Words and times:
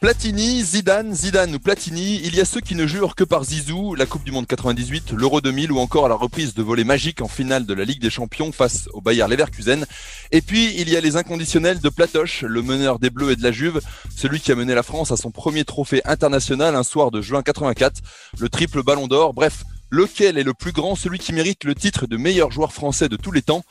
Platini, 0.00 0.62
Zidane, 0.62 1.12
Zidane 1.12 1.56
ou 1.56 1.58
Platini, 1.58 2.20
il 2.22 2.36
y 2.36 2.40
a 2.40 2.44
ceux 2.44 2.60
qui 2.60 2.76
ne 2.76 2.86
jurent 2.86 3.16
que 3.16 3.24
par 3.24 3.42
Zizou, 3.42 3.96
la 3.96 4.06
Coupe 4.06 4.22
du 4.22 4.30
Monde 4.30 4.46
98, 4.46 5.10
l'Euro 5.10 5.40
2000 5.40 5.72
ou 5.72 5.80
encore 5.80 6.08
la 6.08 6.14
reprise 6.14 6.54
de 6.54 6.62
volée 6.62 6.84
magique 6.84 7.20
en 7.20 7.26
finale 7.26 7.66
de 7.66 7.74
la 7.74 7.84
Ligue 7.84 8.00
des 8.00 8.08
Champions 8.08 8.52
face 8.52 8.88
au 8.92 9.00
Bayer 9.00 9.26
Leverkusen. 9.28 9.86
Et 10.30 10.40
puis, 10.40 10.72
il 10.78 10.88
y 10.88 10.96
a 10.96 11.00
les 11.00 11.16
inconditionnels 11.16 11.80
de 11.80 11.88
Platoche, 11.88 12.42
le 12.42 12.62
meneur 12.62 13.00
des 13.00 13.10
Bleus 13.10 13.32
et 13.32 13.36
de 13.36 13.42
la 13.42 13.50
Juve, 13.50 13.80
celui 14.16 14.38
qui 14.38 14.52
a 14.52 14.54
mené 14.54 14.72
la 14.72 14.84
France 14.84 15.10
à 15.10 15.16
son 15.16 15.32
premier 15.32 15.64
trophée 15.64 16.00
international 16.04 16.76
un 16.76 16.84
soir 16.84 17.10
de 17.10 17.20
juin 17.20 17.42
84, 17.42 18.00
le 18.38 18.48
triple 18.48 18.84
ballon 18.84 19.08
d'or, 19.08 19.34
bref, 19.34 19.64
Lequel 19.90 20.36
est 20.36 20.42
le 20.42 20.52
plus 20.52 20.72
grand, 20.72 20.94
celui 20.96 21.18
qui 21.18 21.32
mérite 21.32 21.64
le 21.64 21.74
titre 21.74 22.06
de 22.06 22.16
meilleur 22.18 22.50
joueur 22.50 22.72
français 22.72 23.08
de 23.08 23.16
tous 23.16 23.32
les 23.32 23.40
temps? 23.40 23.62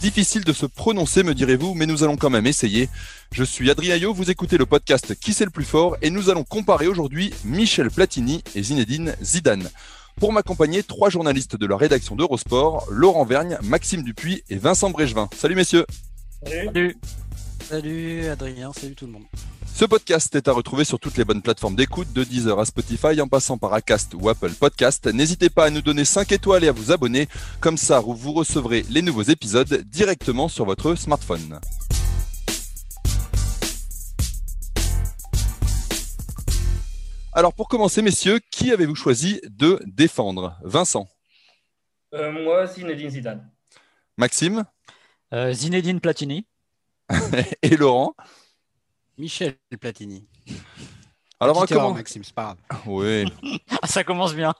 Difficile 0.00 0.44
de 0.44 0.52
se 0.52 0.66
prononcer, 0.66 1.22
me 1.22 1.34
direz-vous, 1.34 1.74
mais 1.74 1.86
nous 1.86 2.04
allons 2.04 2.16
quand 2.16 2.28
même 2.28 2.46
essayer. 2.46 2.90
Je 3.30 3.42
suis 3.42 3.70
Adrien 3.70 3.96
Yo, 3.96 4.12
vous 4.12 4.30
écoutez 4.30 4.58
le 4.58 4.66
podcast 4.66 5.14
Qui 5.14 5.32
c'est 5.32 5.46
le 5.46 5.50
plus 5.50 5.64
fort 5.64 5.96
et 6.02 6.10
nous 6.10 6.28
allons 6.28 6.44
comparer 6.44 6.88
aujourd'hui 6.88 7.32
Michel 7.44 7.90
Platini 7.90 8.44
et 8.54 8.62
Zinedine 8.62 9.16
Zidane. 9.22 9.70
Pour 10.20 10.32
m'accompagner, 10.32 10.82
trois 10.82 11.08
journalistes 11.08 11.56
de 11.56 11.66
la 11.66 11.78
rédaction 11.78 12.16
d'Eurosport, 12.16 12.86
Laurent 12.90 13.24
Vergne, 13.24 13.56
Maxime 13.62 14.02
Dupuis 14.02 14.42
et 14.50 14.56
Vincent 14.56 14.90
Brégevin. 14.90 15.30
Salut 15.34 15.54
messieurs 15.54 15.86
Salut 16.44 16.66
Salut 16.66 16.96
Adrien, 17.72 18.72
salut 18.72 18.94
tout 18.94 19.06
le 19.06 19.12
monde 19.12 19.24
ce 19.74 19.86
podcast 19.86 20.34
est 20.36 20.48
à 20.48 20.52
retrouver 20.52 20.84
sur 20.84 21.00
toutes 21.00 21.16
les 21.16 21.24
bonnes 21.24 21.40
plateformes 21.40 21.74
d'écoute, 21.74 22.12
de 22.12 22.22
Deezer 22.22 22.58
à 22.58 22.66
Spotify 22.66 23.20
en 23.20 23.26
passant 23.26 23.56
par 23.56 23.72
Acast 23.72 24.14
ou 24.14 24.28
Apple 24.28 24.52
Podcast. 24.52 25.06
N'hésitez 25.06 25.48
pas 25.48 25.64
à 25.64 25.70
nous 25.70 25.80
donner 25.80 26.04
5 26.04 26.30
étoiles 26.30 26.62
et 26.62 26.68
à 26.68 26.72
vous 26.72 26.92
abonner, 26.92 27.26
comme 27.58 27.78
ça 27.78 27.98
vous 27.98 28.32
recevrez 28.32 28.84
les 28.90 29.00
nouveaux 29.00 29.22
épisodes 29.22 29.82
directement 29.86 30.48
sur 30.48 30.66
votre 30.66 30.94
smartphone. 30.94 31.58
Alors 37.32 37.54
pour 37.54 37.68
commencer 37.68 38.02
messieurs, 38.02 38.40
qui 38.50 38.72
avez-vous 38.72 38.94
choisi 38.94 39.40
de 39.48 39.80
défendre? 39.86 40.58
Vincent 40.62 41.08
euh, 42.14 42.30
Moi, 42.30 42.66
Zinedine 42.66 43.10
Zidane. 43.10 43.50
Maxime 44.18 44.64
euh, 45.32 45.52
Zinedine 45.54 45.98
Platini. 45.98 46.46
et 47.62 47.76
Laurent 47.76 48.14
Michel 49.18 49.56
Platini. 49.80 50.26
Alors, 51.38 51.66
on. 51.70 51.94
Maxime, 51.94 52.24
c'est 52.24 52.34
pas 52.34 52.56
grave. 52.68 52.82
Oui. 52.86 53.24
Ah, 53.82 53.86
ça 53.86 54.04
commence 54.04 54.34
bien. 54.34 54.54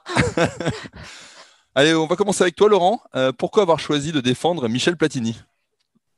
Allez, 1.74 1.94
on 1.94 2.06
va 2.06 2.16
commencer 2.16 2.42
avec 2.42 2.56
toi, 2.56 2.68
Laurent. 2.68 3.00
Euh, 3.14 3.32
pourquoi 3.32 3.62
avoir 3.62 3.78
choisi 3.78 4.12
de 4.12 4.20
défendre 4.20 4.68
Michel 4.68 4.96
Platini? 4.96 5.38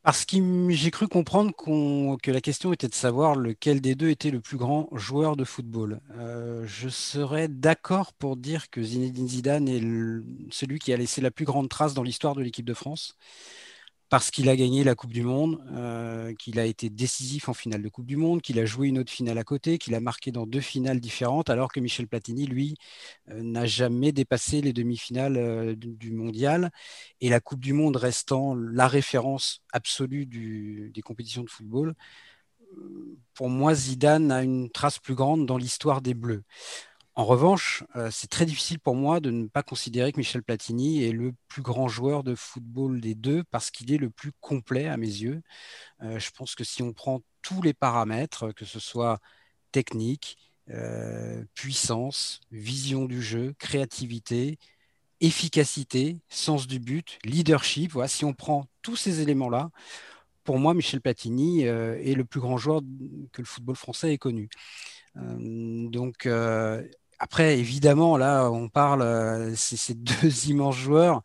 Parce 0.02 0.24
que 0.24 0.36
j'ai 0.70 0.90
cru 0.90 1.06
comprendre 1.06 1.52
que 1.54 2.30
la 2.30 2.40
question 2.42 2.72
était 2.72 2.88
de 2.88 2.94
savoir 2.94 3.36
lequel 3.36 3.80
des 3.80 3.94
deux 3.94 4.10
était 4.10 4.30
le 4.30 4.40
plus 4.40 4.58
grand 4.58 4.88
joueur 4.92 5.36
de 5.36 5.44
football. 5.44 6.00
Euh, 6.18 6.64
je 6.66 6.90
serais 6.90 7.48
d'accord 7.48 8.12
pour 8.12 8.36
dire 8.36 8.68
que 8.68 8.82
Zinedine 8.82 9.28
Zidane 9.28 9.68
est 9.68 9.80
celui 10.52 10.78
qui 10.78 10.92
a 10.92 10.96
laissé 10.98 11.22
la 11.22 11.30
plus 11.30 11.46
grande 11.46 11.70
trace 11.70 11.94
dans 11.94 12.02
l'histoire 12.02 12.34
de 12.34 12.42
l'équipe 12.42 12.66
de 12.66 12.74
France 12.74 13.16
parce 14.08 14.30
qu'il 14.30 14.48
a 14.48 14.56
gagné 14.56 14.84
la 14.84 14.94
Coupe 14.94 15.12
du 15.12 15.22
Monde, 15.22 15.60
euh, 15.72 16.34
qu'il 16.34 16.58
a 16.58 16.66
été 16.66 16.90
décisif 16.90 17.48
en 17.48 17.54
finale 17.54 17.82
de 17.82 17.88
Coupe 17.88 18.06
du 18.06 18.16
Monde, 18.16 18.42
qu'il 18.42 18.58
a 18.58 18.64
joué 18.64 18.88
une 18.88 18.98
autre 18.98 19.12
finale 19.12 19.38
à 19.38 19.44
côté, 19.44 19.78
qu'il 19.78 19.94
a 19.94 20.00
marqué 20.00 20.30
dans 20.30 20.46
deux 20.46 20.60
finales 20.60 21.00
différentes, 21.00 21.50
alors 21.50 21.72
que 21.72 21.80
Michel 21.80 22.06
Platini, 22.06 22.46
lui, 22.46 22.76
euh, 23.30 23.42
n'a 23.42 23.66
jamais 23.66 24.12
dépassé 24.12 24.60
les 24.60 24.72
demi-finales 24.72 25.36
euh, 25.36 25.74
du, 25.76 26.12
mondial. 26.12 26.70
Et 27.20 27.28
la 27.28 27.40
Coupe 27.40 27.60
du 27.60 27.72
Monde 27.72 27.96
restant 27.96 28.54
la 28.54 28.88
référence 28.88 29.62
absolue 29.72 30.26
des 30.26 31.02
compétitions 31.02 31.42
de 31.42 31.50
football, 31.50 31.94
pour 33.34 33.48
moi, 33.48 33.74
Zidane 33.74 34.30
a 34.32 34.42
une 34.42 34.70
trace 34.70 34.98
plus 34.98 35.14
grande 35.14 35.46
dans 35.46 35.56
l'histoire 35.56 36.00
des 36.02 36.14
Bleus. 36.14 36.42
En 37.16 37.24
revanche, 37.26 37.84
euh, 37.94 38.10
c'est 38.10 38.26
très 38.26 38.44
difficile 38.44 38.80
pour 38.80 38.96
moi 38.96 39.20
de 39.20 39.30
ne 39.30 39.46
pas 39.46 39.62
considérer 39.62 40.10
que 40.10 40.18
Michel 40.18 40.42
Platini 40.42 41.04
est 41.04 41.12
le 41.12 41.32
plus 41.46 41.62
grand 41.62 41.86
joueur 41.86 42.24
de 42.24 42.34
football 42.34 43.00
des 43.00 43.14
deux 43.14 43.44
parce 43.52 43.70
qu'il 43.70 43.92
est 43.92 43.98
le 43.98 44.10
plus 44.10 44.32
complet 44.40 44.88
à 44.88 44.96
mes 44.96 45.06
yeux. 45.06 45.40
Euh, 46.02 46.18
je 46.18 46.30
pense 46.32 46.56
que 46.56 46.64
si 46.64 46.82
on 46.82 46.92
prend 46.92 47.22
tous 47.40 47.62
les 47.62 47.72
paramètres, 47.72 48.52
que 48.52 48.64
ce 48.64 48.80
soit 48.80 49.20
technique, 49.70 50.38
euh, 50.70 51.44
puissance, 51.54 52.40
vision 52.50 53.04
du 53.04 53.22
jeu, 53.22 53.54
créativité, 53.58 54.58
efficacité, 55.20 56.18
sens 56.28 56.66
du 56.66 56.80
but, 56.80 57.18
leadership, 57.24 57.92
voilà, 57.92 58.08
si 58.08 58.24
on 58.24 58.34
prend 58.34 58.66
tous 58.82 58.96
ces 58.96 59.20
éléments-là, 59.20 59.70
pour 60.42 60.58
moi, 60.58 60.74
Michel 60.74 61.00
Platini 61.00 61.62
est 61.62 62.14
le 62.14 62.24
plus 62.24 62.40
grand 62.40 62.58
joueur 62.58 62.82
que 63.32 63.40
le 63.40 63.46
football 63.46 63.76
français 63.76 64.12
ait 64.12 64.18
connu. 64.18 64.50
donc, 65.16 66.28
après, 67.24 67.58
évidemment, 67.58 68.18
là, 68.18 68.50
on 68.50 68.68
parle, 68.68 69.00
euh, 69.00 69.54
c'est 69.56 69.78
ces 69.78 69.94
deux 70.22 70.48
immenses 70.48 70.76
joueurs, 70.76 71.22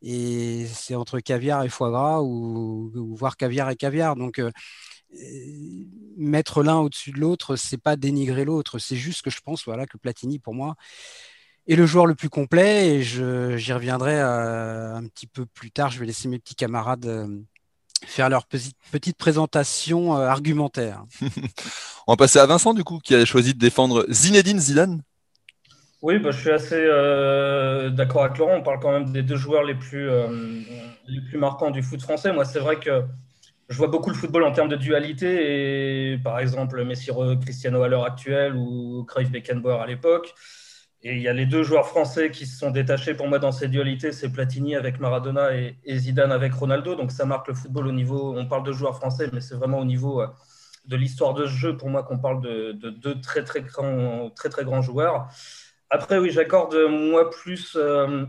et 0.00 0.66
c'est 0.72 0.94
entre 0.94 1.20
caviar 1.20 1.62
et 1.62 1.68
foie 1.68 1.90
gras, 1.90 2.22
ou, 2.22 2.90
voire 3.14 3.36
caviar 3.36 3.68
et 3.68 3.76
caviar. 3.76 4.16
Donc, 4.16 4.38
euh, 4.38 4.50
euh, 5.14 5.84
mettre 6.16 6.62
l'un 6.62 6.78
au-dessus 6.78 7.12
de 7.12 7.20
l'autre, 7.20 7.56
c'est 7.56 7.76
pas 7.76 7.96
dénigrer 7.96 8.46
l'autre. 8.46 8.78
C'est 8.78 8.96
juste 8.96 9.20
que 9.20 9.28
je 9.28 9.40
pense, 9.44 9.66
voilà, 9.66 9.84
que 9.86 9.98
Platini, 9.98 10.38
pour 10.38 10.54
moi, 10.54 10.74
est 11.68 11.76
le 11.76 11.84
joueur 11.84 12.06
le 12.06 12.14
plus 12.14 12.30
complet, 12.30 12.96
et 12.96 13.02
j'y 13.02 13.72
reviendrai 13.74 14.20
un 14.20 15.06
petit 15.06 15.26
peu 15.26 15.44
plus 15.44 15.70
tard. 15.70 15.90
Je 15.90 16.00
vais 16.00 16.06
laisser 16.06 16.28
mes 16.28 16.38
petits 16.38 16.56
camarades 16.56 17.28
faire 18.06 18.30
leur 18.30 18.46
petite 18.46 19.18
présentation 19.18 20.14
argumentaire. 20.14 21.04
On 22.06 22.12
va 22.12 22.16
passer 22.16 22.38
à 22.38 22.46
Vincent, 22.46 22.72
du 22.72 22.84
coup, 22.84 23.00
qui 23.00 23.14
a 23.14 23.24
choisi 23.26 23.52
de 23.52 23.58
défendre 23.58 24.06
Zinedine 24.10 24.58
Zidane. 24.58 25.02
Oui, 26.02 26.18
bah, 26.18 26.32
je 26.32 26.40
suis 26.40 26.50
assez 26.50 26.74
euh, 26.84 27.90
d'accord 27.90 28.24
avec 28.24 28.36
Laurent. 28.38 28.56
On 28.56 28.62
parle 28.62 28.80
quand 28.80 28.90
même 28.90 29.12
des 29.12 29.22
deux 29.22 29.36
joueurs 29.36 29.62
les 29.62 29.76
plus, 29.76 30.10
euh, 30.10 30.26
les 31.06 31.20
plus 31.20 31.38
marquants 31.38 31.70
du 31.70 31.80
foot 31.80 32.02
français. 32.02 32.32
Moi, 32.32 32.44
c'est 32.44 32.58
vrai 32.58 32.80
que 32.80 33.04
je 33.68 33.78
vois 33.78 33.86
beaucoup 33.86 34.10
le 34.10 34.16
football 34.16 34.42
en 34.42 34.50
termes 34.52 34.68
de 34.68 34.76
dualité. 34.76 36.12
Et 36.14 36.18
par 36.18 36.40
exemple, 36.40 36.84
Messi 36.84 37.10
Cristiano 37.40 37.82
à 37.82 37.88
l'heure 37.88 38.04
actuelle 38.04 38.56
ou 38.56 39.04
Cruyff 39.04 39.30
Beckenbauer 39.30 39.80
à 39.80 39.86
l'époque. 39.86 40.34
Et 41.04 41.14
il 41.16 41.22
y 41.22 41.28
a 41.28 41.32
les 41.32 41.46
deux 41.46 41.62
joueurs 41.62 41.86
français 41.86 42.30
qui 42.30 42.46
se 42.46 42.58
sont 42.58 42.70
détachés 42.72 43.14
pour 43.14 43.28
moi 43.28 43.38
dans 43.38 43.52
ces 43.52 43.68
dualités. 43.68 44.10
C'est 44.10 44.32
Platini 44.32 44.74
avec 44.74 44.98
Maradona 44.98 45.54
et, 45.54 45.76
Zidane 45.98 46.32
avec 46.32 46.52
Ronaldo. 46.52 46.96
Donc 46.96 47.12
ça 47.12 47.26
marque 47.26 47.46
le 47.46 47.54
football 47.54 47.86
au 47.86 47.92
niveau. 47.92 48.34
On 48.36 48.46
parle 48.46 48.64
de 48.64 48.72
joueurs 48.72 48.96
français, 48.96 49.28
mais 49.32 49.40
c'est 49.40 49.54
vraiment 49.54 49.78
au 49.78 49.84
niveau 49.84 50.20
euh, 50.20 50.26
de 50.86 50.96
l'histoire 50.96 51.34
de 51.34 51.46
ce 51.46 51.52
jeu 51.52 51.76
pour 51.76 51.90
moi 51.90 52.02
qu'on 52.02 52.18
parle 52.18 52.40
de, 52.42 52.72
deux 52.72 53.20
très 53.20 53.44
très 53.44 53.62
grands, 53.62 54.30
très 54.30 54.48
très 54.48 54.64
grands 54.64 54.82
joueurs. 54.82 55.28
Après, 55.92 56.16
oui, 56.16 56.30
j'accorde 56.30 56.74
moi 56.88 57.28
plus 57.28 57.76
euh, 57.76 58.24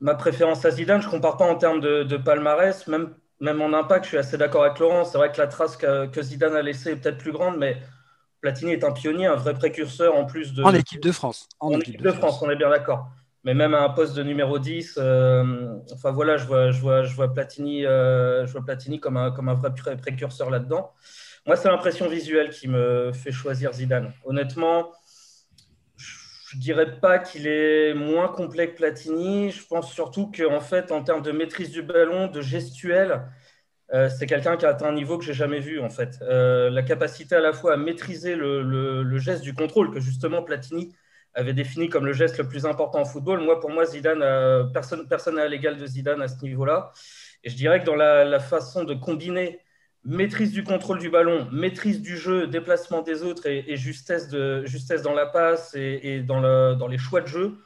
ma 0.00 0.16
préférence 0.16 0.64
à 0.64 0.72
Zidane. 0.72 1.00
Je 1.00 1.06
ne 1.06 1.12
compare 1.12 1.36
pas 1.36 1.44
en 1.44 1.54
termes 1.54 1.80
de, 1.80 2.16
palmarès, 2.16 2.88
même, 2.88 3.14
même 3.38 3.62
en 3.62 3.72
impact, 3.72 4.04
je 4.04 4.08
suis 4.08 4.18
assez 4.18 4.36
d'accord 4.36 4.64
avec 4.64 4.80
Laurent. 4.80 5.04
C'est 5.04 5.16
vrai 5.16 5.30
que 5.30 5.38
la 5.38 5.46
trace 5.46 5.76
que, 5.76 6.22
Zidane 6.22 6.56
a 6.56 6.62
laissée 6.62 6.90
est 6.90 6.96
peut-être 6.96 7.18
plus 7.18 7.30
grande, 7.30 7.56
mais 7.56 7.76
Platini 8.40 8.72
est 8.72 8.82
un 8.82 8.90
pionnier, 8.90 9.26
un 9.26 9.36
vrai 9.36 9.54
précurseur 9.54 10.16
en 10.16 10.24
plus 10.24 10.52
de. 10.52 10.64
En 10.64 10.74
équipe 10.74 11.00
de 11.00 11.12
France. 11.12 11.48
En, 11.60 11.78
équipe, 11.78 12.02
de, 12.02 12.10
France. 12.10 12.42
on 12.42 12.50
est 12.50 12.56
bien 12.56 12.68
d'accord. 12.68 13.06
Mais 13.44 13.54
même 13.54 13.72
à 13.72 13.82
un 13.82 13.90
poste 13.90 14.16
de 14.16 14.24
numéro 14.24 14.58
10, 14.58 14.98
euh, 14.98 15.78
enfin 15.92 16.10
voilà, 16.10 16.36
je 16.36 16.46
vois, 16.46 16.72
je 16.72 16.80
vois, 16.80 17.04
je 17.04 17.14
vois, 17.14 17.32
Platini, 17.32 17.86
euh, 17.86 18.44
je 18.44 18.52
vois 18.52 18.64
Platini 18.64 18.98
comme 18.98 19.16
un, 19.16 19.30
comme 19.30 19.48
un 19.48 19.54
vrai 19.54 19.72
précurseur 19.96 20.50
là-dedans. 20.50 20.90
Moi, 21.46 21.54
c'est 21.54 21.68
l'impression 21.68 22.08
visuelle 22.08 22.50
qui 22.50 22.66
me 22.66 23.12
fait 23.12 23.32
choisir 23.32 23.72
Zidane. 23.72 24.12
Honnêtement, 24.24 24.90
je 26.50 26.58
dirais 26.58 26.98
pas 26.98 27.20
qu'il 27.20 27.46
est 27.46 27.94
moins 27.94 28.26
complet 28.28 28.70
que 28.70 28.76
Platini. 28.76 29.52
Je 29.52 29.64
pense 29.66 29.92
surtout 29.92 30.32
qu'en 30.36 30.60
fait, 30.60 30.90
en 30.90 31.02
termes 31.04 31.22
de 31.22 31.30
maîtrise 31.30 31.70
du 31.70 31.82
ballon, 31.82 32.26
de 32.26 32.40
gestuel, 32.40 33.22
euh, 33.94 34.08
c'est 34.08 34.26
quelqu'un 34.26 34.56
qui 34.56 34.66
a 34.66 34.70
atteint 34.70 34.88
un 34.88 34.94
niveau 34.94 35.16
que 35.16 35.24
j'ai 35.24 35.32
jamais 35.32 35.60
vu 35.60 35.80
en 35.80 35.90
fait. 35.90 36.18
Euh, 36.22 36.68
la 36.70 36.82
capacité 36.82 37.36
à 37.36 37.40
la 37.40 37.52
fois 37.52 37.74
à 37.74 37.76
maîtriser 37.76 38.34
le, 38.34 39.18
geste 39.18 39.42
du 39.42 39.54
contrôle 39.54 39.92
que 39.92 40.00
justement 40.00 40.42
Platini 40.42 40.92
avait 41.34 41.52
défini 41.52 41.88
comme 41.88 42.04
le 42.06 42.12
geste 42.12 42.38
le 42.38 42.48
plus 42.48 42.66
important 42.66 43.00
en 43.00 43.04
football. 43.04 43.40
Moi, 43.40 43.60
pour 43.60 43.70
moi, 43.70 43.84
Zidane, 43.86 44.72
personne 44.72 45.06
personne 45.08 45.36
n'a 45.36 45.46
l'égal 45.46 45.76
de 45.76 45.86
Zidane 45.86 46.20
à 46.20 46.26
ce 46.26 46.42
niveau-là. 46.42 46.92
Et 47.44 47.50
je 47.50 47.56
dirais 47.56 47.80
que 47.80 47.86
dans 47.86 47.94
la, 47.96 48.40
façon 48.40 48.82
de 48.84 48.94
combiner 48.94 49.60
maîtrise 50.04 50.52
du 50.52 50.64
contrôle 50.64 50.98
du 50.98 51.10
ballon, 51.10 51.48
maîtrise 51.52 52.00
du 52.00 52.16
jeu, 52.16 52.46
déplacement 52.46 53.02
des 53.02 53.22
autres 53.22 53.46
et, 53.46 53.76
justesse, 53.76 54.28
de, 54.28 54.64
justesse 54.66 55.02
dans 55.02 55.12
la 55.12 55.26
passe 55.26 55.74
et, 55.74 56.20
dans, 56.20 56.40
le, 56.40 56.74
dans, 56.74 56.88
les 56.88 56.98
choix 56.98 57.20
de 57.20 57.26
jeu, 57.26 57.58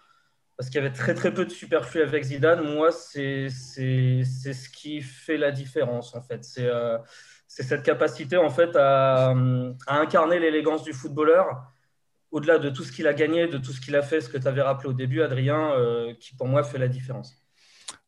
parce 0.56 0.68
qu'il 0.68 0.80
y 0.80 0.84
avait 0.84 0.94
très 0.94 1.14
très 1.14 1.32
peu 1.32 1.44
de 1.44 1.50
superflu 1.50 2.02
avec 2.02 2.24
Zidane, 2.24 2.62
moi, 2.62 2.90
c'est 2.92 3.48
ce 3.48 4.68
qui 4.68 5.00
fait 5.00 5.36
la 5.36 5.52
différence 5.52 6.14
en 6.14 6.22
fait. 6.22 6.44
C'est 6.44 6.66
euh, 6.66 6.98
cette 7.46 7.82
capacité 7.82 8.36
en 8.36 8.50
fait 8.50 8.74
à, 8.76 9.30
à 9.86 9.98
incarner 9.98 10.38
l'élégance 10.40 10.82
du 10.82 10.92
footballeur 10.92 11.70
au-delà 12.34 12.58
de 12.58 12.68
tout 12.68 12.82
ce 12.82 12.90
qu'il 12.90 13.06
a 13.06 13.14
gagné, 13.14 13.46
de 13.46 13.58
tout 13.58 13.70
ce 13.70 13.80
qu'il 13.80 13.94
a 13.94 14.02
fait, 14.02 14.20
ce 14.20 14.28
que 14.28 14.36
tu 14.36 14.48
avais 14.48 14.60
rappelé 14.60 14.88
au 14.88 14.92
début, 14.92 15.22
Adrien, 15.22 15.70
euh, 15.74 16.14
qui 16.14 16.34
pour 16.34 16.48
moi 16.48 16.64
fait 16.64 16.78
la 16.78 16.88
différence. 16.88 17.43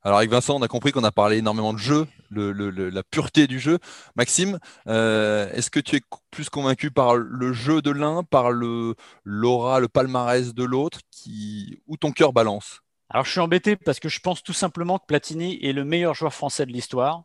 Alors 0.06 0.18
avec 0.18 0.30
Vincent, 0.30 0.54
on 0.54 0.62
a 0.62 0.68
compris 0.68 0.92
qu'on 0.92 1.02
a 1.02 1.10
parlé 1.10 1.38
énormément 1.38 1.72
de 1.72 1.80
jeu, 1.80 2.06
la 2.30 3.02
pureté 3.02 3.48
du 3.48 3.58
jeu. 3.58 3.80
Maxime, 4.14 4.60
euh, 4.86 5.50
est-ce 5.52 5.68
que 5.68 5.80
tu 5.80 5.96
es 5.96 6.00
plus 6.30 6.48
convaincu 6.48 6.92
par 6.92 7.16
le 7.16 7.52
jeu 7.52 7.82
de 7.82 7.90
l'un, 7.90 8.22
par 8.22 8.52
le 8.52 8.94
l'aura, 9.24 9.80
le 9.80 9.88
palmarès 9.88 10.54
de 10.54 10.62
l'autre, 10.62 11.00
qui 11.10 11.80
où 11.88 11.96
ton 11.96 12.12
cœur 12.12 12.32
balance? 12.32 12.82
Alors 13.10 13.24
je 13.24 13.32
suis 13.32 13.40
embêté 13.40 13.74
parce 13.74 13.98
que 13.98 14.08
je 14.08 14.20
pense 14.20 14.44
tout 14.44 14.52
simplement 14.52 15.00
que 15.00 15.06
Platini 15.06 15.58
est 15.60 15.72
le 15.72 15.84
meilleur 15.84 16.14
joueur 16.14 16.32
français 16.32 16.66
de 16.66 16.70
l'histoire. 16.70 17.24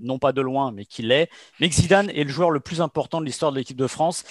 Non 0.00 0.18
pas 0.18 0.32
de 0.32 0.40
loin, 0.40 0.72
mais 0.72 0.86
qu'il 0.86 1.08
l'est, 1.08 1.28
mais 1.60 1.68
que 1.68 1.74
Zidane 1.74 2.08
est 2.08 2.24
le 2.24 2.30
joueur 2.30 2.50
le 2.50 2.60
plus 2.60 2.80
important 2.80 3.20
de 3.20 3.26
l'histoire 3.26 3.52
de 3.52 3.58
l'équipe 3.58 3.76
de 3.76 3.86
France. 3.86 4.24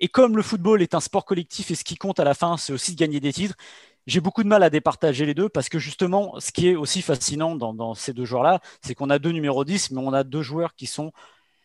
Et 0.00 0.08
comme 0.08 0.36
le 0.36 0.42
football 0.42 0.82
est 0.82 0.94
un 0.94 1.00
sport 1.00 1.24
collectif 1.24 1.70
et 1.70 1.76
ce 1.76 1.84
qui 1.84 1.96
compte 1.96 2.18
à 2.18 2.24
la 2.24 2.34
fin, 2.34 2.56
c'est 2.56 2.72
aussi 2.72 2.94
de 2.94 2.98
gagner 2.98 3.20
des 3.20 3.32
titres, 3.32 3.54
j'ai 4.08 4.20
beaucoup 4.20 4.42
de 4.42 4.48
mal 4.48 4.62
à 4.62 4.70
départager 4.70 5.26
les 5.26 5.34
deux 5.34 5.50
parce 5.50 5.68
que 5.68 5.78
justement, 5.78 6.40
ce 6.40 6.50
qui 6.50 6.68
est 6.68 6.76
aussi 6.76 7.02
fascinant 7.02 7.54
dans, 7.54 7.94
ces 7.94 8.14
deux 8.14 8.24
joueurs-là, 8.24 8.60
c'est 8.80 8.94
qu'on 8.94 9.10
a 9.10 9.18
deux 9.18 9.30
numéros 9.30 9.64
10, 9.64 9.90
mais 9.90 10.00
on 10.00 10.14
a 10.14 10.24
deux 10.24 10.42
joueurs 10.42 10.74
qui 10.74 10.86
sont 10.86 11.12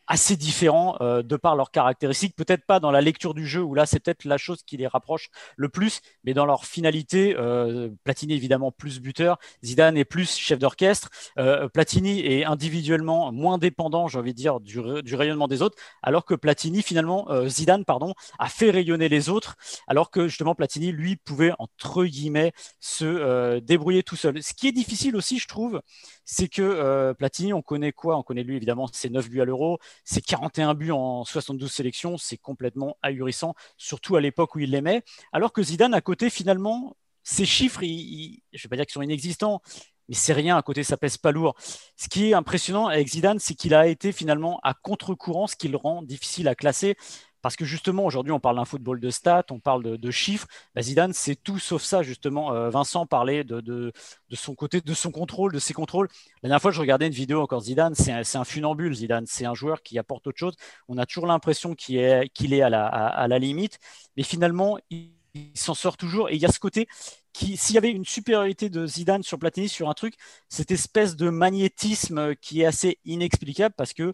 assez 0.08 0.36
différents 0.36 0.98
euh, 1.02 1.24
de 1.24 1.36
par 1.36 1.56
leurs 1.56 1.72
caractéristiques. 1.72 2.36
Peut-être 2.36 2.66
pas 2.66 2.80
dans 2.80 2.92
la 2.92 3.02
lecture 3.02 3.34
du 3.34 3.48
jeu, 3.48 3.62
où 3.62 3.74
là, 3.74 3.86
c'est 3.86 4.00
peut-être 4.00 4.26
la 4.26 4.38
chose 4.38 4.64
qui 4.64 4.78
les 4.78 4.88
rapproche 4.88 5.30
le 5.56 5.70
plus, 5.70 6.02
mais 6.24 6.34
dans 6.34 6.46
leur 6.46 6.66
finalité, 6.66 7.36
euh, 7.38 7.90
Platini 8.04 8.34
évidemment 8.34 8.72
plus 8.72 9.00
buteur, 9.00 9.38
Zidane 9.64 9.98
est 9.98 10.06
plus 10.06 10.38
chef 10.38 10.60
d'orchestre. 10.60 11.10
Euh, 11.38 11.70
Platini 11.70 12.20
est 12.20 12.44
individuellement 12.44 13.32
moins 13.32 13.58
dépendant, 13.58 14.08
j'ai 14.08 14.20
envie 14.20 14.34
de 14.34 14.38
dire, 14.38 14.60
du, 14.60 14.80
du, 15.04 15.16
rayonnement 15.16 15.48
des 15.48 15.62
autres, 15.62 15.78
alors 16.02 16.26
que 16.26 16.34
Platini, 16.34 16.82
finalement, 16.82 17.28
Zidane, 17.48 17.86
pardon, 17.86 18.14
a 18.40 18.50
fait 18.50 18.72
rayonner 18.72 19.10
les 19.10 19.30
autres, 19.30 19.56
alors 19.88 20.12
que 20.12 20.28
justement 20.28 20.56
Platini, 20.56 20.92
lui, 20.92 21.16
pouvait, 21.16 21.52
entre 21.60 22.06
guillemets, 22.06 22.52
se 22.80 23.60
débrouiller 23.60 24.04
tout 24.04 24.16
seul. 24.16 24.42
Ce 24.42 24.54
qui 24.54 24.68
est 24.68 24.72
difficile 24.72 25.16
aussi, 25.16 25.40
je 25.40 25.48
trouve, 25.48 25.82
c'est 26.26 26.48
que 26.48 27.14
Platini, 27.14 27.54
on 27.54 27.62
connaît 27.62 27.92
quoi? 27.92 28.18
On 28.18 28.24
connaît 28.24 28.44
lui, 28.44 28.56
évidemment, 28.56 28.88
ses 28.92 29.10
9 29.10 29.30
buts 29.30 29.42
à 29.42 29.46
l'euro, 29.46 29.80
c'est 30.04 30.22
41 30.22 30.74
buts 30.74 30.92
en 30.92 31.24
72 31.26 31.72
sélections, 31.72 32.18
c'est 32.18 32.38
complètement 32.38 32.98
ahurissant, 33.02 33.56
surtout 33.78 34.16
à 34.16 34.22
l'époque 34.22 34.56
où 34.56 34.60
il 34.60 34.72
l'aimait. 34.72 35.04
Alors 35.32 35.54
que 35.54 35.64
Zidane, 35.64 35.94
à 35.94 36.02
côté, 36.02 36.30
finalement, 36.30 36.96
ses 37.24 37.46
chiffres, 37.46 37.82
je 37.82 37.88
ne 37.88 38.62
vais 38.62 38.70
pas 38.70 38.76
dire 38.76 38.86
qu'ils 38.86 38.94
sont 38.94 39.02
inexistants, 39.02 39.62
mais 40.10 40.16
c'est 40.16 40.34
rien, 40.34 40.58
à 40.58 40.62
côté, 40.62 40.84
ça 40.84 40.98
pèse 40.98 41.18
pas 41.18 41.32
lourd. 41.32 41.56
Ce 41.96 42.10
qui 42.10 42.30
est 42.30 42.34
impressionnant 42.34 42.88
avec 42.88 43.08
Zidane, 43.08 43.40
c'est 43.40 43.56
qu'il 43.56 43.74
a 43.74 43.88
été 43.88 44.12
finalement 44.12 44.60
à 44.64 44.74
contre-courant, 44.74 45.48
ce 45.48 45.56
qui 45.56 45.70
le 45.70 45.78
rend 45.78 46.02
difficile 46.02 46.48
à 46.48 46.56
classer. 46.56 46.98
Parce 47.44 47.58
que 47.58 47.66
justement, 47.66 48.06
aujourd'hui, 48.06 48.32
on 48.32 48.40
parle 48.40 48.56
d'un 48.56 48.64
football 48.64 49.02
de 49.02 49.10
stats, 49.10 49.44
on 49.52 49.60
parle 49.60 49.98
de, 49.98 50.12
chiffres. 50.12 50.48
Bah, 50.76 50.82
Zidane, 50.82 51.12
c'est 51.12 51.36
tout 51.36 51.60
sauf 51.60 51.84
ça, 51.84 52.02
justement. 52.02 52.54
Euh, 52.54 52.70
Vincent 52.70 53.06
parlait 53.06 53.44
de, 53.44 53.92
son 54.32 54.56
côté, 54.56 54.80
de 54.80 54.94
son 54.94 55.12
contrôle, 55.12 55.52
de 55.52 55.60
ses 55.60 55.74
contrôles. 55.74 56.08
La 56.42 56.48
dernière 56.48 56.62
fois, 56.62 56.72
je 56.72 56.80
regardais 56.80 57.06
une 57.06 57.14
vidéo 57.14 57.42
encore 57.42 57.60
Zidane, 57.60 57.96
c'est 57.96 58.14
un, 58.14 58.44
funambule, 58.46 58.96
Zidane. 58.96 59.26
C'est 59.28 59.44
un 59.46 59.54
joueur 59.54 59.84
qui 59.84 60.00
apporte 60.00 60.26
autre 60.26 60.40
chose. 60.40 60.56
On 60.88 60.98
a 60.98 61.06
toujours 61.06 61.28
l'impression 61.28 61.76
qu'il 61.76 61.98
est, 61.98 62.32
est 62.34 62.62
à, 62.62 62.70
la, 62.70 62.86
à, 62.88 63.28
la, 63.28 63.40
limite. 63.40 63.78
Mais 64.16 64.24
finalement, 64.24 64.78
il, 64.90 65.12
s'en 65.54 65.74
sort 65.74 65.98
toujours. 65.98 66.30
Et 66.30 66.36
il 66.36 66.42
y 66.42 66.46
a 66.46 66.52
ce 66.52 66.60
côté 66.60 66.88
qui, 67.34 67.58
s'il 67.58 67.76
y 67.76 67.78
avait 67.78 67.92
une 67.92 68.06
supériorité 68.06 68.70
de 68.70 68.88
Zidane 68.88 69.24
sur 69.24 69.38
Platini 69.38 69.68
sur 69.68 69.90
un 69.90 69.94
truc, 69.94 70.14
cette 70.48 70.72
espèce 70.72 71.18
de 71.18 71.30
magnétisme 71.30 72.36
qui 72.36 72.62
est 72.62 72.66
assez 72.66 73.00
inexplicable 73.04 73.76
parce 73.76 73.94
que 73.94 74.14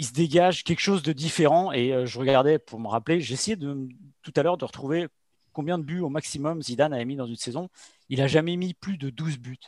il 0.00 0.06
se 0.06 0.12
dégage 0.14 0.64
quelque 0.64 0.80
chose 0.80 1.02
de 1.02 1.12
différent. 1.12 1.72
Et 1.72 1.92
euh, 1.92 2.06
je 2.06 2.18
regardais 2.18 2.58
pour 2.58 2.80
me 2.80 2.88
rappeler, 2.88 3.20
j'essayais 3.20 3.58
tout 3.58 4.32
à 4.34 4.42
l'heure 4.42 4.56
de 4.56 4.64
retrouver 4.64 5.08
combien 5.52 5.76
de 5.76 5.84
buts 5.84 6.00
au 6.00 6.08
maximum 6.08 6.62
Zidane 6.62 6.94
avait 6.94 7.04
mis 7.04 7.16
dans 7.16 7.26
une 7.26 7.36
saison. 7.36 7.68
Il 8.08 8.22
a 8.22 8.26
jamais 8.26 8.56
mis 8.56 8.72
plus 8.72 8.96
de 8.96 9.10
12 9.10 9.36
buts. 9.36 9.58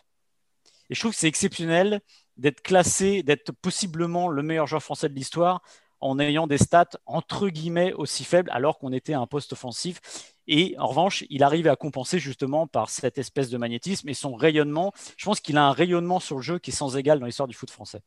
Et 0.88 0.94
je 0.94 1.00
trouve 1.00 1.12
que 1.12 1.18
c'est 1.18 1.28
exceptionnel 1.28 2.00
d'être 2.38 2.62
classé, 2.62 3.22
d'être 3.22 3.52
possiblement 3.52 4.28
le 4.28 4.42
meilleur 4.42 4.66
joueur 4.66 4.82
français 4.82 5.10
de 5.10 5.14
l'histoire 5.14 5.60
en 6.00 6.18
ayant 6.18 6.46
des 6.46 6.56
stats 6.56 6.98
entre 7.04 7.50
guillemets 7.50 7.92
aussi 7.92 8.24
faibles 8.24 8.50
alors 8.54 8.78
qu'on 8.78 8.92
était 8.92 9.12
un 9.12 9.26
poste 9.26 9.52
offensif. 9.52 10.00
Et 10.46 10.74
en 10.78 10.86
revanche, 10.86 11.24
il 11.28 11.42
arrive 11.42 11.68
à 11.68 11.76
compenser 11.76 12.18
justement 12.18 12.66
par 12.66 12.88
cette 12.88 13.18
espèce 13.18 13.50
de 13.50 13.58
magnétisme 13.58 14.08
et 14.08 14.14
son 14.14 14.34
rayonnement. 14.34 14.94
Je 15.18 15.26
pense 15.26 15.40
qu'il 15.40 15.58
a 15.58 15.66
un 15.66 15.72
rayonnement 15.72 16.20
sur 16.20 16.36
le 16.36 16.42
jeu 16.42 16.58
qui 16.58 16.70
est 16.70 16.74
sans 16.74 16.96
égal 16.96 17.20
dans 17.20 17.26
l'histoire 17.26 17.48
du 17.48 17.54
foot 17.54 17.70
français 17.70 18.00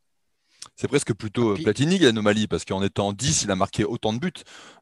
c'est 0.76 0.88
presque 0.88 1.14
plutôt 1.14 1.52
euh, 1.52 1.56
Platini 1.62 1.98
l'anomalie, 2.00 2.48
parce 2.48 2.66
qu'en 2.66 2.84
étant 2.84 3.14
10, 3.14 3.44
il 3.44 3.52
a 3.52 3.56
marqué 3.56 3.84
autant 3.84 4.14
de 4.14 4.20
buts, 4.20 4.32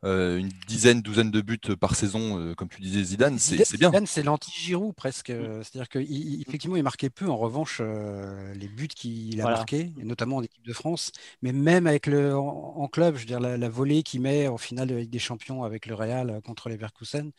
euh, 0.03 0.37
une 0.37 0.49
dizaine, 0.67 1.01
douzaine 1.01 1.31
de 1.31 1.41
buts 1.41 1.59
par 1.79 1.95
saison, 1.95 2.39
euh, 2.39 2.55
comme 2.55 2.67
tu 2.67 2.81
disais, 2.81 3.03
Zidane, 3.03 3.37
c'est 3.39 3.55
bien. 3.77 3.89
Zidane, 3.89 4.07
c'est 4.07 4.23
l'anti-Giroud 4.23 4.95
presque. 4.95 5.27
C'est-à-dire 5.31 5.89
qu'effectivement, 5.89 6.75
il, 6.75 6.79
il, 6.79 6.83
marquait 6.83 7.09
peu, 7.09 7.29
en 7.29 7.37
revanche, 7.37 7.81
les 7.81 8.67
buts 8.67 8.87
qu'il 8.87 9.39
a 9.41 9.45
marqués, 9.45 9.93
notamment 9.97 10.37
en 10.37 10.43
équipe 10.43 10.65
de 10.65 10.73
France, 10.73 11.11
mais 11.41 11.51
même 11.51 11.87
avec 11.87 12.07
le, 12.07 12.35
en, 12.35 12.87
club, 12.87 13.15
je 13.15 13.21
veux 13.21 13.25
dire, 13.25 13.39
la, 13.39 13.57
la 13.57 13.69
volée 13.69 14.03
qu'il 14.03 14.21
met 14.21 14.47
en 14.47 14.57
finale 14.57 14.87
de 14.87 14.95
Ligue 14.95 15.09
des 15.09 15.19
Champions 15.19 15.63
avec 15.63 15.85
le 15.85 15.95
Real 15.95 16.41
contre 16.43 16.69
les 16.69 16.77
Verkusen 16.77 17.31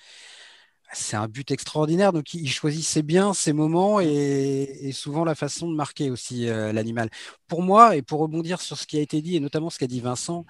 c'est 0.95 1.17
un 1.17 1.29
but 1.29 1.51
extraordinaire. 1.51 2.13
Donc, 2.13 2.35
il 2.35 2.51
choisissait 2.51 3.03
bien 3.03 3.35
ses 3.35 3.53
moments 3.53 4.01
et, 4.01 4.91
souvent 4.93 5.25
la 5.25 5.35
façon 5.35 5.71
de 5.71 5.75
marquer 5.75 6.11
aussi 6.11 6.49
euh, 6.49 6.73
l'animal. 6.73 7.11
Pour 7.49 7.63
moi, 7.63 7.97
et 7.97 8.03
pour 8.03 8.21
rebondir 8.21 8.61
sur 8.61 8.79
ce 8.79 8.87
qui 8.87 8.99
a 8.99 9.01
été 9.01 9.23
dit, 9.23 9.37
et 9.37 9.41
notamment 9.41 9.71
ce 9.71 9.79
qu'a 9.79 9.87
dit 9.87 10.01
Vincent, 10.01 10.47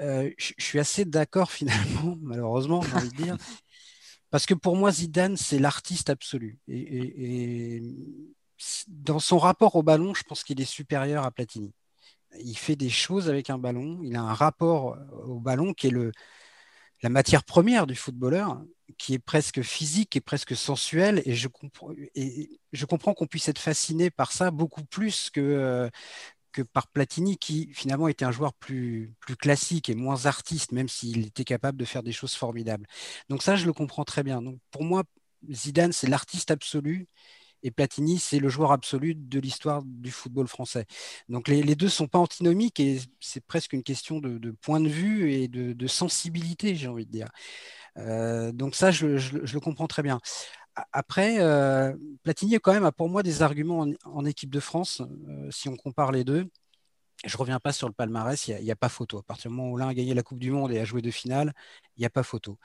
euh, 0.00 0.30
je 0.38 0.52
suis 0.58 0.78
assez 0.78 1.04
d'accord 1.04 1.50
finalement, 1.52 2.16
malheureusement, 2.20 2.82
j'ai 2.82 2.94
envie 2.94 3.10
de 3.10 3.16
dire. 3.16 3.36
Parce 4.30 4.46
que 4.46 4.54
pour 4.54 4.76
moi, 4.76 4.90
Zidane, 4.92 5.36
c'est 5.36 5.58
l'artiste 5.58 6.10
absolu. 6.10 6.58
Et, 6.68 7.82
dans 8.88 9.18
son 9.18 9.38
rapport 9.38 9.76
au 9.76 9.82
ballon, 9.82 10.14
je 10.14 10.22
pense 10.22 10.42
qu'il 10.42 10.60
est 10.60 10.64
supérieur 10.64 11.24
à 11.24 11.30
Platini. 11.30 11.72
Il 12.40 12.56
fait 12.56 12.76
des 12.76 12.88
choses 12.90 13.28
avec 13.28 13.50
un 13.50 13.58
ballon. 13.58 14.00
Il 14.02 14.16
a 14.16 14.22
un 14.22 14.32
rapport 14.34 14.96
au 15.26 15.40
ballon 15.40 15.74
qui 15.74 15.88
est 15.88 15.94
la 17.02 17.08
matière 17.10 17.44
première 17.44 17.86
du 17.86 17.94
footballeur 17.94 18.62
qui 18.98 19.14
est 19.14 19.18
presque 19.18 19.62
physique 19.62 20.16
et 20.16 20.20
presque 20.20 20.56
sensuelle. 20.56 21.22
Et 21.24 21.34
je, 21.34 21.48
comprends, 21.48 23.14
qu'on 23.14 23.26
puisse 23.26 23.48
être 23.48 23.58
fasciné 23.58 24.10
par 24.10 24.32
ça 24.32 24.50
beaucoup 24.50 24.84
plus 24.84 25.30
que, 25.30 25.40
euh, 25.40 25.90
par 26.72 26.88
Platini, 26.88 27.36
qui 27.36 27.70
finalement 27.74 28.08
était 28.08 28.24
un 28.24 28.30
joueur 28.30 28.54
plus, 28.54 29.14
classique 29.38 29.88
et 29.88 29.94
moins 29.94 30.26
artiste, 30.26 30.72
même 30.72 30.88
s'il 30.88 31.26
était 31.26 31.44
capable 31.44 31.78
de 31.78 31.84
faire 31.84 32.02
des 32.02 32.12
choses 32.12 32.34
formidables. 32.34 32.86
Donc 33.28 33.42
ça, 33.42 33.56
je 33.56 33.66
le 33.66 33.72
comprends 33.72 34.04
très 34.04 34.22
bien. 34.22 34.42
Donc 34.42 34.58
pour 34.70 34.84
moi, 34.84 35.04
Zidane, 35.50 35.92
c'est 35.92 36.08
l'artiste 36.08 36.50
absolu. 36.50 37.08
Et 37.62 37.70
Platini, 37.70 38.18
c'est 38.18 38.38
le 38.38 38.48
joueur 38.48 38.70
absolu 38.70 39.14
de 39.14 39.40
l'histoire 39.40 39.82
du 39.84 40.12
football 40.12 40.46
français. 40.46 40.86
Donc 41.28 41.48
les, 41.48 41.74
deux 41.74 41.86
ne 41.86 41.90
sont 41.90 42.06
pas 42.06 42.18
antinomiques 42.18 42.78
et 42.80 43.00
c'est 43.18 43.44
presque 43.44 43.72
une 43.72 43.82
question 43.82 44.20
de, 44.20 44.50
point 44.52 44.78
de 44.80 44.88
vue 44.88 45.32
et 45.32 45.48
de 45.48 45.86
sensibilité, 45.86 46.76
j'ai 46.76 46.86
envie 46.86 47.06
de 47.06 47.10
dire. 47.10 47.28
Euh, 47.98 48.52
donc 48.52 48.74
ça, 48.74 48.90
je, 48.90 49.06
le 49.06 49.60
comprends 49.60 49.86
très 49.86 50.02
bien. 50.02 50.20
Après, 50.92 51.40
euh, 51.40 51.96
Platini 52.22 52.54
quand 52.60 52.72
même 52.72 52.90
pour 52.92 53.08
moi 53.08 53.22
des 53.22 53.42
arguments 53.42 53.86
en, 54.04 54.24
équipe 54.26 54.50
de 54.50 54.60
France, 54.60 55.00
euh, 55.28 55.50
si 55.50 55.68
on 55.68 55.76
compare 55.76 56.12
les 56.12 56.24
deux. 56.24 56.48
Je 57.24 57.34
ne 57.34 57.38
reviens 57.38 57.60
pas 57.60 57.72
sur 57.72 57.88
le 57.88 57.94
palmarès, 57.94 58.48
il 58.48 58.62
n'y 58.62 58.70
a, 58.70 58.76
pas 58.76 58.90
photo. 58.90 59.18
À 59.18 59.22
partir 59.22 59.50
du 59.50 59.56
moment 59.56 59.70
où 59.70 59.78
l'un 59.78 59.88
a 59.88 59.94
gagné 59.94 60.12
la 60.12 60.22
Coupe 60.22 60.38
du 60.38 60.50
Monde 60.50 60.70
et 60.72 60.78
a 60.78 60.84
joué 60.84 61.00
de 61.00 61.10
finale, 61.10 61.54
il 61.96 62.00
n'y 62.00 62.06
a 62.06 62.10
pas 62.10 62.22
photo. 62.22 62.58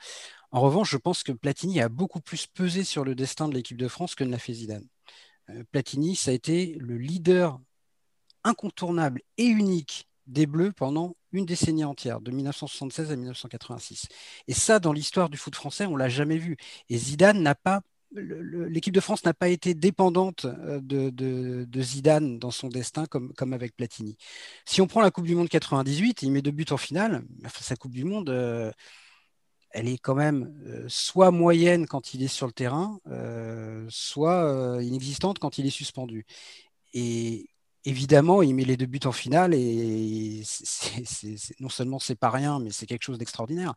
En 0.50 0.60
revanche, 0.60 0.90
je 0.90 0.98
pense 0.98 1.22
que 1.22 1.32
Platini 1.32 1.80
a 1.80 1.88
beaucoup 1.88 2.20
plus 2.20 2.46
pesé 2.46 2.84
sur 2.84 3.04
le 3.04 3.14
destin 3.14 3.48
de 3.48 3.54
l'équipe 3.54 3.78
de 3.78 3.88
France 3.88 4.14
que 4.14 4.24
ne 4.24 4.30
l'a 4.30 4.38
fait 4.38 4.52
Zidane. 4.52 4.86
Platini, 5.72 6.16
ça 6.16 6.32
a 6.32 6.34
été 6.34 6.76
le 6.80 6.98
leader 6.98 7.58
incontournable 8.44 9.22
et 9.38 9.46
unique 9.46 10.06
des 10.26 10.46
Bleus 10.46 10.72
pendant 10.72 11.16
une 11.32 11.46
décennie 11.46 11.84
entière, 11.84 12.20
de 12.20 12.30
1976 12.30 13.10
à 13.10 13.16
1986. 13.16 14.08
Et 14.48 14.54
ça, 14.54 14.78
dans 14.78 14.92
l'histoire 14.92 15.28
du 15.28 15.38
foot 15.38 15.54
français, 15.54 15.86
on 15.86 15.96
l'a 15.96 16.08
jamais 16.08 16.38
vu. 16.38 16.56
Et 16.88 16.98
Zidane 16.98 17.42
n'a 17.42 17.54
pas 17.54 17.82
l'équipe 18.14 18.94
de 18.94 19.00
France 19.00 19.24
n'a 19.24 19.34
pas 19.34 19.48
été 19.48 19.74
dépendante 19.74 20.44
euh, 20.44 20.80
de, 20.82 21.82
Zidane 21.82 22.38
dans 22.38 22.50
son 22.50 22.68
destin 22.68 23.06
comme, 23.06 23.32
comme 23.34 23.52
avec 23.52 23.76
Platini. 23.76 24.16
Si 24.64 24.80
on 24.80 24.86
prend 24.86 25.00
la 25.00 25.10
Coupe 25.10 25.26
du 25.26 25.34
Monde 25.34 25.48
98, 25.48 26.22
il 26.22 26.32
met 26.32 26.42
deux 26.42 26.50
buts 26.50 26.66
en 26.70 26.76
finale. 26.76 27.24
sa 27.60 27.76
Coupe 27.76 27.92
du 27.92 28.04
Monde, 28.04 28.30
euh, 28.30 28.70
elle 29.70 29.88
est 29.88 29.98
quand 29.98 30.14
même 30.14 30.54
euh, 30.66 30.84
soit 30.88 31.30
moyenne 31.30 31.86
quand 31.86 32.14
il 32.14 32.22
est 32.22 32.28
sur 32.28 32.46
le 32.46 32.52
terrain, 32.52 32.98
soit 33.88 34.78
inexistante 34.82 35.38
quand 35.38 35.58
il 35.58 35.66
est 35.66 35.70
suspendu. 35.70 36.26
Et 36.92 37.48
évidemment, 37.84 38.42
il 38.42 38.54
met 38.54 38.64
les 38.64 38.76
deux 38.76 38.86
buts 38.86 39.00
en 39.04 39.12
finale 39.12 39.54
et 39.54 40.42
non 41.60 41.68
seulement 41.68 41.98
c'est 41.98 42.14
pas 42.14 42.30
rien, 42.30 42.58
mais 42.60 42.70
c'est 42.70 42.86
quelque 42.86 43.02
chose 43.02 43.18
d'extraordinaire. 43.18 43.74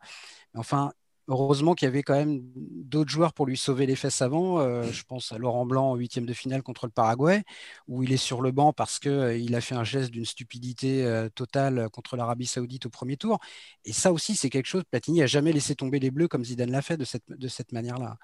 Enfin, 0.54 0.92
heureusement 1.28 1.74
qu'il 1.74 1.86
y 1.86 1.88
avait 1.88 2.02
quand 2.02 2.14
même 2.14 2.40
d'autres 2.54 3.10
joueurs 3.10 3.32
pour 3.32 3.46
lui 3.46 3.56
sauver 3.56 3.86
les 3.86 3.96
fesses 3.96 4.22
avant. 4.22 4.60
Euh, 4.60 4.84
je 4.90 5.02
pense 5.04 5.32
à 5.32 5.38
Laurent 5.38 5.66
Blanc 5.66 5.90
en 5.90 5.96
huitième 5.96 6.26
de 6.26 6.32
finale 6.32 6.62
contre 6.62 6.86
le 6.86 6.92
Paraguay, 6.92 7.42
où 7.88 8.02
il 8.02 8.12
est 8.12 8.16
sur 8.16 8.42
le 8.42 8.52
banc 8.52 8.72
parce 8.72 8.98
qu'il 8.98 9.10
euh, 9.10 9.56
a 9.56 9.60
fait 9.60 9.74
un 9.74 9.84
geste 9.84 10.10
d'une 10.10 10.24
stupidité 10.24 11.04
euh, 11.04 11.28
totale 11.28 11.88
contre 11.90 12.16
l'Arabie 12.16 12.46
Saoudite 12.46 12.86
au 12.86 12.90
premier 12.90 13.16
tour. 13.16 13.40
Et 13.84 13.92
ça 13.92 14.12
aussi, 14.12 14.36
c'est 14.36 14.50
quelque 14.50 14.66
chose. 14.66 14.84
Platini 14.90 15.20
n'a 15.20 15.26
jamais 15.26 15.52
laissé 15.52 15.74
tomber 15.74 15.98
les 15.98 16.10
Bleus 16.10 16.28
comme 16.28 16.44
Zidane 16.44 16.70
l'a 16.70 16.82
fait 16.82 16.96
de 16.96 17.04
cette, 17.04 17.24
de 17.28 17.48
cette 17.48 17.72
manière-là. 17.72 18.18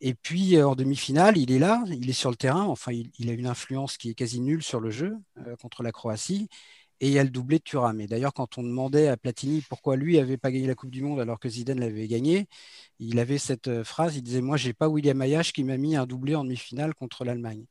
Et 0.00 0.14
puis 0.14 0.60
en 0.60 0.74
demi-finale, 0.74 1.38
il 1.38 1.50
est 1.52 1.58
là, 1.58 1.82
il 1.88 2.08
est 2.10 2.14
sur 2.14 2.30
le 2.30 2.36
terrain. 2.36 2.64
Enfin, 2.64 2.92
il, 2.92 3.30
a 3.30 3.32
une 3.32 3.46
influence 3.46 3.96
qui 3.96 4.10
est 4.10 4.14
quasi 4.14 4.40
nulle 4.40 4.62
sur 4.62 4.80
le 4.80 4.90
jeu 4.90 5.16
contre 5.60 5.82
la 5.82 5.92
Croatie 5.92 6.48
et 7.00 7.08
il 7.08 7.12
y 7.12 7.18
a 7.18 7.24
le 7.24 7.30
doublé 7.30 7.58
de 7.58 7.62
Thuram. 7.62 8.00
Et 8.00 8.06
d'ailleurs, 8.06 8.32
quand 8.32 8.58
on 8.58 8.62
demandait 8.62 9.08
à 9.08 9.16
Platini 9.16 9.62
pourquoi 9.68 9.96
lui 9.96 10.16
n'avait 10.16 10.36
pas 10.36 10.50
gagné 10.50 10.66
la 10.66 10.74
Coupe 10.74 10.90
du 10.90 11.02
Monde 11.02 11.20
alors 11.20 11.38
que 11.38 11.48
Zidane 11.48 11.80
l'avait 11.80 12.08
gagné, 12.08 12.48
il 12.98 13.18
avait 13.18 13.38
cette 13.38 13.68
euh, 13.68 13.84
phrase, 13.84 14.16
il 14.16 14.22
disait 14.22 14.40
Moi, 14.40 14.56
je 14.56 14.68
n'ai 14.68 14.72
pas 14.72 14.88
William 14.88 15.20
Ayash 15.20 15.52
qui 15.52 15.64
m'a 15.64 15.76
mis 15.76 15.96
un 15.96 16.06
doublé 16.06 16.34
en 16.34 16.44
demi-finale 16.44 16.94
contre 16.94 17.24
l'Allemagne. 17.24 17.66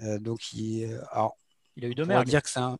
Euh, 0.00 0.18
donc, 0.18 0.52
il, 0.52 0.84
euh, 0.84 1.28
il 1.76 1.84
a 1.84 1.88
eu 1.88 1.94
Domergue. 1.94 2.28
dire 2.28 2.42
que 2.42 2.50
c'est 2.50 2.60
un... 2.60 2.78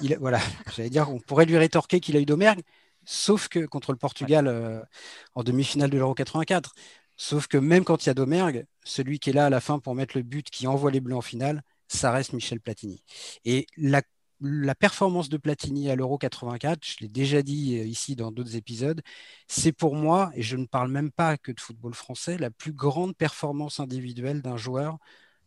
Il, 0.00 0.16
voilà, 0.18 0.40
j'allais 0.76 0.90
dire, 0.90 1.10
on 1.10 1.20
pourrait 1.20 1.46
lui 1.46 1.58
rétorquer 1.58 2.00
qu'il 2.00 2.16
a 2.16 2.20
eu 2.20 2.26
Domergue, 2.26 2.62
sauf 3.04 3.48
que 3.48 3.66
contre 3.66 3.92
le 3.92 3.98
Portugal 3.98 4.86
en 5.34 5.42
demi-finale 5.42 5.90
de 5.90 5.98
l'Euro 5.98 6.14
84. 6.14 6.74
Sauf 7.16 7.46
que 7.46 7.56
même 7.58 7.84
quand 7.84 8.04
il 8.04 8.08
y 8.08 8.10
a 8.10 8.14
Domergue, 8.14 8.66
celui 8.84 9.18
qui 9.18 9.30
est 9.30 9.32
là 9.34 9.46
à 9.46 9.50
la 9.50 9.60
fin 9.60 9.78
pour 9.78 9.94
mettre 9.94 10.16
le 10.16 10.22
but 10.22 10.50
qui 10.50 10.66
envoie 10.66 10.90
les 10.90 11.00
Bleus 11.00 11.16
en 11.16 11.20
finale, 11.20 11.62
ça 11.88 12.10
reste 12.10 12.32
Michel 12.32 12.60
Platini. 12.60 13.04
Et 13.44 13.66
la 13.76 14.74
performance 14.74 15.28
de 15.28 15.36
Platini 15.36 15.90
à 15.90 15.96
l'Euro 15.96 16.18
84, 16.18 16.80
je 16.84 16.96
l'ai 17.00 17.08
déjà 17.08 17.42
dit 17.42 17.78
euh, 17.78 17.84
ici 17.84 18.16
dans 18.16 18.32
d'autres 18.32 18.56
épisodes, 18.56 19.00
c'est 19.48 19.72
pour 19.72 19.94
moi, 19.94 20.30
et 20.34 20.42
je 20.42 20.56
ne 20.56 20.66
parle 20.66 20.90
même 20.90 21.10
pas 21.10 21.36
que 21.36 21.52
de 21.52 21.60
football 21.60 21.94
français, 21.94 22.36
la 22.38 22.50
plus 22.50 22.72
grande 22.72 23.16
performance 23.16 23.80
individuelle 23.80 24.42
d'un 24.42 24.56
joueur 24.56 24.98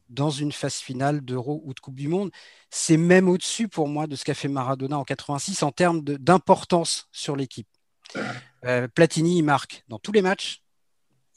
dans 0.10 0.30
une 0.30 0.54
phase 0.54 0.76
finale 0.76 1.22
d'Euro 1.22 1.62
ou 1.66 1.74
de 1.74 1.80
Coupe 1.80 1.96
du 1.96 2.08
Monde. 2.08 2.32
C'est 2.70 2.98
même 2.98 3.28
au-dessus 3.28 3.68
pour 3.68 3.88
moi 3.90 4.08
de 4.08 4.16
ce 4.16 4.24
qu'a 4.24 4.34
fait 4.34 4.48
Maradona 4.48 4.98
en 4.98 5.04
86 5.04 5.64
en 5.64 5.72
termes 5.72 6.02
d'importance 6.02 7.10
sur 7.12 7.36
l'équipe. 7.36 7.68
Euh, 8.64 8.88
Platini, 8.88 9.42
marque 9.44 9.84
dans 9.90 10.00
tous 10.00 10.14
les 10.14 10.22
matchs, 10.22 10.64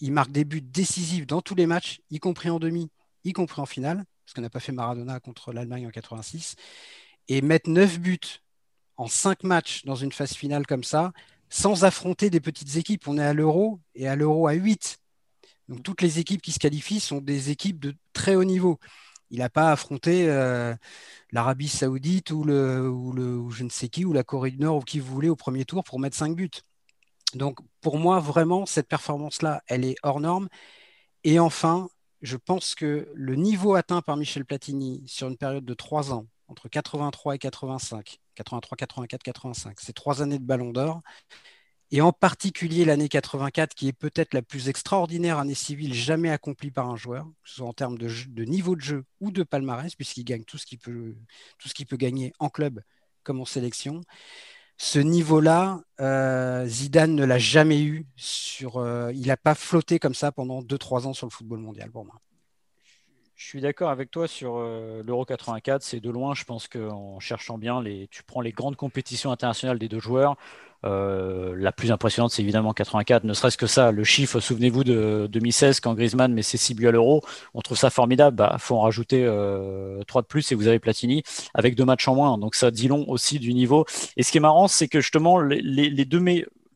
il 0.01 0.13
marque 0.13 0.33
des 0.33 0.45
buts 0.45 0.63
décisifs 0.63 1.27
dans 1.27 1.43
tous 1.43 1.55
les 1.55 1.67
matchs, 1.67 2.01
y 2.11 2.19
compris 2.19 2.51
en 2.51 2.59
demi, 2.59 2.91
y 3.25 3.33
compris 3.33 3.61
en 3.61 3.67
finale, 3.67 4.05
ce 4.27 4.35
qu'on 4.35 4.43
n'a 4.43 4.51
pas 4.51 4.61
fait 4.61 4.73
Maradona 4.73 5.21
contre 5.21 5.53
l'Allemagne 5.53 5.87
en 5.87 5.91
86 5.91 6.57
et 7.29 7.43
mettre 7.43 7.69
9 7.71 8.01
buts 8.01 8.21
en 8.97 9.07
5 9.07 9.45
matchs 9.45 9.85
dans 9.85 9.95
une 9.95 10.13
phase 10.13 10.35
finale 10.35 10.67
comme 10.67 10.85
ça, 10.85 11.13
sans 11.49 11.85
affronter 11.85 12.31
des 12.31 12.41
petites 12.41 12.77
équipes. 12.77 13.09
On 13.09 13.19
est 13.19 13.25
à 13.25 13.35
l'euro 13.35 13.81
et 13.95 14.09
à 14.09 14.17
l'euro 14.17 14.47
à 14.47 14.53
8. 14.53 14.99
Donc 15.69 15.83
toutes 15.83 16.03
les 16.03 16.19
équipes 16.19 16.43
qui 16.43 16.53
se 16.53 16.59
qualifient 16.59 17.01
sont 17.01 17.21
des 17.21 17.51
équipes 17.51 17.81
de 17.81 17.95
très 18.13 18.35
haut 18.35 18.45
niveau. 18.45 18.79
Il 19.31 19.39
n'a 19.39 19.49
pas 19.49 19.71
affronté 19.71 20.29
euh, 20.29 20.75
l'Arabie 21.31 21.69
Saoudite 21.69 22.31
ou, 22.33 22.43
le, 22.45 22.89
ou, 22.91 23.51
je 23.51 23.63
ne 23.63 23.69
sais 23.69 23.89
qui, 23.89 24.05
ou 24.05 24.13
la 24.13 24.25
Corée 24.25 24.51
du 24.51 24.59
Nord, 24.59 24.79
ou 24.79 24.81
qui 24.81 24.99
vous 24.99 25.13
voulez 25.13 25.29
au 25.29 25.37
premier 25.37 25.65
tour 25.65 25.85
pour 25.85 26.01
mettre 26.01 26.17
5 26.17 26.35
buts. 26.35 26.51
Donc 27.35 27.59
pour 27.81 27.99
moi, 27.99 28.21
vraiment, 28.21 28.67
cette 28.67 28.89
performance-là, 28.89 29.63
elle 29.67 29.85
est 29.85 29.97
hors 30.03 30.21
norme. 30.21 30.49
Et 31.25 31.39
enfin, 31.39 31.89
je 32.23 32.37
pense 32.37 32.75
que 32.75 33.09
le 33.15 33.35
niveau 33.37 33.75
atteint 33.75 34.03
par 34.03 34.17
Michel 34.17 34.45
Platini 34.45 35.03
sur 35.07 35.29
une 35.29 35.37
période 35.37 35.65
de 35.65 35.75
3 35.75 36.13
ans, 36.13 36.27
entre 36.49 36.69
83 36.69 37.37
et 37.37 37.39
85, 37.39 38.19
83, 38.35 38.77
84, 38.77 39.23
85. 39.23 39.81
C'est 39.81 39.93
trois 39.93 40.23
années 40.23 40.39
de 40.39 40.45
ballon 40.45 40.71
d'or. 40.73 41.01
Et 41.93 42.01
en 42.01 42.13
particulier 42.13 42.85
l'année 42.85 43.09
84, 43.09 43.75
qui 43.75 43.89
est 43.89 43.93
peut-être 43.93 44.33
la 44.33 44.43
plus 44.43 44.69
extraordinaire 44.69 45.39
année 45.39 45.55
civile 45.55 45.93
jamais 45.93 46.31
accomplie 46.31 46.71
par 46.71 46.89
un 46.89 46.97
joueur, 46.97 47.25
que 47.43 47.49
ce 47.51 47.57
soit 47.57 47.67
en 47.67 47.73
termes 47.73 47.99
de, 47.99 48.45
niveau 48.45 48.77
de 48.77 48.81
jeu 48.81 49.05
ou 49.21 49.33
de 49.33 49.43
palmarès, 49.43 49.95
puisqu'il 49.97 50.25
gagne 50.25 50.45
tout 50.45 50.57
ce 50.57 50.67
qu'il 50.67 50.79
peut, 50.79 51.17
tout 51.59 51.69
ce 51.69 51.85
peut 51.85 51.97
gagner 51.97 52.33
en 52.39 52.49
club 52.49 52.81
comme 53.25 53.41
en 53.41 53.45
sélection. 53.45 54.03
Ce 54.83 54.99
niveau-là, 54.99 55.83
euh, 56.01 56.65
Zidane 56.65 57.15
ne 57.15 57.27
l'a 57.27 57.37
jamais 57.37 57.83
eu. 57.83 58.07
Sur, 58.17 58.79
euh, 58.79 59.13
il 59.13 59.27
n'a 59.27 59.37
pas 59.37 59.55
flotté 59.55 59.99
comme 59.99 60.15
ça 60.15 60.33
pendant 60.33 60.63
2-3 60.63 61.07
ans 61.07 61.13
sur 61.13 61.27
le 61.27 61.31
football 61.31 61.59
mondial 61.59 61.91
pour 61.91 62.07
moi. 62.07 62.15
Je 63.37 63.47
suis 63.47 63.61
d'accord 63.61 63.91
avec 63.91 64.11
toi 64.11 64.27
sur 64.27 64.57
euh, 64.57 65.03
l'Euro 65.05 65.27
84. 65.27 65.83
C'est 65.83 66.01
de 66.01 66.09
loin, 66.09 66.33
je 66.33 66.45
pense 66.45 66.67
qu'en 66.67 67.21
cherchant 67.21 67.59
bien, 67.59 67.83
les, 67.83 68.09
tu 68.09 68.23
prends 68.23 68.41
les 68.41 68.53
grandes 68.53 68.77
compétitions 68.77 69.31
internationales 69.31 69.79
des 69.79 69.91
deux 69.91 70.01
joueurs. 70.01 70.37
Euh, 70.87 71.55
la 71.57 71.73
plus 71.73 71.93
impressionnante, 71.93 72.33
c'est 72.33 72.43
évidemment 72.43 72.73
84. 72.73 73.25
Ne 73.25 73.35
serait-ce 73.35 73.59
que 73.59 73.67
ça, 73.67 73.93
le 73.93 74.05
chiffre, 74.05 74.41
souvenez-vous 74.41 74.85
de 74.85 75.29
2016 75.31 75.81
quand 75.81 75.95
Griezmann 75.95 76.33
met 76.33 76.43
ses 76.43 76.57
6 76.57 76.75
buts 76.75 76.89
à 76.89 76.91
l'Euro. 76.91 77.23
On 77.55 77.61
trouve 77.61 77.77
ça 77.77 77.91
formidable. 77.91 78.37
Bah, 78.37 78.57
faut 78.59 78.77
en 78.77 78.81
rajouter 78.81 79.25
euh, 79.25 80.03
3 80.07 80.23
de 80.23 80.27
plus 80.27 80.51
et 80.53 80.55
vous 80.55 80.69
avez 80.69 80.79
Platini 80.79 81.23
avec 81.55 81.75
deux 81.75 81.85
matchs 81.85 82.09
en 82.09 82.15
moins. 82.15 82.39
Donc 82.39 82.55
ça 82.55 82.71
dit 82.71 82.89
long 82.89 83.05
aussi 83.09 83.39
du 83.39 83.53
niveau. 83.53 83.85
Et 84.17 84.23
ce 84.23 84.33
qui 84.33 84.39
est 84.39 84.41
marrant, 84.41 84.69
c'est 84.69 84.89
que 84.89 85.01
justement, 85.01 85.41
les, 85.41 85.61
les 85.61 86.05
deux, 86.05 86.21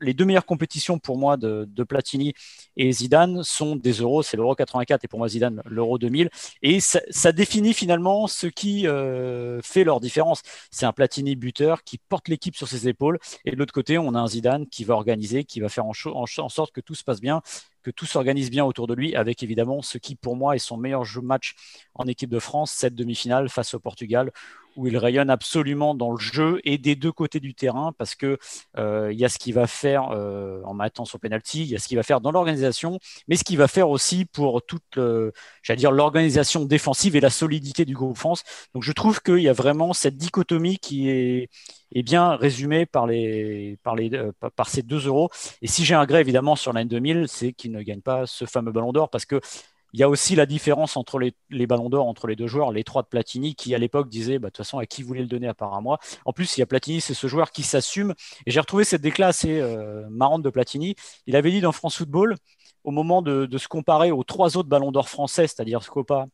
les 0.00 0.14
deux 0.14 0.24
meilleures 0.24 0.46
compétitions 0.46 0.98
pour 0.98 1.18
moi 1.18 1.36
de, 1.36 1.66
Platini 1.84 2.34
et 2.76 2.90
Zidane 2.92 3.42
sont 3.42 3.76
des 3.76 3.92
euros. 3.92 4.22
C'est 4.22 4.36
l'euro 4.36 4.54
84 4.54 5.04
et 5.04 5.08
pour 5.08 5.18
moi 5.18 5.28
Zidane 5.28 5.62
l'euro 5.66 5.98
2000. 5.98 6.30
Et 6.62 6.80
ça, 6.80 7.32
définit 7.32 7.74
finalement 7.74 8.26
ce 8.26 8.46
qui 8.46 8.86
euh, 8.86 9.60
fait 9.62 9.84
leur 9.84 10.00
différence. 10.00 10.42
C'est 10.70 10.86
un 10.86 10.92
Platini 10.92 11.36
buteur 11.36 11.84
qui 11.84 11.98
porte 11.98 12.28
l'équipe 12.28 12.56
sur 12.56 12.68
ses 12.68 12.88
épaules. 12.88 13.18
Et 13.44 13.50
de 13.50 13.56
l'autre 13.56 13.74
côté, 13.74 13.98
on 13.98 14.14
a 14.14 14.18
un 14.18 14.28
Zidane 14.28 14.66
qui 14.66 14.84
va 14.84 14.94
organiser, 14.94 15.44
qui 15.44 15.60
va 15.60 15.68
faire 15.68 15.86
en, 15.86 15.92
en 16.12 16.48
sorte 16.48 16.72
que 16.72 16.80
tout 16.80 16.94
se 16.94 17.04
passe 17.04 17.20
bien, 17.20 17.42
que 17.84 17.90
tout 17.90 18.06
s'organise 18.06 18.50
bien 18.50 18.64
autour 18.64 18.86
de 18.86 18.94
lui, 18.94 19.14
avec 19.14 19.42
évidemment 19.42 19.82
ce 19.82 19.98
qui 19.98 20.16
pour 20.16 20.36
moi 20.36 20.56
est 20.56 20.58
son 20.58 20.76
meilleur 20.76 21.04
match 21.22 21.54
en 21.94 22.06
équipe 22.06 22.30
de 22.30 22.38
France, 22.38 22.72
cette 22.72 22.94
demi-finale 22.94 23.48
face 23.48 23.74
au 23.74 23.78
Portugal, 23.78 24.32
où 24.76 24.86
il 24.86 24.96
rayonne 24.96 25.30
absolument 25.30 25.94
dans 25.94 26.12
le 26.12 26.18
jeu 26.18 26.60
et 26.64 26.78
des 26.78 26.96
deux 26.96 27.12
côtés 27.12 27.40
du 27.40 27.54
terrain 27.54 27.92
parce 27.96 28.14
que 28.14 28.38
euh, 28.78 29.10
il 29.12 29.18
y 29.18 29.24
a 29.24 29.28
ce 29.28 29.38
qu'il 29.38 29.54
va 29.54 29.66
faire 29.66 30.10
euh, 30.12 30.62
en 30.64 30.74
mettant 30.74 31.04
son 31.04 31.18
penalty, 31.18 31.62
il 31.62 31.68
y 31.68 31.76
a 31.76 31.78
ce 31.78 31.88
qu'il 31.88 31.96
va 31.96 32.02
faire 32.02 32.20
dans 32.20 32.30
l'organisation, 32.32 32.98
mais 33.28 33.36
ce 33.36 33.44
qu'il 33.44 33.58
va 33.58 33.68
faire 33.68 33.88
aussi 33.88 34.24
pour 34.24 34.64
toute, 34.64 34.98
j'allais 35.62 35.78
dire 35.78 35.92
l'organisation 35.92 36.64
défensive 36.64 37.16
et 37.16 37.20
la 37.20 37.30
solidité 37.30 37.84
du 37.84 37.94
groupe 37.94 38.16
France. 38.16 38.42
Donc 38.74 38.82
je 38.82 38.92
trouve 38.92 39.20
qu'il 39.20 39.40
y 39.40 39.48
a 39.48 39.52
vraiment 39.52 39.92
cette 39.92 40.16
dichotomie 40.16 40.78
qui 40.78 41.10
est, 41.10 41.48
est 41.94 42.02
bien 42.02 42.36
résumée 42.36 42.86
par 42.86 43.06
les, 43.06 43.78
par 43.82 43.94
les, 43.94 44.12
euh, 44.14 44.32
par 44.56 44.68
ces 44.68 44.82
deux 44.82 45.06
euros. 45.06 45.30
Et 45.62 45.66
si 45.68 45.84
j'ai 45.84 45.94
un 45.94 46.04
gré 46.06 46.20
évidemment 46.20 46.56
sur 46.56 46.72
l'année 46.72 46.88
2000, 46.88 47.26
c'est 47.28 47.52
qu'il 47.52 47.72
ne 47.72 47.82
gagne 47.82 48.00
pas 48.00 48.26
ce 48.26 48.44
fameux 48.44 48.72
Ballon 48.72 48.92
d'Or 48.92 49.10
parce 49.10 49.26
que 49.26 49.40
il 49.94 50.00
y 50.00 50.02
a 50.02 50.08
aussi 50.08 50.34
la 50.34 50.44
différence 50.44 50.96
entre 50.96 51.20
les, 51.20 51.66
ballons 51.68 51.88
d'or 51.88 52.08
entre 52.08 52.26
les 52.26 52.34
deux 52.34 52.48
joueurs, 52.48 52.72
les 52.72 52.82
trois 52.82 53.02
de 53.02 53.06
Platini, 53.06 53.54
qui 53.54 53.76
à 53.76 53.78
l'époque 53.78 54.08
disaient 54.08 54.40
bah, 54.40 54.48
de 54.48 54.50
toute 54.50 54.66
façon 54.66 54.78
à 54.78 54.86
qui 54.86 55.04
voulait 55.04 55.20
le 55.20 55.28
donner 55.28 55.46
à 55.46 55.54
part 55.54 55.72
à 55.72 55.80
moi. 55.80 56.00
En 56.24 56.32
plus, 56.32 56.56
il 56.56 56.60
y 56.60 56.62
a 56.64 56.66
Platini, 56.66 57.00
c'est 57.00 57.14
ce 57.14 57.28
joueur 57.28 57.52
qui 57.52 57.62
s'assume. 57.62 58.12
Et 58.44 58.50
j'ai 58.50 58.58
retrouvé 58.58 58.82
cette 58.82 59.02
déclat 59.02 59.28
assez 59.28 59.60
euh, 59.60 60.04
marrante 60.10 60.42
de 60.42 60.50
Platini. 60.50 60.96
Il 61.28 61.36
avait 61.36 61.52
dit 61.52 61.60
dans 61.60 61.70
France 61.70 61.98
Football, 61.98 62.34
au 62.82 62.90
moment 62.90 63.22
de, 63.22 63.48
se 63.56 63.68
comparer 63.68 64.10
aux 64.10 64.24
trois 64.24 64.56
autres 64.56 64.68
ballons 64.68 64.90
d'or 64.90 65.08
français, 65.08 65.46
c'est-à-dire 65.46 65.84
Scopa, 65.84 66.26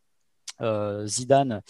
euh, 0.62 1.06
Zidane 1.06 1.60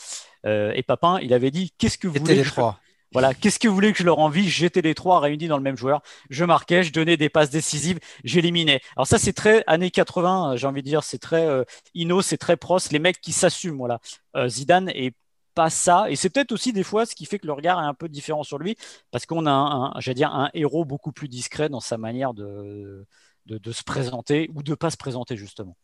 euh, 0.47 0.73
et 0.77 0.85
Papin, 0.85 1.19
il 1.21 1.35
avait 1.35 1.51
dit 1.51 1.73
qu'est-ce 1.77 1.99
que 1.99 2.07
vous 2.07 2.21
voulez 2.21 2.37
les 2.37 2.45
trois. 2.45 2.79
Voilà, 3.13 3.35
qu'est-ce 3.35 3.59
que 3.59 3.67
vous 3.67 3.75
voulez 3.75 3.93
que 3.93 3.99
je 3.99 4.05
leur 4.05 4.21
envie? 4.21 4.49
J'étais 4.49 4.83
les 4.83 4.95
trois 4.95 5.19
réunis 5.19 5.49
dans 5.49 5.57
le 5.57 5.63
même 5.63 5.77
joueur. 5.77 6.01
Je 6.31 6.45
marquais, 6.45 6.85
je 6.85 6.93
donnais 6.93 7.17
des 7.17 7.29
passes 7.29 7.51
décisives, 7.51 7.99
j'éliminais. 8.23 8.81
Alors 8.97 9.07
ça, 9.07 9.19
c'est 9.19 9.33
très 9.33 9.65
années 9.67 9.91
80, 9.91 10.57
j'ai 10.57 10.67
envie 10.67 10.83
de 10.83 10.87
dire, 10.87 11.03
c'est 11.03 11.19
très 11.19 11.45
euh, 11.47 11.65
Inno, 11.95 12.23
c'est 12.23 12.39
très 12.39 12.57
pros, 12.57 12.79
les 12.93 13.01
mecs 13.01 13.21
qui 13.21 13.33
s'assument. 13.33 13.79
Voilà, 13.79 13.99
euh, 14.37 14.49
Zidane 14.49 14.91
est 14.91 15.15
pas 15.55 15.71
ça, 15.71 16.09
et 16.09 16.15
c'est 16.15 16.31
peut-être 16.31 16.53
aussi 16.53 16.73
des 16.73 16.85
fois 16.85 17.05
ce 17.07 17.17
qui 17.17 17.27
fait 17.27 17.41
que 17.41 17.47
le 17.47 17.53
regard 17.53 17.81
est 17.81 17.87
un 17.87 17.95
peu 17.95 18.09
différent 18.09 18.45
sur 18.45 18.59
lui, 18.59 18.77
parce 19.11 19.27
qu'on 19.27 19.47
a 19.47 19.51
un, 19.51 20.13
dire, 20.13 20.33
un 20.33 20.51
héros 20.55 20.85
beaucoup 20.85 21.11
plus 21.11 21.29
discret 21.29 21.69
dans 21.69 21.81
sa 21.81 21.99
manière 21.99 22.35
de, 22.35 23.07
de, 23.47 23.73
se 23.73 23.83
présenter 23.83 24.49
ou 24.55 24.63
de 24.63 24.75
pas 24.75 24.91
se 24.91 24.97
présenter 24.97 25.37
justement. 25.37 25.77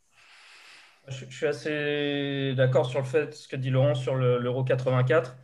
Je, 1.09 1.25
suis 1.25 1.45
assez 1.45 2.53
d'accord 2.55 2.89
sur 2.89 2.99
le 2.99 3.05
fait 3.05 3.33
ce 3.33 3.47
que 3.47 3.55
dit 3.57 3.69
Laurent 3.69 3.95
sur 3.95 4.15
l'Euro 4.15 4.63
84. 4.63 5.35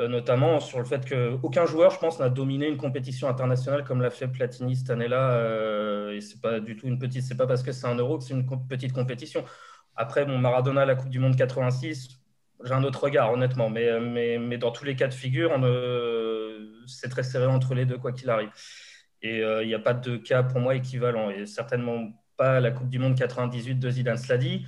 Euh, 0.00 0.08
notamment 0.08 0.58
sur 0.58 0.80
le 0.80 0.84
fait 0.84 1.08
qu'aucun 1.08 1.66
joueur, 1.66 1.90
je 1.92 1.98
pense, 2.00 2.18
n'a 2.18 2.28
dominé 2.28 2.66
une 2.68 2.76
compétition 2.76 3.28
internationale 3.28 3.84
comme 3.84 4.02
l'a 4.02 4.10
fait 4.10 4.26
Platini 4.26 4.74
cette 4.74 4.90
année-là. 4.90 5.30
Euh, 5.34 6.16
et 6.16 6.20
c'est 6.20 6.40
pas 6.40 6.58
du 6.60 6.76
tout 6.76 6.88
une 6.88 6.98
petite, 6.98 7.22
c'est 7.22 7.36
pas 7.36 7.46
parce 7.46 7.62
que 7.62 7.70
c'est 7.70 7.86
un 7.86 7.94
euro 7.94 8.18
que 8.18 8.24
c'est 8.24 8.34
une 8.34 8.46
petite 8.68 8.92
compétition. 8.92 9.44
Après, 9.96 10.26
mon 10.26 10.38
Maradona, 10.38 10.84
la 10.84 10.96
Coupe 10.96 11.10
du 11.10 11.20
Monde 11.20 11.36
86, 11.36 12.08
j'ai 12.64 12.72
un 12.72 12.82
autre 12.82 13.04
regard, 13.04 13.32
honnêtement. 13.32 13.70
Mais, 13.70 14.00
mais, 14.00 14.38
mais 14.38 14.58
dans 14.58 14.72
tous 14.72 14.84
les 14.84 14.96
cas 14.96 15.06
de 15.08 15.14
figure, 15.14 15.52
c'est 16.86 17.08
très 17.08 17.22
serré 17.22 17.46
entre 17.46 17.74
les 17.74 17.86
deux, 17.86 17.98
quoi 17.98 18.12
qu'il 18.12 18.30
arrive. 18.30 18.50
Et 19.22 19.42
euh, 19.42 19.62
il 19.62 19.68
n'y 19.68 19.74
a 19.74 19.78
pas 19.78 19.94
de 19.94 20.16
cas 20.16 20.42
pour 20.42 20.60
moi 20.60 20.74
équivalent. 20.74 21.30
Et 21.30 21.46
certainement 21.46 22.12
pas 22.36 22.60
la 22.60 22.70
Coupe 22.70 22.88
du 22.88 22.98
Monde 22.98 23.16
98 23.16 23.76
de 23.76 23.90
Zidane. 23.90 24.18
Cela 24.18 24.38
dit, 24.38 24.66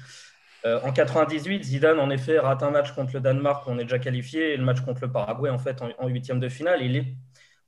en 0.82 0.92
98, 0.92 1.64
Zidane, 1.64 2.00
en 2.00 2.10
effet, 2.10 2.38
rate 2.38 2.62
un 2.62 2.70
match 2.70 2.92
contre 2.92 3.12
le 3.14 3.20
Danemark, 3.20 3.64
on 3.66 3.78
est 3.78 3.82
déjà 3.84 3.98
qualifié, 3.98 4.52
et 4.52 4.56
le 4.56 4.64
match 4.64 4.80
contre 4.80 5.02
le 5.02 5.12
Paraguay, 5.12 5.50
en 5.50 5.58
fait, 5.58 5.82
en 5.98 6.08
huitième 6.08 6.40
de 6.40 6.48
finale. 6.48 6.80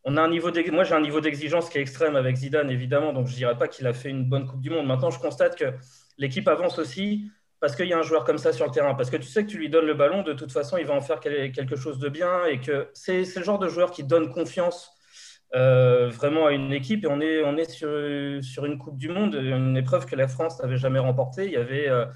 On 0.04 0.16
a 0.16 0.22
un 0.22 0.28
niveau 0.28 0.50
moi 0.72 0.84
j'ai 0.84 0.94
un 0.94 1.00
niveau 1.00 1.20
d'exigence 1.20 1.68
qui 1.68 1.76
est 1.78 1.82
extrême 1.82 2.16
avec 2.16 2.36
Zidane 2.36 2.70
évidemment, 2.70 3.12
donc 3.12 3.26
je 3.26 3.34
dirais 3.34 3.56
pas 3.56 3.68
qu'il 3.68 3.86
a 3.86 3.92
fait 3.92 4.08
une 4.08 4.24
bonne 4.24 4.46
Coupe 4.46 4.60
du 4.60 4.70
Monde. 4.70 4.86
Maintenant, 4.86 5.10
je 5.10 5.18
constate 5.18 5.56
que 5.56 5.66
l'équipe 6.16 6.48
avance 6.48 6.78
aussi 6.78 7.30
parce 7.60 7.74
qu'il 7.76 7.86
y 7.86 7.92
a 7.92 7.98
un 7.98 8.02
joueur 8.02 8.24
comme 8.24 8.38
ça 8.38 8.52
sur 8.52 8.64
le 8.64 8.70
terrain, 8.70 8.94
parce 8.94 9.10
que 9.10 9.16
tu 9.16 9.24
sais 9.28 9.44
que 9.44 9.50
tu 9.50 9.58
lui 9.58 9.68
donnes 9.68 9.86
le 9.86 9.94
ballon, 9.94 10.22
de 10.22 10.32
toute 10.32 10.52
façon, 10.52 10.76
il 10.78 10.86
va 10.86 10.94
en 10.94 11.00
faire 11.00 11.20
quelque 11.20 11.76
chose 11.76 11.98
de 11.98 12.08
bien 12.08 12.46
et 12.46 12.60
que 12.60 12.88
c'est 12.94 13.24
le 13.36 13.42
genre 13.42 13.58
de 13.58 13.68
joueur 13.68 13.90
qui 13.90 14.04
donne 14.04 14.30
confiance 14.32 14.92
euh, 15.56 16.08
vraiment 16.08 16.46
à 16.46 16.52
une 16.52 16.72
équipe. 16.72 17.04
Et 17.04 17.08
on 17.08 17.20
est, 17.20 17.42
on 17.44 17.56
est 17.56 17.68
sur, 17.68 17.88
sur, 18.42 18.64
une 18.64 18.78
Coupe 18.78 18.96
du 18.96 19.08
Monde, 19.08 19.34
une 19.34 19.76
épreuve 19.76 20.06
que 20.06 20.14
la 20.14 20.28
France 20.28 20.58
n'avait 20.62 20.76
jamais 20.76 21.00
remportée. 21.00 21.46
Il 21.46 21.52
y 21.52 21.56
avait 21.56 21.88
euh, 21.88 22.06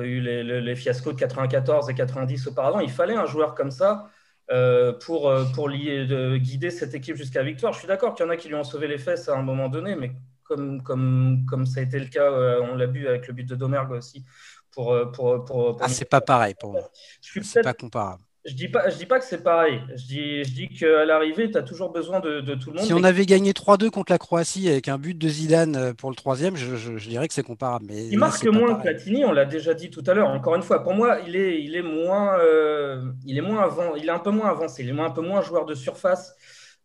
eu 0.00 0.20
les, 0.20 0.42
les, 0.42 0.76
fiascos 0.76 1.12
de 1.12 1.18
94 1.18 1.88
et 1.90 1.94
90 1.94 2.46
auparavant. 2.46 2.80
Il 2.80 2.90
fallait 2.90 3.14
un 3.14 3.26
joueur 3.26 3.54
comme 3.54 3.70
ça 3.70 4.08
euh, 4.50 4.92
pour, 4.92 5.28
euh, 5.28 5.44
pour 5.54 5.68
lier, 5.68 6.06
de 6.06 6.36
guider 6.36 6.70
cette 6.70 6.94
équipe 6.94 7.16
jusqu'à 7.16 7.40
la 7.40 7.46
victoire. 7.46 7.72
Je 7.72 7.78
suis 7.78 7.88
d'accord 7.88 8.14
qu'il 8.14 8.26
y 8.26 8.28
en 8.28 8.32
a 8.32 8.36
qui 8.36 8.48
lui 8.48 8.54
ont 8.54 8.64
sauvé 8.64 8.88
les 8.88 8.98
fesses 8.98 9.28
à 9.28 9.36
un 9.36 9.42
moment 9.42 9.68
donné, 9.68 9.94
mais 9.94 10.12
comme, 10.42 10.82
comme, 10.82 11.44
comme 11.48 11.66
ça 11.66 11.80
a 11.80 11.82
été 11.82 11.98
le 11.98 12.06
cas, 12.06 12.30
euh, 12.30 12.60
on 12.70 12.74
l'a 12.74 12.86
vu 12.86 13.06
avec 13.06 13.28
le 13.28 13.34
but 13.34 13.48
de 13.48 13.54
Domergue 13.54 13.92
aussi. 13.92 14.24
Pour, 14.70 14.96
pour, 15.12 15.44
pour, 15.44 15.76
ah, 15.82 15.88
c'est 15.88 16.08
pas 16.08 16.22
pareil 16.22 16.54
pour 16.58 16.72
moi. 16.72 16.90
C'est 17.20 17.62
pas 17.62 17.74
comparable. 17.74 18.22
Je 18.44 18.54
dis 18.54 18.66
pas, 18.66 18.90
je 18.90 18.96
dis 18.96 19.06
pas 19.06 19.20
que 19.20 19.24
c'est 19.24 19.44
pareil. 19.44 19.80
Je 19.94 20.04
dis, 20.06 20.44
je 20.44 20.52
dis 20.52 20.68
qu'à 20.68 21.04
l'arrivée, 21.04 21.48
tu 21.48 21.56
as 21.56 21.62
toujours 21.62 21.92
besoin 21.92 22.18
de, 22.18 22.40
tout 22.54 22.70
le 22.70 22.78
monde. 22.78 22.84
Si 22.84 22.92
on 22.92 23.04
avait 23.04 23.24
gagné 23.24 23.52
3-2 23.52 23.90
contre 23.90 24.10
la 24.10 24.18
Croatie 24.18 24.68
avec 24.68 24.88
un 24.88 24.98
but 24.98 25.16
de 25.16 25.28
Zidane 25.28 25.76
euh, 25.76 25.94
pour 25.94 26.10
le 26.10 26.16
troisième, 26.16 26.56
je, 26.56 26.74
je, 26.74 27.08
dirais 27.08 27.28
que 27.28 27.34
c'est 27.34 27.44
comparable. 27.44 27.86
Mais 27.88 28.08
il 28.08 28.18
marque 28.18 28.44
moins 28.46 28.74
que 28.74 28.82
Platini, 28.82 29.24
on 29.24 29.30
l'a 29.30 29.44
déjà 29.44 29.74
dit 29.74 29.90
tout 29.90 30.02
à 30.08 30.14
l'heure. 30.14 30.28
Encore 30.28 30.56
une 30.56 30.62
fois, 30.62 30.82
pour 30.82 30.94
moi, 30.94 31.18
il 31.24 31.36
est, 31.36 31.62
il 31.62 31.76
est 31.76 31.82
moins, 31.82 32.36
euh, 32.40 33.12
il 33.24 33.38
est 33.38 33.42
moins 33.42 33.62
avant, 33.62 33.94
il 33.94 34.06
est 34.06 34.12
un 34.12 34.18
peu 34.18 34.30
moins 34.30 34.50
avancé, 34.50 34.82
il 34.82 34.88
est 34.88 35.00
un 35.00 35.10
peu 35.10 35.22
moins 35.22 35.40
joueur 35.40 35.64
de 35.64 35.74
surface 35.74 36.34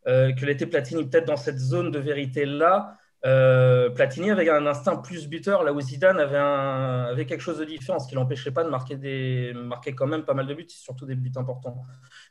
euh, 0.08 0.34
que 0.34 0.46
l'était 0.46 0.68
Platini, 0.68 1.06
peut-être 1.06 1.26
dans 1.26 1.38
cette 1.38 1.58
zone 1.58 1.90
de 1.90 2.00
vérité 2.00 2.46
là. 2.46 2.98
Euh, 3.28 3.90
Platini 3.90 4.32
avait 4.32 4.50
un 4.50 4.66
instinct 4.66 4.96
plus 4.98 5.28
buteur, 5.28 5.64
là 5.64 5.74
où 5.74 5.82
Zidane 5.82 6.20
avait, 6.20 7.26
quelque 7.26 7.42
chose 7.42 7.60
de 7.60 7.66
différent, 7.66 8.00
ce 8.00 8.08
qui 8.08 8.16
l'empêchait 8.16 8.52
pas 8.52 8.64
de 8.64 8.70
marquer, 8.70 9.96
quand 9.96 10.08
même 10.08 10.24
pas 10.24 10.34
mal 10.34 10.48
de 10.48 10.54
buts, 10.54 10.66
surtout 10.70 11.06
des 11.06 11.16
buts 11.16 11.32
importants. 11.36 11.86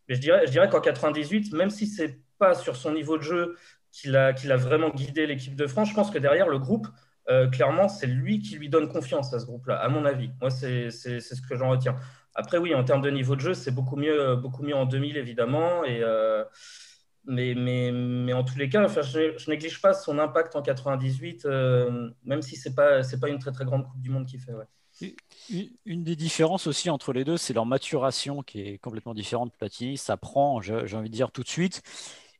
Mais 0.09 0.15
je 0.15 0.21
dirais, 0.21 0.69
qu'en 0.71 0.81
98, 0.81 1.53
même 1.53 1.71
si 1.71 1.87
c'est 1.87 2.19
pas 2.39 2.55
sur 2.55 2.77
son 2.77 2.93
niveau 2.93 3.19
de 3.19 3.23
jeu 3.23 3.57
qu'il 3.93 4.17
a, 4.17 4.33
vraiment 4.57 4.89
guidé 4.91 5.27
l'équipe 5.27 5.55
de 5.55 5.67
France, 5.67 5.91
je 5.91 5.95
pense 5.95 6.11
que 6.11 6.19
derrière 6.19 6.49
le 6.49 6.59
groupe, 6.59 6.89
euh, 7.29 7.49
clairement, 7.49 7.89
c'est 7.89 8.07
lui 8.07 8.41
qui 8.41 8.57
lui 8.57 8.69
donne 8.69 8.89
confiance 8.89 9.35
à 9.35 9.41
ce 9.41 9.47
groupe-là, 9.47 9.77
à 9.77 9.89
mon 9.89 10.05
avis. 10.05 10.31
Moi, 10.41 10.51
c'est, 10.51 10.91
ce 10.91 11.43
que 11.49 11.57
j'en 11.57 11.71
retiens. 11.71 11.97
Après, 12.35 12.57
oui, 12.59 12.75
en 12.75 12.85
termes 12.85 13.03
de 13.03 13.11
niveau 13.11 13.37
de 13.37 13.41
jeu, 13.41 13.55
c'est 13.55 13.71
beaucoup 13.71 13.97
mieux, 13.97 14.37
en 14.75 14.87
2000, 14.87 15.17
évidemment. 15.17 15.83
Euh, 15.87 16.45
mais, 17.27 17.55
mais, 17.55 17.93
mais, 17.93 18.33
en 18.33 18.45
tous 18.45 18.57
les 18.57 18.69
cas, 18.69 18.85
enfin, 18.85 19.03
je, 19.03 19.19
ne 19.19 19.51
néglige 19.51 19.81
pas 19.81 19.93
son 19.93 20.19
impact 20.19 20.57
en 20.57 20.63
98, 20.63 21.45
euh, 21.45 22.11
même 22.25 22.43
si 22.43 22.57
ce 22.57 22.69
n'est 22.69 22.75
pas, 22.75 23.03
pas 23.21 23.29
une 23.29 23.39
très 23.39 23.53
très 23.53 23.65
grande 23.65 23.85
Coupe 23.85 24.01
du 24.01 24.11
Monde 24.11 24.27
qu'il 24.27 24.41
fait. 24.41 24.53
Une, 25.85 26.05
des 26.05 26.17
différences 26.17 26.67
aussi 26.67 26.89
entre 26.89 27.13
les 27.13 27.25
deux, 27.25 27.37
c'est 27.37 27.53
leur 27.53 27.67
maturation 27.67 28.43
qui 28.43 28.61
est 28.61 28.79
complètement 28.79 29.15
différente. 29.15 29.53
Platini, 29.59 29.99
ça 29.99 30.17
prend, 30.17 30.61
j'ai 30.61 30.97
envie 30.97 31.11
de 31.11 31.15
dire, 31.15 31.31
tout 31.31 31.43
de 31.43 31.49
suite. 31.49 31.83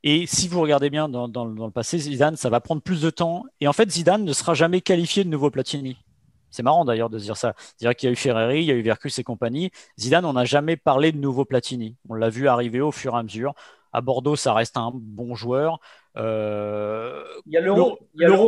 Et 0.03 0.25
si 0.25 0.47
vous 0.47 0.61
regardez 0.61 0.89
bien 0.89 1.09
dans, 1.09 1.27
dans, 1.27 1.45
le 1.45 1.71
passé, 1.71 1.97
Zidane, 1.97 2.35
ça 2.35 2.49
va 2.49 2.59
prendre 2.61 2.81
plus 2.81 3.01
de 3.01 3.09
temps. 3.09 3.43
Et 3.61 3.67
en 3.67 3.73
fait, 3.73 3.91
Zidane 3.91 4.23
ne 4.23 4.33
sera 4.33 4.53
jamais 4.53 4.81
qualifié 4.81 5.23
de 5.23 5.29
nouveau 5.29 5.51
Platini. 5.51 5.97
C'est 6.49 6.63
marrant 6.63 6.85
d'ailleurs 6.85 7.09
de 7.09 7.19
se 7.19 7.23
dire 7.23 7.37
ça. 7.37 7.53
C'est-à-dire 7.57 7.95
qu'il 7.95 8.07
y 8.07 8.09
a 8.09 8.13
eu 8.13 8.15
Ferreri, 8.15 8.59
il 8.59 8.65
y 8.65 8.71
a 8.71 8.75
eu 8.75 8.81
Vercus 8.81 9.19
et 9.19 9.23
compagnie. 9.23 9.71
Zidane, 9.99 10.25
on 10.25 10.33
n'a 10.33 10.45
jamais 10.45 10.77
parlé 10.77 11.11
de 11.11 11.17
nouveau 11.17 11.45
Platini. 11.45 11.97
On 12.09 12.13
l'a 12.13 12.29
vu 12.29 12.47
arriver 12.47 12.79
au 12.79 12.91
fur 12.91 13.15
et 13.15 13.17
à 13.17 13.23
mesure. 13.23 13.53
À 13.93 14.01
Bordeaux, 14.01 14.35
ça 14.35 14.53
reste 14.53 14.77
un 14.77 14.91
bon 14.93 15.35
joueur. 15.35 15.79
Euh, 16.17 17.23
il 17.45 17.53
y 17.53 17.57
a 17.57 17.61
l'Euro 17.61 17.99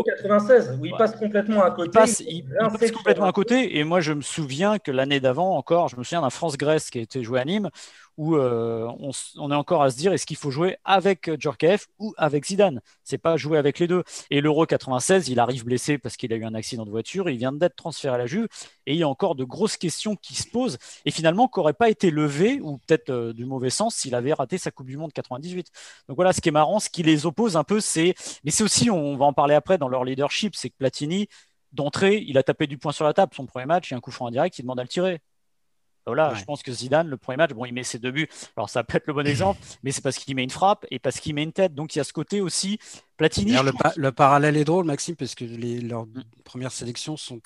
96 0.03 0.79
où 0.81 0.85
il 0.85 0.91
passe 0.97 1.15
complètement 1.15 1.63
à 1.63 1.69
côté. 1.71 1.99
Il 2.27 2.43
passe, 2.49 2.91
complètement 2.91 3.27
à 3.27 3.31
côté. 3.31 3.77
Et 3.77 3.83
moi, 3.83 4.01
je 4.01 4.13
me 4.13 4.21
souviens 4.21 4.79
que 4.79 4.91
l'année 4.91 5.19
d'avant 5.19 5.55
encore, 5.55 5.87
je 5.87 5.95
me 5.95 6.03
souviens 6.03 6.21
d'un 6.21 6.31
France-Grèce 6.31 6.89
qui 6.89 6.97
a 6.97 7.01
été 7.01 7.23
joué 7.23 7.39
à 7.39 7.45
Nîmes 7.45 7.69
où 8.19 8.35
euh, 8.35 8.85
on, 9.37 9.49
est 9.49 9.55
encore 9.55 9.81
à 9.81 9.89
se 9.89 9.95
dire 9.95 10.11
est-ce 10.11 10.25
qu'il 10.25 10.35
faut 10.35 10.51
jouer 10.51 10.75
avec 10.83 11.31
Djorkaeff 11.39 11.87
ou 11.99 12.13
avec 12.17 12.45
Zidane? 12.45 12.81
C'est 13.05 13.17
pas 13.17 13.37
jouer 13.37 13.57
avec 13.57 13.79
les 13.79 13.87
deux. 13.87 14.03
Et 14.29 14.41
l'Euro 14.41 14.65
96, 14.65 15.29
il 15.29 15.39
arrive 15.39 15.63
blessé 15.63 15.97
parce 15.97 16.17
qu'il 16.17 16.33
a 16.33 16.35
eu 16.35 16.43
un 16.43 16.53
accident 16.53 16.83
de 16.83 16.89
voiture, 16.91 17.29
il 17.29 17.37
vient 17.37 17.53
d'être 17.53 17.77
transféré 17.77 18.13
à 18.13 18.17
la 18.17 18.25
Juve 18.25 18.49
et 18.85 18.93
il 18.93 18.97
y 18.97 19.03
a 19.03 19.07
encore 19.07 19.35
de 19.35 19.45
grosses 19.45 19.77
questions 19.77 20.17
qui 20.17 20.35
se 20.35 20.49
posent 20.49 20.77
et 21.05 21.11
finalement 21.11 21.47
qui 21.47 21.61
n'auraient 21.61 21.71
pas 21.71 21.89
été 21.89 22.11
levées 22.11 22.59
ou 22.59 22.79
peut-être 22.79 23.09
euh, 23.09 23.31
du 23.31 23.45
mauvais 23.45 23.69
sens 23.69 23.95
s'il 23.95 24.13
avait 24.15 24.33
raté 24.33 24.57
sa 24.57 24.69
Coupe 24.69 24.87
du 24.87 24.97
Monde 24.97 25.13
98. 25.13 25.67
Donc 26.09 26.17
voilà, 26.17 26.33
ce 26.33 26.41
qui 26.41 26.49
est 26.49 26.51
marrant, 26.51 26.81
ce 26.81 26.89
qui 26.89 27.03
les 27.03 27.25
oppose 27.25 27.55
un 27.55 27.63
peu, 27.63 27.79
c'est 27.79 28.15
mais 28.43 28.51
c'est 28.51 28.65
aussi, 28.65 28.89
on 28.89 29.15
va 29.15 29.27
en 29.27 29.33
parler 29.33 29.55
après 29.55 29.77
dans 29.77 29.87
leur 29.87 30.03
leadership, 30.03 30.57
c'est 30.57 30.69
que 30.69 30.75
Platini 30.77 31.29
d'entrée, 31.71 32.21
il 32.27 32.37
a 32.37 32.43
tapé 32.43 32.67
du 32.67 32.77
poing 32.77 32.91
sur 32.91 33.05
la 33.05 33.13
table 33.13 33.31
son 33.33 33.45
premier 33.45 33.65
match, 33.65 33.89
il 33.89 33.93
y 33.93 33.95
a 33.95 33.97
un 33.97 34.01
coup 34.01 34.11
franc 34.11 34.25
en 34.25 34.31
direct, 34.31 34.59
il 34.59 34.63
demande 34.63 34.79
à 34.81 34.83
le 34.83 34.89
tirer. 34.89 35.21
Voilà, 36.09 36.33
je 36.35 36.43
pense 36.43 36.63
que 36.63 36.71
Zidane, 36.71 37.07
le 37.07 37.17
premier 37.17 37.37
match, 37.37 37.51
bon, 37.51 37.65
il 37.65 37.73
met 37.73 37.83
ses 37.83 37.99
deux 37.99 38.11
buts. 38.11 38.27
Alors, 38.57 38.69
ça 38.69 38.83
peut 38.83 38.97
être 38.97 39.07
le 39.07 39.13
bon 39.13 39.25
exemple, 39.27 39.59
mais 39.83 39.91
c'est 39.91 40.01
parce 40.01 40.17
qu'il 40.17 40.35
met 40.35 40.43
une 40.43 40.49
frappe 40.49 40.85
et 40.91 40.99
parce 40.99 41.19
qu'il 41.19 41.35
met 41.35 41.43
une 41.43 41.53
tête. 41.53 41.73
Donc, 41.73 41.95
il 41.95 41.99
y 41.99 42.01
a 42.01 42.03
ce 42.03 42.13
côté 42.13 42.41
aussi. 42.41 42.79
Platini. 43.17 43.53
Le, 43.97 44.11
parallèle 44.11 44.57
est 44.57 44.63
drôle, 44.63 44.85
Maxime, 44.85 45.15
parce 45.15 45.35
que 45.35 45.43
les, 45.43 45.81
leurs 45.81 46.05
mm. 46.05 46.23
premières 46.43 46.71
sélections 46.71 47.17
sont. 47.17 47.41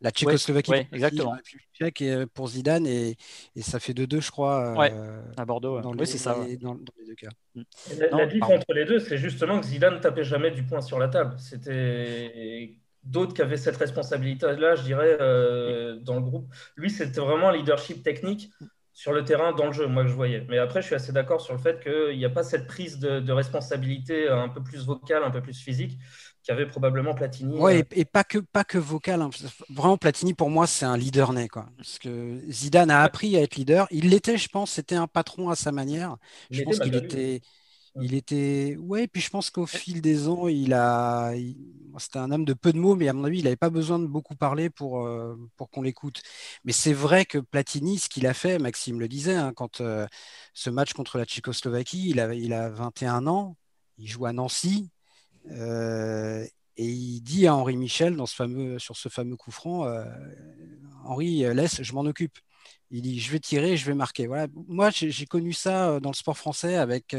la 0.00 0.10
Tchécoslovaquie 0.10 0.72
exactement. 0.92 1.34
la 1.34 1.40
tchèque 1.72 2.02
euh, 2.02 2.26
pour 2.32 2.48
Zidane 2.48 2.86
et, 2.86 3.16
et 3.56 3.62
ça 3.62 3.80
fait 3.80 3.94
2-2 3.94 4.20
je 4.20 4.30
crois 4.30 4.76
euh, 4.78 5.22
à 5.38 5.46
Bordeaux 5.46 5.80
oui 5.80 6.06
c'est 6.06 6.18
ça 6.18 6.34
dans, 6.60 6.74
les 6.98 7.06
deux 7.06 7.14
cas 7.14 7.30
mm. 7.54 7.62
la, 7.98 8.08
la 8.10 8.26
différence 8.26 8.58
entre 8.58 8.74
les 8.74 8.84
deux 8.84 9.00
c'est 9.00 9.16
justement 9.16 9.58
que 9.58 9.64
Zidane 9.64 9.98
tapait 10.00 10.22
jamais 10.22 10.50
du 10.50 10.64
poing 10.64 10.82
sur 10.82 10.98
la 10.98 11.08
table 11.08 11.34
c'était 11.38 12.76
d'autres 13.06 13.34
qui 13.34 13.42
avaient 13.42 13.56
cette 13.56 13.76
responsabilité-là, 13.76 14.74
je 14.74 14.82
dirais, 14.82 15.16
euh, 15.20 15.96
dans 16.00 16.16
le 16.16 16.22
groupe. 16.22 16.52
Lui, 16.76 16.90
c'était 16.90 17.20
vraiment 17.20 17.48
un 17.48 17.56
leadership 17.56 18.02
technique 18.02 18.50
sur 18.92 19.12
le 19.12 19.24
terrain, 19.24 19.52
dans 19.52 19.66
le 19.66 19.72
jeu, 19.72 19.86
moi, 19.86 20.04
que 20.04 20.08
je 20.08 20.14
voyais. 20.14 20.46
Mais 20.48 20.58
après, 20.58 20.80
je 20.80 20.86
suis 20.86 20.94
assez 20.94 21.12
d'accord 21.12 21.40
sur 21.40 21.52
le 21.52 21.60
fait 21.60 21.82
qu'il 21.82 22.16
n'y 22.16 22.24
a 22.24 22.30
pas 22.30 22.42
cette 22.42 22.66
prise 22.66 22.98
de, 22.98 23.32
responsabilité 23.32 24.28
un 24.28 24.48
peu 24.48 24.62
plus 24.62 24.86
vocale, 24.86 25.22
un 25.22 25.30
peu 25.30 25.42
plus 25.42 25.58
physique 25.58 25.98
qu'avait 26.46 26.66
probablement 26.66 27.14
Platini. 27.14 27.56
Oui, 27.58 27.82
et, 27.90 28.04
pas 28.04 28.24
que, 28.24 28.38
pas 28.38 28.64
que 28.64 28.78
vocal. 28.78 29.20
Hein. 29.20 29.30
Vraiment, 29.68 29.98
Platini, 29.98 30.32
pour 30.32 30.48
moi, 30.48 30.66
c'est 30.66 30.86
un 30.86 30.96
leader 30.96 31.32
né. 31.32 31.48
Quoi. 31.48 31.66
Parce 31.76 31.98
que 31.98 32.40
Zidane 32.48 32.90
a 32.90 33.02
appris 33.02 33.36
à 33.36 33.42
être 33.42 33.56
leader. 33.56 33.86
Il 33.90 34.08
l'était, 34.08 34.38
je 34.38 34.48
pense, 34.48 34.70
c'était 34.70 34.94
un 34.94 35.06
patron 35.06 35.50
à 35.50 35.56
sa 35.56 35.72
manière. 35.72 36.16
Je 36.50 36.62
pense 36.62 36.78
qu'il 36.78 36.94
était... 36.94 37.42
Il 38.00 38.14
était. 38.14 38.76
Ouais, 38.78 39.06
puis 39.06 39.22
je 39.22 39.30
pense 39.30 39.50
qu'au 39.50 39.66
fil 39.66 40.00
des 40.02 40.28
ans, 40.28 40.48
il 40.48 40.74
a. 40.74 41.32
C'était 41.98 42.18
un 42.18 42.30
homme 42.30 42.44
de 42.44 42.52
peu 42.52 42.72
de 42.72 42.78
mots, 42.78 42.94
mais 42.94 43.08
à 43.08 43.12
mon 43.14 43.24
avis, 43.24 43.38
il 43.38 43.44
n'avait 43.44 43.56
pas 43.56 43.70
besoin 43.70 43.98
de 43.98 44.06
beaucoup 44.06 44.34
parler 44.36 44.68
pour, 44.68 45.06
euh, 45.06 45.34
pour 45.56 45.70
qu'on 45.70 45.80
l'écoute. 45.82 46.22
Mais 46.64 46.72
c'est 46.72 46.92
vrai 46.92 47.24
que 47.24 47.38
Platini, 47.38 47.98
ce 47.98 48.08
qu'il 48.10 48.26
a 48.26 48.34
fait, 48.34 48.58
Maxime 48.58 49.00
le 49.00 49.08
disait, 49.08 49.34
hein, 49.34 49.52
quand 49.54 49.80
euh, 49.80 50.06
ce 50.52 50.68
match 50.68 50.92
contre 50.92 51.16
la 51.18 51.24
Tchécoslovaquie, 51.24 52.10
il 52.10 52.20
a, 52.20 52.34
il 52.34 52.52
a 52.52 52.68
21 52.68 53.26
ans, 53.26 53.56
il 53.98 54.08
joue 54.08 54.26
à 54.26 54.32
Nancy, 54.34 54.90
euh, 55.52 56.44
et 56.76 56.86
il 56.86 57.20
dit 57.22 57.46
à 57.46 57.54
Henri 57.54 57.76
Michel 57.76 58.16
dans 58.16 58.26
ce 58.26 58.34
fameux, 58.34 58.78
sur 58.78 58.96
ce 58.96 59.08
fameux 59.08 59.36
coup 59.36 59.50
franc 59.50 59.86
Henri, 61.04 61.44
laisse, 61.54 61.82
je 61.82 61.92
m'en 61.94 62.02
occupe. 62.02 62.38
Il 62.90 63.02
dit 63.02 63.20
Je 63.20 63.32
vais 63.32 63.40
tirer, 63.40 63.76
je 63.76 63.86
vais 63.86 63.94
marquer. 63.94 64.26
Voilà. 64.26 64.48
Moi, 64.68 64.90
j'ai 64.90 65.26
connu 65.26 65.52
ça 65.54 65.98
dans 66.00 66.10
le 66.10 66.14
sport 66.14 66.36
français 66.36 66.76
avec 66.76 67.14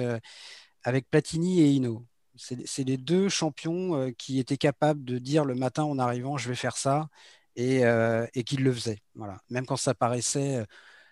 avec 0.88 1.10
Platini 1.10 1.60
et 1.60 1.70
Hino. 1.72 2.06
C'est 2.38 2.86
les 2.86 2.96
deux 2.96 3.28
champions 3.28 3.98
euh, 3.98 4.12
qui 4.12 4.40
étaient 4.40 4.58
capables 4.58 5.04
de 5.04 5.18
dire 5.18 5.44
le 5.44 5.54
matin 5.54 5.84
en 5.84 6.00
arrivant, 6.00 6.38
je 6.38 6.48
vais 6.48 6.56
faire 6.56 6.78
ça, 6.78 7.10
et, 7.58 7.84
euh, 7.84 8.26
et 8.36 8.46
qu'ils 8.46 8.64
le 8.64 8.72
faisaient. 8.72 9.00
Voilà. 9.14 9.42
Même 9.50 9.66
quand 9.66 9.76
ça 9.76 9.94
paraissait. 9.94 10.56
Euh, 10.58 10.66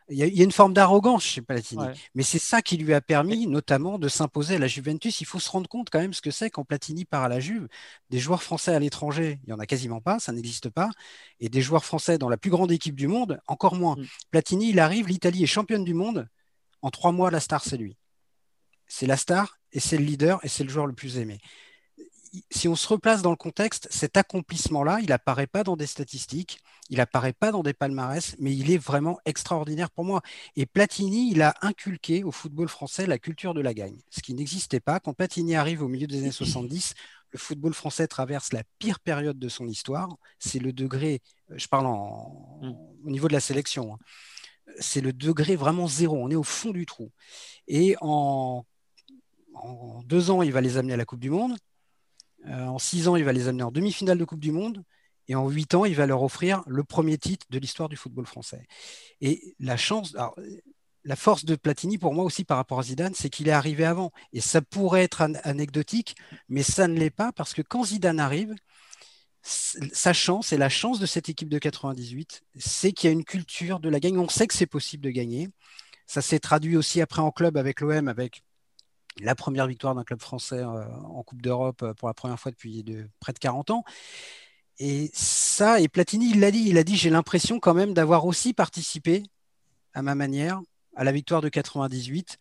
il 0.07 0.17
y, 0.17 0.41
a, 0.41 0.43
une 0.43 0.51
forme 0.51 0.73
d'arrogance 0.73 1.23
chez 1.23 1.41
Platini, 1.41 1.83
mais 2.13 2.21
c'est 2.21 2.39
ça 2.39 2.61
qui 2.61 2.77
lui 2.77 2.93
a 2.93 3.01
permis 3.01 3.47
notamment 3.47 3.97
de 3.97 4.07
s'imposer 4.07 4.55
à 4.55 4.59
la 4.59 4.67
Juventus. 4.67 5.19
Il 5.19 5.25
faut 5.25 5.39
se 5.39 5.49
rendre 5.49 5.67
compte 5.67 5.89
quand 5.89 5.99
même 5.99 6.13
ce 6.13 6.21
que 6.21 6.29
c'est 6.29 6.51
quand 6.51 6.63
Platini 6.63 7.03
part 7.03 7.23
à 7.23 7.27
la 7.27 7.39
Juve. 7.39 7.67
Des 8.11 8.19
joueurs 8.19 8.43
français 8.43 8.73
à 8.73 8.79
l'étranger, 8.79 9.39
il 9.43 9.47
n'y 9.47 9.53
en 9.53 9.59
a 9.59 9.65
quasiment 9.65 10.01
pas, 10.01 10.19
ça 10.19 10.31
n'existe 10.31 10.69
pas. 10.69 10.91
Et 11.39 11.49
des 11.49 11.61
joueurs 11.61 11.83
français 11.83 12.19
dans 12.19 12.29
la 12.29 12.37
plus 12.37 12.51
grande 12.51 12.71
équipe 12.71 12.95
du 12.95 13.07
monde, 13.07 13.41
encore 13.47 13.75
moins. 13.75 13.95
Mm. 13.95 14.05
Platini, 14.29 14.69
il 14.69 14.79
arrive, 14.79 15.07
l'Italie 15.07 15.43
est 15.43 15.47
championne 15.47 15.83
du 15.83 15.95
monde. 15.95 16.27
En 16.83 16.91
trois 16.91 17.11
mois, 17.11 17.31
la 17.31 17.39
star, 17.39 17.63
c'est 17.63 17.77
lui 17.77 17.97
c'est 18.87 19.07
la 19.07 19.17
star 19.17 19.57
et 19.71 19.79
c'est 19.79 19.97
le 19.97 20.05
leader 20.05 20.39
et 20.43 20.47
c'est 20.47 20.63
le 20.63 20.69
joueur 20.69 20.87
le 20.87 20.93
plus 20.93 21.17
aimé. 21.17 21.39
Si 22.51 22.67
on 22.67 22.75
se 22.75 22.87
replace 22.87 23.21
dans 23.21 23.29
le 23.29 23.35
contexte, 23.35 23.87
cet 23.91 24.17
accomplissement-là, 24.17 24.99
il 25.01 25.07
n'apparaît 25.07 25.47
pas 25.47 25.63
dans 25.63 25.77
des 25.77 25.87
statistiques, 25.87 26.59
il 26.89 26.97
n'apparaît 26.97 27.33
pas 27.33 27.51
dans 27.51 27.63
des 27.63 27.73
palmarès, 27.73 28.35
mais 28.39 28.55
il 28.55 28.71
est 28.71 28.77
vraiment 28.77 29.19
extraordinaire 29.25 29.89
pour 29.89 30.03
moi. 30.03 30.21
Et 30.55 30.65
Platini, 30.65 31.31
il 31.31 31.41
a 31.41 31.53
inculqué 31.61 32.23
au 32.23 32.31
football 32.31 32.67
français 32.67 33.07
la 33.07 33.19
culture 33.19 33.53
de 33.53 33.61
la 33.61 33.73
gagne, 33.73 34.01
ce 34.09 34.21
qui 34.21 34.33
n'existait 34.33 34.79
pas. 34.79 34.99
Quand 34.99 35.13
Platini 35.13 35.55
arrive 35.55 35.81
au 35.81 35.87
milieu 35.87 36.07
des 36.07 36.19
années 36.19 36.31
70, 36.31 36.93
le 37.31 37.39
football 37.39 37.73
français 37.73 38.07
traverse 38.07 38.53
la 38.53 38.63
pire 38.79 38.99
période 38.99 39.39
de 39.39 39.49
son 39.49 39.67
histoire. 39.67 40.09
C'est 40.39 40.59
le 40.59 40.73
degré, 40.73 41.21
euh, 41.51 41.55
je 41.57 41.67
parle 41.67 41.85
mm. 41.85 42.75
au 43.05 43.09
niveau 43.09 43.27
de 43.27 43.33
la 43.33 43.39
sélection, 43.39 43.93
hein. 43.93 43.97
c'est 44.79 45.01
le 45.01 45.13
degré 45.13 45.55
vraiment 45.55 45.87
zéro. 45.87 46.17
On 46.17 46.29
est 46.29 46.35
au 46.35 46.43
fond 46.43 46.71
du 46.71 46.85
trou. 46.85 47.11
Et 47.67 47.95
en, 48.01 48.65
deux 50.05 50.31
ans, 50.31 50.41
il 50.41 50.51
va 50.51 50.61
les 50.61 50.77
amener 50.77 50.93
à 50.93 50.97
la 50.97 51.05
Coupe 51.05 51.19
du 51.19 51.29
Monde. 51.29 51.57
Euh, 52.47 52.65
en 52.65 52.79
six 52.79 53.07
ans, 53.07 53.15
il 53.15 53.23
va 53.23 53.33
les 53.33 53.47
amener 53.47 53.63
en 53.63 53.71
demi-finale 53.71 54.17
de 54.17 54.25
Coupe 54.25 54.39
du 54.39 54.51
Monde. 54.51 54.83
Et 55.27 55.35
en 55.35 55.49
huit 55.49 55.73
ans, 55.73 55.85
il 55.85 55.95
va 55.95 56.05
leur 56.05 56.21
offrir 56.21 56.61
le 56.67 56.83
premier 56.83 57.17
titre 57.17 57.47
de 57.49 57.57
l'histoire 57.57 57.89
du 57.89 57.95
football 57.95 58.27
français. 58.27 58.67
Et 59.21 59.55
la 59.59 59.75
chance, 59.75 60.15
la 61.03 61.15
force 61.15 61.45
de 61.45 61.55
Platini 61.55 61.97
pour 61.97 62.13
moi 62.13 62.23
aussi 62.23 62.43
par 62.43 62.57
rapport 62.57 62.79
à 62.79 62.83
Zidane, 62.83 63.15
c'est 63.15 63.29
qu'il 63.29 63.47
est 63.47 63.51
arrivé 63.51 63.85
avant. 63.85 64.11
Et 64.33 64.41
ça 64.41 64.61
pourrait 64.61 65.03
être 65.03 65.21
anecdotique, 65.43 66.15
mais 66.47 66.61
ça 66.61 66.87
ne 66.87 66.97
l'est 66.97 67.09
pas 67.09 67.31
parce 67.31 67.53
que 67.53 67.63
quand 67.63 67.85
Zidane 67.85 68.19
arrive, 68.19 68.53
sa 69.41 70.13
chance 70.13 70.53
et 70.53 70.57
la 70.57 70.69
chance 70.69 70.99
de 70.99 71.05
cette 71.05 71.29
équipe 71.29 71.49
de 71.49 71.59
98, 71.59 72.41
c'est 72.57 72.91
qu'il 72.91 73.07
y 73.07 73.09
a 73.09 73.13
une 73.13 73.23
culture 73.23 73.79
de 73.79 73.89
la 73.89 73.99
gagne. 73.99 74.17
On 74.17 74.27
sait 74.27 74.47
que 74.47 74.55
c'est 74.55 74.65
possible 74.65 75.03
de 75.03 75.11
gagner. 75.11 75.49
Ça 76.07 76.21
s'est 76.21 76.39
traduit 76.39 76.77
aussi 76.77 77.01
après 77.01 77.21
en 77.21 77.31
club 77.31 77.57
avec 77.57 77.81
l'OM, 77.81 78.07
avec 78.07 78.43
la 79.19 79.35
première 79.35 79.67
victoire 79.67 79.95
d'un 79.95 80.03
club 80.03 80.21
français 80.21 80.59
euh, 80.59 80.85
en 81.03 81.23
Coupe 81.23 81.41
d'Europe 81.41 81.83
euh, 81.83 81.93
pour 81.93 82.07
la 82.07 82.13
première 82.13 82.39
fois 82.39 82.51
depuis 82.51 82.83
de, 82.83 83.07
près 83.19 83.33
de 83.33 83.39
40 83.39 83.71
ans. 83.71 83.83
Et 84.77 85.09
ça, 85.13 85.79
et 85.79 85.87
Platini, 85.87 86.31
il 86.31 86.39
l'a 86.41 86.51
dit, 86.51 86.65
il 86.67 86.77
a 86.77 86.83
dit, 86.83 86.97
j'ai 86.97 87.09
l'impression 87.09 87.59
quand 87.59 87.73
même 87.73 87.93
d'avoir 87.93 88.25
aussi 88.25 88.53
participé 88.53 89.23
à 89.93 90.01
ma 90.01 90.15
manière 90.15 90.61
à 90.95 91.03
la 91.03 91.11
victoire 91.11 91.41
de 91.41 91.49
98 91.49 92.37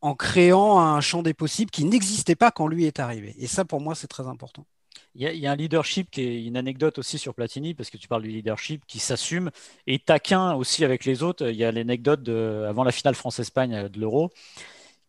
en 0.00 0.14
créant 0.14 0.78
un 0.78 1.00
champ 1.00 1.22
des 1.22 1.34
possibles 1.34 1.70
qui 1.70 1.84
n'existait 1.84 2.34
pas 2.34 2.50
quand 2.50 2.66
lui 2.66 2.84
est 2.84 3.00
arrivé. 3.00 3.34
Et 3.38 3.46
ça, 3.46 3.64
pour 3.64 3.80
moi, 3.80 3.94
c'est 3.94 4.08
très 4.08 4.26
important. 4.26 4.66
Il 5.14 5.22
y, 5.22 5.46
a, 5.46 5.50
un 5.50 5.56
leadership 5.56 6.10
qui 6.10 6.20
est 6.20 6.44
une 6.44 6.58
anecdote 6.58 6.98
aussi 6.98 7.18
sur 7.18 7.34
Platini, 7.34 7.72
parce 7.72 7.88
que 7.88 7.96
tu 7.96 8.06
parles 8.06 8.22
du 8.22 8.28
leadership 8.28 8.84
qui 8.86 8.98
s'assume 8.98 9.50
et 9.86 9.98
taquin 9.98 10.54
aussi 10.54 10.84
avec 10.84 11.06
les 11.06 11.22
autres. 11.22 11.48
Il 11.48 11.56
y 11.56 11.64
a 11.64 11.72
l'anecdote 11.72 12.28
avant 12.28 12.84
la 12.84 12.92
finale 12.92 13.14
France-Espagne 13.14 13.88
de 13.88 13.98
l'Euro, 13.98 14.30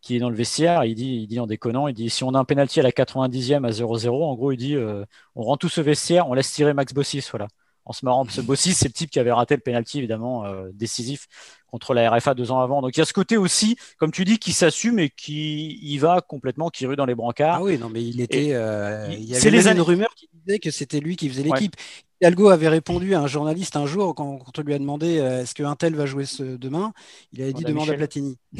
qui 0.00 0.16
est 0.16 0.18
dans 0.18 0.30
le 0.30 0.36
vestiaire. 0.36 0.84
Il 0.84 0.94
dit, 0.94 1.16
il 1.22 1.26
dit 1.26 1.40
en 1.40 1.46
déconnant, 1.46 1.88
il 1.88 1.94
dit 1.94 2.10
si 2.10 2.24
on 2.24 2.34
a 2.34 2.38
un 2.38 2.44
penalty 2.44 2.80
à 2.80 2.82
la 2.82 2.90
90e 2.90 3.66
à 3.66 3.70
0-0, 3.70 4.08
en 4.08 4.34
gros, 4.34 4.52
il 4.52 4.56
dit 4.56 4.76
euh, 4.76 5.04
on 5.34 5.42
rend 5.42 5.56
tout 5.56 5.68
ce 5.68 5.80
vestiaire, 5.80 6.28
on 6.28 6.34
laisse 6.34 6.52
tirer 6.52 6.74
Max 6.74 6.92
Bossis. 6.92 7.24
Voilà 7.30 7.48
en 7.88 7.92
se 7.92 8.04
marrant. 8.04 8.24
Ce 8.28 8.40
Bossis, 8.40 8.74
c'est 8.74 8.88
le 8.88 8.92
type 8.92 9.10
qui 9.10 9.18
avait 9.18 9.32
raté 9.32 9.56
le 9.56 9.62
penalty, 9.62 9.98
évidemment, 9.98 10.44
euh, 10.44 10.68
décisif 10.74 11.26
contre 11.66 11.94
la 11.94 12.10
RFA 12.10 12.34
deux 12.34 12.52
ans 12.52 12.60
avant. 12.60 12.82
Donc 12.82 12.96
il 12.96 13.00
y 13.00 13.02
a 13.02 13.06
ce 13.06 13.12
côté 13.12 13.36
aussi, 13.36 13.76
comme 13.98 14.12
tu 14.12 14.24
dis, 14.24 14.38
qui 14.38 14.52
s'assume 14.52 14.98
et 14.98 15.10
qui 15.10 15.78
y 15.82 15.98
va 15.98 16.20
complètement, 16.20 16.68
qui 16.68 16.86
rue 16.86 16.96
dans 16.96 17.06
les 17.06 17.14
brancards. 17.14 17.56
Ah 17.56 17.62
oui, 17.62 17.78
non, 17.78 17.88
mais 17.88 18.04
il 18.04 18.20
était. 18.20 18.50
Euh, 18.52 19.08
il 19.10 19.24
y 19.24 19.34
avait 19.34 19.50
les 19.50 19.68
une 19.68 19.80
rumeur 19.80 20.14
qui 20.14 20.28
disait 20.32 20.58
que 20.58 20.70
c'était 20.70 21.00
lui 21.00 21.16
qui 21.16 21.28
faisait 21.28 21.42
l'équipe. 21.42 21.74
Hidalgo 22.20 22.48
avait 22.48 22.68
répondu 22.68 23.14
à 23.14 23.20
un 23.20 23.26
journaliste 23.26 23.76
un 23.76 23.86
jour 23.86 24.14
quand, 24.14 24.40
on 24.56 24.62
lui 24.62 24.74
a 24.74 24.78
demandé 24.78 25.18
euh, 25.18 25.42
est-ce 25.42 25.54
qu'un 25.54 25.76
tel 25.76 25.94
va 25.94 26.04
jouer 26.04 26.24
ce, 26.24 26.42
demain? 26.42 26.92
Il 27.32 27.42
avait 27.42 27.52
dit 27.52 27.64
demande 27.64 27.88
à 27.90 27.94
Platini. 27.94 28.36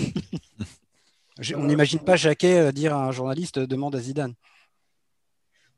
on 1.57 1.65
n'imagine 1.65 2.01
pas 2.01 2.17
Jacquet 2.17 2.73
dire 2.73 2.95
à 2.95 3.07
un 3.07 3.13
journaliste 3.13 3.59
demande 3.59 3.95
à 3.97 4.01
Zidane. 4.01 4.35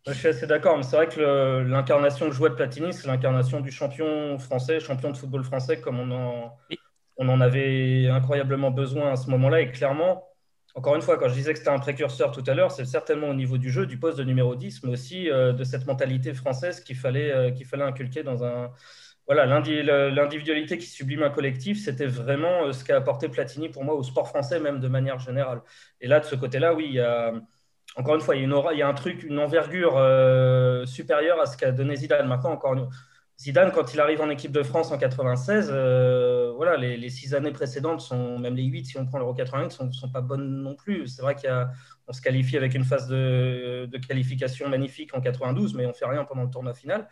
Je 0.07 0.13
suis 0.15 0.29
assez 0.29 0.47
d'accord, 0.47 0.77
mais 0.79 0.83
c'est 0.83 0.97
vrai 0.97 1.09
que 1.09 1.63
l'incarnation 1.63 2.27
que 2.29 2.35
jouait 2.35 2.49
de 2.49 2.55
Platini, 2.55 2.93
c'est 2.93 3.07
l'incarnation 3.07 3.61
du 3.61 3.71
champion 3.71 4.39
français, 4.39 4.81
champion 4.81 5.11
de 5.11 5.17
football 5.17 5.45
français, 5.45 5.81
comme 5.81 6.01
on 6.01 6.11
en, 6.11 6.57
on 7.19 7.29
en 7.29 7.41
avait 7.41 8.09
incroyablement 8.09 8.71
besoin 8.71 9.13
à 9.13 9.17
ce 9.17 9.29
moment-là. 9.29 9.61
Et 9.61 9.71
clairement, 9.71 10.27
encore 10.75 10.97
une 10.97 11.03
fois, 11.03 11.19
quand 11.19 11.29
je 11.29 11.35
disais 11.35 11.53
que 11.53 11.59
c'était 11.59 11.71
un 11.71 11.79
précurseur 11.79 12.33
tout 12.33 12.45
à 12.47 12.55
l'heure, 12.55 12.71
c'est 12.71 12.87
certainement 12.87 13.29
au 13.29 13.35
niveau 13.35 13.59
du 13.59 13.71
jeu, 13.71 13.87
du 13.87 13.99
poste 13.99 14.17
de 14.17 14.25
numéro 14.25 14.57
10, 14.57 14.85
mais 14.85 14.93
aussi 14.93 15.31
euh, 15.31 15.53
de 15.53 15.65
cette 15.65 15.87
mentalité 15.87 16.33
française 16.33 16.81
qu'il 16.81 16.97
fallait, 16.97 17.33
euh, 17.33 17.51
qu'il 17.51 17.67
fallait 17.67 17.85
inculquer 17.85 18.23
dans 18.23 18.43
un. 18.45 18.71
Voilà, 19.27 19.47
l'individualité 19.47 20.77
qui 20.77 20.87
sublime 20.87 21.23
un 21.23 21.31
collectif, 21.31 21.83
c'était 21.85 22.07
vraiment 22.07 22.65
euh, 22.65 22.73
ce 22.73 22.85
qu'a 22.85 22.97
apporté 22.97 23.29
Platini 23.29 23.69
pour 23.69 23.85
moi 23.85 23.95
au 23.95 24.03
sport 24.03 24.29
français, 24.29 24.59
même 24.59 24.81
de 24.81 24.89
manière 24.89 25.19
générale. 25.21 25.63
Et 26.01 26.09
là, 26.09 26.19
de 26.21 26.25
ce 26.25 26.35
côté-là, 26.35 26.75
oui, 26.75 26.99
encore 27.97 28.15
une 28.15 28.21
fois, 28.21 28.37
il 28.37 28.41
y 28.41 28.43
a, 28.43 28.47
une 28.47 28.55
il 28.73 28.79
y 28.79 28.83
a 28.83 28.89
un 28.89 28.95
truc, 28.95 29.23
une 29.25 29.39
envergure 29.39 29.97
euh, 29.97 30.87
supérieure 30.87 31.41
à 31.41 31.47
ce 31.47 31.57
qu'a 31.57 31.73
donné 31.73 31.97
Zidane. 31.97 32.29
Maintenant, 32.29 32.53
encore 32.53 32.75
une... 32.75 32.89
Zidane, 33.39 33.73
quand 33.73 33.95
il 33.95 34.01
arrive 34.01 34.21
en 34.21 34.29
équipe 34.29 34.53
de 34.53 34.63
France 34.63 34.93
en 34.93 34.99
96, 34.99 35.71
euh, 35.73 36.53
voilà, 36.55 36.77
les, 36.77 37.09
six 37.09 37.35
années 37.35 37.53
précédentes, 37.53 38.01
sont, 38.01 38.39
même 38.39 38.55
les 38.55 38.65
huit, 38.65 38.85
si 38.85 38.99
on 38.99 39.07
prend 39.07 39.19
l'Euro 39.19 39.35
88, 39.35 39.81
ne 39.81 39.93
sont, 39.93 40.11
pas 40.11 40.21
bonnes 40.21 40.63
non 40.63 40.77
plus. 40.77 41.09
C'est 41.09 41.23
vrai 41.23 41.35
qu'on 41.35 42.13
se 42.13 42.21
qualifie 42.21 42.59
avec 42.59 42.75
une 42.75 42.85
phase 42.85 43.09
de, 43.09 43.89
qualification 44.07 44.69
magnifique 44.69 45.15
en 45.15 45.21
92, 45.21 45.75
mais 45.75 45.87
on 45.87 45.95
fait 45.95 46.07
rien 46.07 46.25
pendant 46.25 46.45
le 46.45 46.51
tournoi 46.51 46.75
final. 46.75 47.09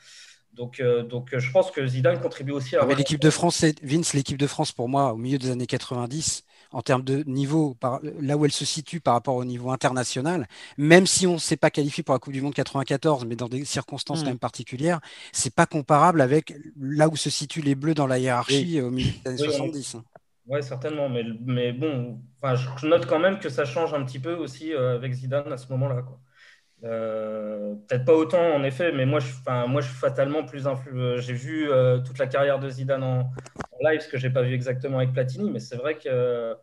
Donc, 0.59 0.81
euh, 0.81 1.05
donc 1.05 1.29
je 1.33 1.51
pense 1.53 1.71
que 1.71 1.87
Zidane 1.87 2.21
contribue 2.21 2.51
aussi 2.51 2.77
à. 2.77 2.85
Mais 2.85 2.97
l'équipe 2.97 3.21
de 3.21 3.31
France, 3.31 3.65
Vince, 3.83 4.13
l'équipe 4.13 4.37
de 4.37 4.47
France, 4.47 4.73
pour 4.73 4.89
moi, 4.89 5.13
au 5.13 5.17
milieu 5.17 5.39
des 5.39 5.51
années 5.51 5.67
90, 5.67 6.43
en 6.73 6.83
termes 6.83 7.03
de 7.03 7.23
niveau, 7.27 7.77
là 8.21 8.37
où 8.37 8.45
elle 8.45 8.53
se 8.53 8.65
situe 8.65 9.01
par 9.01 9.15
rapport 9.15 9.37
au 9.37 9.45
niveau 9.45 9.71
international, 9.71 10.49
même 10.77 11.07
si 11.07 11.27
on 11.29 11.35
ne 11.35 11.39
s'est 11.39 11.57
pas 11.57 11.71
qualifié 11.71 12.03
pour 12.03 12.13
la 12.13 12.19
Coupe 12.19 12.33
du 12.33 12.43
Monde 12.43 12.55
94, 12.55 13.25
mais 13.25 13.37
dans 13.37 13.49
des 13.49 13.65
circonstances 13.65 14.21
quand 14.21 14.25
hmm. 14.25 14.31
même 14.31 14.39
particulières, 14.39 15.01
c'est 15.33 15.55
pas 15.55 15.67
comparable 15.67 16.21
avec 16.21 16.55
là 16.79 17.09
où 17.09 17.17
se 17.17 17.31
situent 17.31 17.63
les 17.63 17.77
Bleus 17.77 17.95
dans 17.95 18.09
la 18.09 18.19
hiérarchie 18.19 18.81
au 18.81 18.91
milieu 18.91 19.13
des 19.25 19.31
années 19.31 19.53
70. 19.53 19.97
Oui, 20.49 20.63
certainement. 20.63 21.09
Mais, 21.09 21.23
mais 21.45 21.73
bon, 21.73 22.21
je 22.43 22.87
note 22.87 23.07
quand 23.07 23.21
même 23.21 23.39
que 23.39 23.49
ça 23.49 23.65
change 23.65 23.95
un 23.95 24.05
petit 24.05 24.19
peu 24.19 24.35
aussi 24.35 24.73
euh, 24.73 24.97
avec 24.97 25.13
Zidane 25.13 25.53
à 25.53 25.57
ce 25.57 25.69
moment-là. 25.73 26.03
Euh, 26.85 27.75
peut-être 27.89 28.05
pas 28.05 28.15
autant 28.15 28.55
en 28.55 28.63
effet, 28.63 28.93
mais 28.93 29.05
moi 29.05 29.19
je, 29.19 29.33
moi, 29.67 29.81
je 29.81 29.89
suis 29.89 29.97
fatalement 29.97 30.45
plus 30.45 30.67
influent. 30.67 31.19
J'ai 31.19 31.33
vu 31.33 31.69
euh, 31.71 31.99
toute 31.99 32.19
la 32.19 32.27
carrière 32.27 32.61
de 32.61 32.71
Zidane 32.71 33.03
en, 33.03 33.31
live, 33.81 34.01
ce 34.01 34.09
que 34.09 34.17
j'ai 34.19 34.31
pas 34.31 34.43
vu 34.43 34.55
exactement 34.55 34.99
avec 34.99 35.13
Platini, 35.13 35.51
mais 35.51 35.61
c'est 35.61 35.77
vrai 35.77 35.99
que 35.99 36.55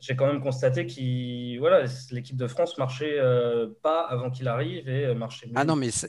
j'ai 0.00 0.16
quand 0.16 0.26
même 0.26 0.40
constaté 0.40 0.86
que 0.86 1.58
voilà, 1.58 1.84
l'équipe 2.10 2.36
de 2.36 2.46
France 2.46 2.78
marchait 2.78 3.18
euh, 3.18 3.68
pas 3.82 4.02
avant 4.02 4.30
qu'il 4.30 4.48
arrive 4.48 4.88
et 4.88 5.14
marchait 5.14 5.46
mieux. 5.46 5.54
Ah 5.56 5.64
non, 5.64 5.76
mais 5.76 5.90
je 5.90 6.06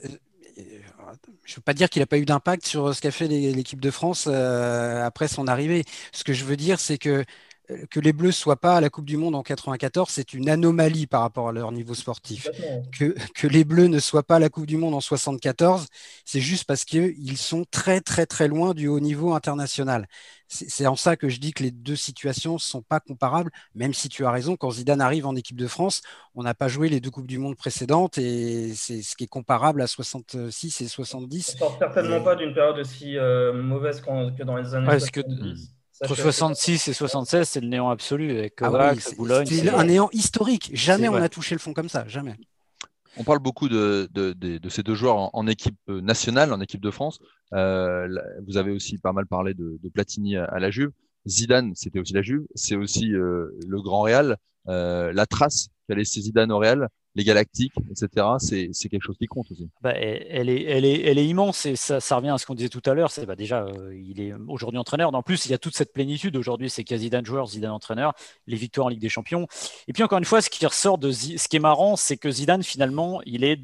ne 0.58 1.56
veux 1.56 1.62
pas 1.64 1.74
dire 1.74 1.88
qu'il 1.88 2.02
n'a 2.02 2.06
pas 2.06 2.18
eu 2.18 2.24
d'impact 2.24 2.66
sur 2.66 2.94
ce 2.94 3.00
qu'a 3.00 3.10
fait 3.12 3.28
l'équipe 3.28 3.80
de 3.80 3.90
France 3.90 4.26
après 4.26 5.28
son 5.28 5.46
arrivée. 5.46 5.84
Ce 6.12 6.24
que 6.24 6.32
je 6.32 6.44
veux 6.44 6.56
dire, 6.56 6.80
c'est 6.80 6.98
que 6.98 7.22
euh, 7.22 7.24
que 7.90 8.00
les 8.00 8.12
Bleus 8.12 8.32
soient 8.32 8.60
pas 8.60 8.76
à 8.76 8.80
la 8.80 8.90
Coupe 8.90 9.04
du 9.04 9.16
Monde 9.16 9.34
en 9.34 9.42
94, 9.42 10.08
c'est 10.10 10.34
une 10.34 10.48
anomalie 10.48 11.06
par 11.06 11.22
rapport 11.22 11.48
à 11.48 11.52
leur 11.52 11.72
niveau 11.72 11.94
sportif. 11.94 12.48
Que, 12.96 13.14
que, 13.34 13.46
les 13.46 13.64
Bleus 13.64 13.88
ne 13.88 13.98
soient 13.98 14.22
pas 14.22 14.36
à 14.36 14.38
la 14.38 14.48
Coupe 14.48 14.66
du 14.66 14.76
Monde 14.76 14.94
en 14.94 15.00
74, 15.00 15.86
c'est 16.24 16.40
juste 16.40 16.64
parce 16.64 16.84
qu'ils 16.84 17.36
sont 17.36 17.64
très 17.70 18.00
très 18.00 18.26
très 18.26 18.48
loin 18.48 18.74
du 18.74 18.88
haut 18.88 19.00
niveau 19.00 19.34
international. 19.34 20.06
C'est 20.48 20.86
en 20.86 20.94
ça 20.94 21.16
que 21.16 21.28
je 21.28 21.40
dis 21.40 21.52
que 21.52 21.64
les 21.64 21.72
deux 21.72 21.96
situations 21.96 22.54
ne 22.54 22.58
sont 22.58 22.82
pas 22.82 23.00
comparables, 23.00 23.50
même 23.74 23.92
si 23.92 24.08
tu 24.08 24.24
as 24.24 24.30
raison, 24.30 24.56
quand 24.56 24.70
Zidane 24.70 25.00
arrive 25.00 25.26
en 25.26 25.34
équipe 25.34 25.56
de 25.56 25.66
France, 25.66 26.02
on 26.36 26.44
n'a 26.44 26.54
pas 26.54 26.68
joué 26.68 26.88
les 26.88 27.00
deux 27.00 27.10
Coupes 27.10 27.26
du 27.26 27.38
Monde 27.38 27.56
précédentes 27.56 28.16
et 28.18 28.72
c'est 28.76 29.02
ce 29.02 29.16
qui 29.16 29.24
est 29.24 29.28
comparable 29.28 29.82
à 29.82 29.88
66 29.88 30.82
et 30.82 30.88
70. 30.88 31.56
On 31.56 31.58
sort 31.58 31.78
certainement 31.78 32.22
pas 32.22 32.36
d'une 32.36 32.54
période 32.54 32.78
aussi 32.78 33.18
euh, 33.18 33.52
mauvaise 33.52 34.00
que 34.00 34.42
dans 34.44 34.56
les 34.56 34.72
années 34.74 34.86
70. 34.86 35.75
Entre 36.02 36.14
66 36.14 36.88
et 36.88 36.92
76, 36.92 37.48
c'est 37.48 37.60
le 37.60 37.68
néant 37.68 37.88
absolu 37.88 38.30
avec 38.30 38.54
ah 38.60 38.68
Boulogne. 39.16 39.46
C'est 39.46 39.68
un 39.68 39.84
néant 39.84 40.10
historique. 40.12 40.70
Jamais 40.74 41.08
on 41.08 41.14
a 41.14 41.28
touché 41.28 41.54
le 41.54 41.58
fond 41.58 41.72
comme 41.72 41.88
ça. 41.88 42.06
Jamais. 42.06 42.36
On 43.18 43.24
parle 43.24 43.38
beaucoup 43.38 43.68
de, 43.68 44.08
de, 44.12 44.68
ces 44.68 44.82
deux 44.82 44.94
joueurs 44.94 45.34
en, 45.34 45.46
équipe 45.46 45.78
nationale, 45.88 46.52
en 46.52 46.60
équipe 46.60 46.82
de 46.82 46.90
France. 46.90 47.18
Euh, 47.54 48.08
vous 48.46 48.56
avez 48.58 48.72
aussi 48.72 48.98
pas 48.98 49.12
mal 49.12 49.26
parlé 49.26 49.54
de, 49.54 49.78
Platini 49.92 50.36
à, 50.36 50.58
la 50.58 50.70
Juve. 50.70 50.90
Zidane, 51.26 51.72
c'était 51.74 51.98
aussi 51.98 52.12
la 52.12 52.22
Juve. 52.22 52.44
C'est 52.54 52.76
aussi 52.76 53.12
euh, 53.14 53.56
le 53.66 53.80
Grand 53.80 54.02
Real. 54.02 54.36
Euh, 54.68 55.12
la 55.12 55.26
trace 55.26 55.68
qu'a 55.88 55.94
laissé 55.94 56.20
Zidane 56.20 56.52
au 56.52 56.58
Real, 56.58 56.88
les 57.16 57.24
galactiques, 57.24 57.72
etc. 57.90 58.26
C'est 58.38 58.88
quelque 58.88 59.02
chose 59.02 59.16
qui 59.16 59.26
compte 59.26 59.50
aussi. 59.50 59.68
Bah, 59.80 59.92
elle, 59.92 60.50
est, 60.50 60.64
elle, 60.64 60.84
est, 60.84 61.00
elle 61.02 61.18
est 61.18 61.26
immense 61.26 61.64
et 61.66 61.74
ça, 61.74 61.98
revient 62.16 62.28
à 62.28 62.38
ce 62.38 62.46
qu'on 62.46 62.54
disait 62.54 62.68
tout 62.68 62.82
à 62.84 62.94
l'heure. 62.94 63.10
C'est 63.10 63.24
bah, 63.24 63.34
déjà, 63.34 63.64
euh, 63.64 63.96
il 63.96 64.20
est 64.20 64.34
aujourd'hui 64.46 64.78
entraîneur. 64.78 65.12
En 65.14 65.22
plus, 65.22 65.46
il 65.46 65.50
y 65.50 65.54
a 65.54 65.58
toute 65.58 65.74
cette 65.74 65.94
plénitude 65.94 66.36
aujourd'hui. 66.36 66.68
C'est 66.68 66.84
a 66.92 66.98
Zidane 66.98 67.24
joueur, 67.24 67.46
Zidane 67.46 67.72
entraîneur, 67.72 68.12
les 68.46 68.56
victoires 68.56 68.86
en 68.86 68.90
Ligue 68.90 69.00
des 69.00 69.08
Champions. 69.08 69.48
Et 69.88 69.94
puis 69.94 70.02
encore 70.02 70.18
une 70.18 70.24
fois, 70.26 70.42
ce 70.42 70.50
qui 70.50 70.64
ressort 70.66 70.98
de 70.98 71.10
ce 71.10 71.48
qui 71.48 71.56
est 71.56 71.60
marrant, 71.60 71.96
c'est 71.96 72.18
que 72.18 72.30
Zidane 72.30 72.62
finalement, 72.62 73.20
il 73.24 73.44
est 73.44 73.60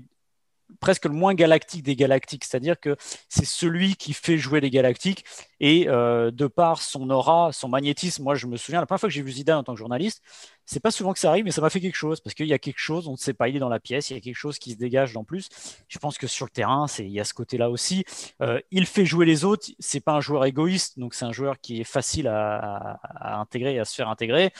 presque 0.81 1.05
le 1.05 1.13
moins 1.13 1.35
galactique 1.35 1.83
des 1.83 1.97
galactiques, 1.97 2.45
c'est-à-dire 2.45 2.79
que 2.79 2.97
c'est 3.29 3.45
celui 3.45 3.97
qui 3.97 4.13
fait 4.13 4.39
jouer 4.39 4.61
les 4.61 4.71
galactiques 4.71 5.25
et 5.61 5.89
euh, 5.89 6.31
de 6.31 6.47
par 6.47 6.83
son 6.83 7.09
aura, 7.11 7.53
son 7.53 7.69
magnétisme, 7.69 8.23
moi 8.23 8.35
je 8.35 8.47
me 8.47 8.57
souviens 8.57 8.81
la 8.81 8.87
première 8.87 9.01
fois 9.01 9.09
que 9.09 9.15
j'ai 9.15 9.23
vu 9.23 9.33
Zidane 9.33 9.59
en 9.59 9.63
tant 9.65 9.75
que 9.75 9.79
journaliste, 9.79 10.23
c'est 10.65 10.81
pas 10.81 10.91
souvent 10.91 11.13
que 11.13 11.19
ça 11.19 11.29
arrive, 11.31 11.45
mais 11.45 11.51
ça 11.51 11.61
m'a 11.61 11.71
fait 11.71 11.81
quelque 11.81 11.97
chose 11.97 12.21
parce 12.21 12.35
qu'il 12.35 12.47
y 12.47 12.53
a 12.53 12.59
quelque 12.59 12.79
chose, 12.79 13.09
on 13.09 13.13
ne 13.13 13.17
sait 13.17 13.35
pas, 13.35 13.49
il 13.49 13.57
est 13.57 13.61
dans 13.61 13.69
la 13.69 13.81
pièce, 13.81 14.11
il 14.11 14.15
y 14.15 14.17
a 14.17 14.21
quelque 14.21 14.37
chose 14.37 14.59
qui 14.59 14.73
se 14.73 14.77
dégage 14.77 15.17
en 15.17 15.25
plus. 15.25 15.49
Je 15.89 15.99
pense 15.99 16.19
que 16.19 16.27
sur 16.27 16.47
le 16.47 16.51
terrain, 16.51 16.87
c'est 16.87 17.05
il 17.05 17.13
y 17.13 17.21
a 17.21 17.25
ce 17.25 17.35
côté-là 17.35 17.71
aussi. 17.71 18.05
Euh, 18.41 18.61
il 18.71 18.87
fait 18.87 19.05
jouer 19.05 19.27
les 19.27 19.45
autres, 19.45 19.67
c'est 19.79 20.01
pas 20.01 20.13
un 20.13 20.21
joueur 20.21 20.45
égoïste, 20.45 20.99
donc 20.99 21.15
c'est 21.15 21.25
un 21.25 21.33
joueur 21.33 21.61
qui 21.61 21.81
est 21.81 21.85
facile 21.85 22.29
à, 22.29 23.01
à 23.03 23.39
intégrer, 23.39 23.79
à 23.79 23.85
se 23.85 23.95
faire 23.95 24.09
intégrer. 24.09 24.53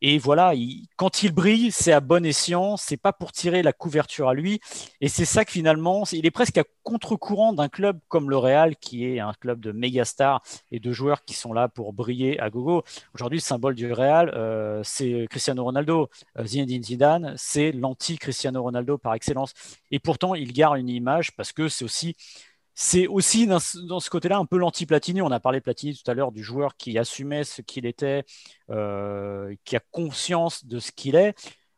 Et 0.00 0.18
voilà, 0.18 0.52
quand 0.96 1.22
il 1.22 1.32
brille, 1.32 1.70
c'est 1.72 1.92
à 1.92 2.00
bon 2.00 2.24
escient, 2.24 2.76
c'est 2.76 2.96
pas 2.96 3.12
pour 3.12 3.32
tirer 3.32 3.62
la 3.62 3.72
couverture 3.72 4.28
à 4.28 4.34
lui. 4.34 4.60
Et 5.00 5.08
c'est 5.08 5.24
ça 5.24 5.44
que 5.44 5.50
finalement, 5.50 6.04
il 6.12 6.24
est 6.24 6.30
presque 6.30 6.58
à 6.58 6.64
contre-courant 6.84 7.52
d'un 7.52 7.68
club 7.68 7.98
comme 8.08 8.30
le 8.30 8.36
Real, 8.36 8.76
qui 8.76 9.04
est 9.04 9.18
un 9.20 9.32
club 9.32 9.60
de 9.60 9.72
méga 9.72 10.04
stars 10.04 10.42
et 10.70 10.78
de 10.78 10.92
joueurs 10.92 11.24
qui 11.24 11.34
sont 11.34 11.52
là 11.52 11.68
pour 11.68 11.92
briller 11.92 12.38
à 12.40 12.48
gogo. 12.48 12.84
Aujourd'hui, 13.14 13.38
le 13.38 13.42
symbole 13.42 13.74
du 13.74 13.92
Real, 13.92 14.30
euh, 14.34 14.80
c'est 14.84 15.26
Cristiano 15.30 15.64
Ronaldo. 15.64 16.08
Euh, 16.38 16.46
Zinedine 16.46 16.82
Zidane, 16.84 17.34
c'est 17.36 17.72
l'anti-Cristiano 17.72 18.62
Ronaldo 18.62 18.98
par 18.98 19.14
excellence. 19.14 19.52
Et 19.90 19.98
pourtant, 19.98 20.34
il 20.34 20.52
garde 20.52 20.78
une 20.78 20.88
image 20.88 21.34
parce 21.36 21.52
que 21.52 21.68
c'est 21.68 21.84
aussi 21.84 22.14
c'est 22.80 23.08
aussi 23.08 23.48
dans, 23.48 23.58
ce 23.58 24.08
côté-là 24.08 24.38
un 24.38 24.44
peu 24.44 24.56
l'anti-Platini. 24.56 25.20
On 25.20 25.32
a 25.32 25.40
parlé 25.40 25.60
Platini 25.60 25.96
tout 25.96 26.08
à 26.08 26.14
l'heure 26.14 26.30
du 26.30 26.44
joueur 26.44 26.76
qui 26.76 26.96
assumait 26.96 27.42
ce 27.42 27.60
qu'il 27.60 27.86
était, 27.86 28.22
euh, 28.70 29.52
qui 29.64 29.74
a 29.74 29.80
conscience 29.90 30.64
de 30.64 30.78
ce 30.78 30.92
qu'il 30.92 31.16
est. 31.16 31.34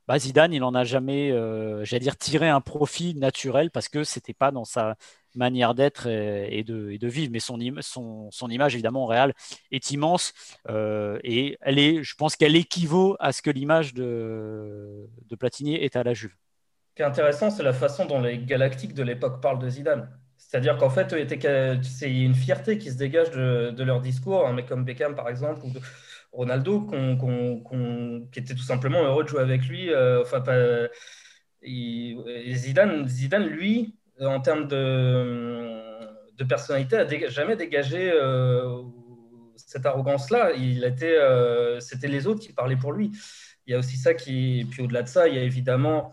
Bah, 0.07 0.19
Zidane, 0.19 0.53
il 0.53 0.61
n'en 0.61 0.75
a 0.75 0.85
jamais, 0.85 1.31
euh, 1.33 1.87
j'allais 1.87 2.11
tiré 2.19 2.51
un 2.51 2.61
profit 2.61 3.15
naturel 3.15 3.71
parce 3.71 3.89
que 3.89 4.05
c'était 4.05 4.35
pas 4.35 4.51
dans 4.51 4.67
sa 4.67 4.97
manière 5.35 5.75
d'être 5.75 6.07
et, 6.07 6.65
de, 6.65 7.09
vivre. 7.09 7.33
Mais 7.33 7.41
son, 7.41 7.59
image, 8.51 8.75
évidemment, 8.75 9.07
réelle, 9.07 9.33
est 9.71 9.93
immense 9.93 10.35
euh, 10.69 11.19
et 11.25 11.57
elle 11.63 11.79
est, 11.79 12.03
je 12.03 12.15
pense 12.15 12.37
qu'elle 12.37 12.57
équivaut 12.57 13.17
à 13.21 13.33
ce 13.33 13.41
que 13.41 13.49
l'image 13.49 13.95
de, 13.95 15.09
de 15.31 15.35
Platini 15.35 15.77
est 15.77 15.97
à 15.97 16.03
la 16.03 16.13
Juve. 16.13 16.37
Ce 16.91 16.97
qui 16.97 17.03
est 17.03 17.07
intéressant, 17.07 17.49
c'est 17.49 17.63
la 17.63 17.73
façon 17.73 18.05
dont 18.05 18.21
les 18.21 18.37
Galactiques 18.37 18.93
de 18.93 19.03
l'époque 19.03 19.41
parlent 19.41 19.61
de 19.61 19.71
Zidane. 19.71 20.11
C'est-à-dire 20.51 20.79
qu'en 20.79 20.91
fait, 20.91 21.15
c'est 21.85 22.13
une 22.13 22.35
fierté 22.35 22.77
qui 22.77 22.91
se 22.91 22.97
dégage 22.97 23.31
de, 23.31 23.85
leur 23.85 24.01
discours, 24.01 24.49
un 24.49 24.53
mec 24.53 24.67
comme 24.67 24.85
Beckham 24.85 25.15
par 25.15 25.29
exemple, 25.29 25.65
ou 25.65 25.71
Ronaldo, 26.33 26.89
qui 28.33 28.41
était 28.41 28.55
tout 28.55 28.65
simplement 28.65 29.05
heureux 29.05 29.23
de 29.23 29.29
jouer 29.29 29.43
avec 29.43 29.63
lui. 29.69 29.93
Euh, 29.93 30.23
enfin, 30.23 30.43
Zidane, 31.65 33.07
Zidane, 33.07 33.47
lui, 33.47 33.95
en 34.21 34.41
termes 34.41 34.67
de, 34.67 36.43
personnalité, 36.49 36.97
a 36.97 37.29
jamais 37.29 37.55
dégagé 37.55 38.11
euh, 38.13 38.83
cette 39.55 39.87
arrogance-là. 39.87 40.51
Il 40.57 40.85
euh, 41.03 41.79
c'était 41.79 42.09
les 42.09 42.27
autres 42.27 42.41
qui 42.41 42.53
parlaient 42.53 42.75
pour 42.75 42.93
lui. 42.93 43.13
Il 43.69 43.71
y 43.71 43.75
a 43.77 43.79
aussi 43.79 43.97
ça 43.97 44.15
qui, 44.15 44.67
puis 44.69 44.83
au-delà 44.83 45.05
de 45.05 45.09
ça, 45.09 45.29
il 45.29 45.37
y 45.37 45.39
a 45.39 45.43
évidemment 45.43 46.11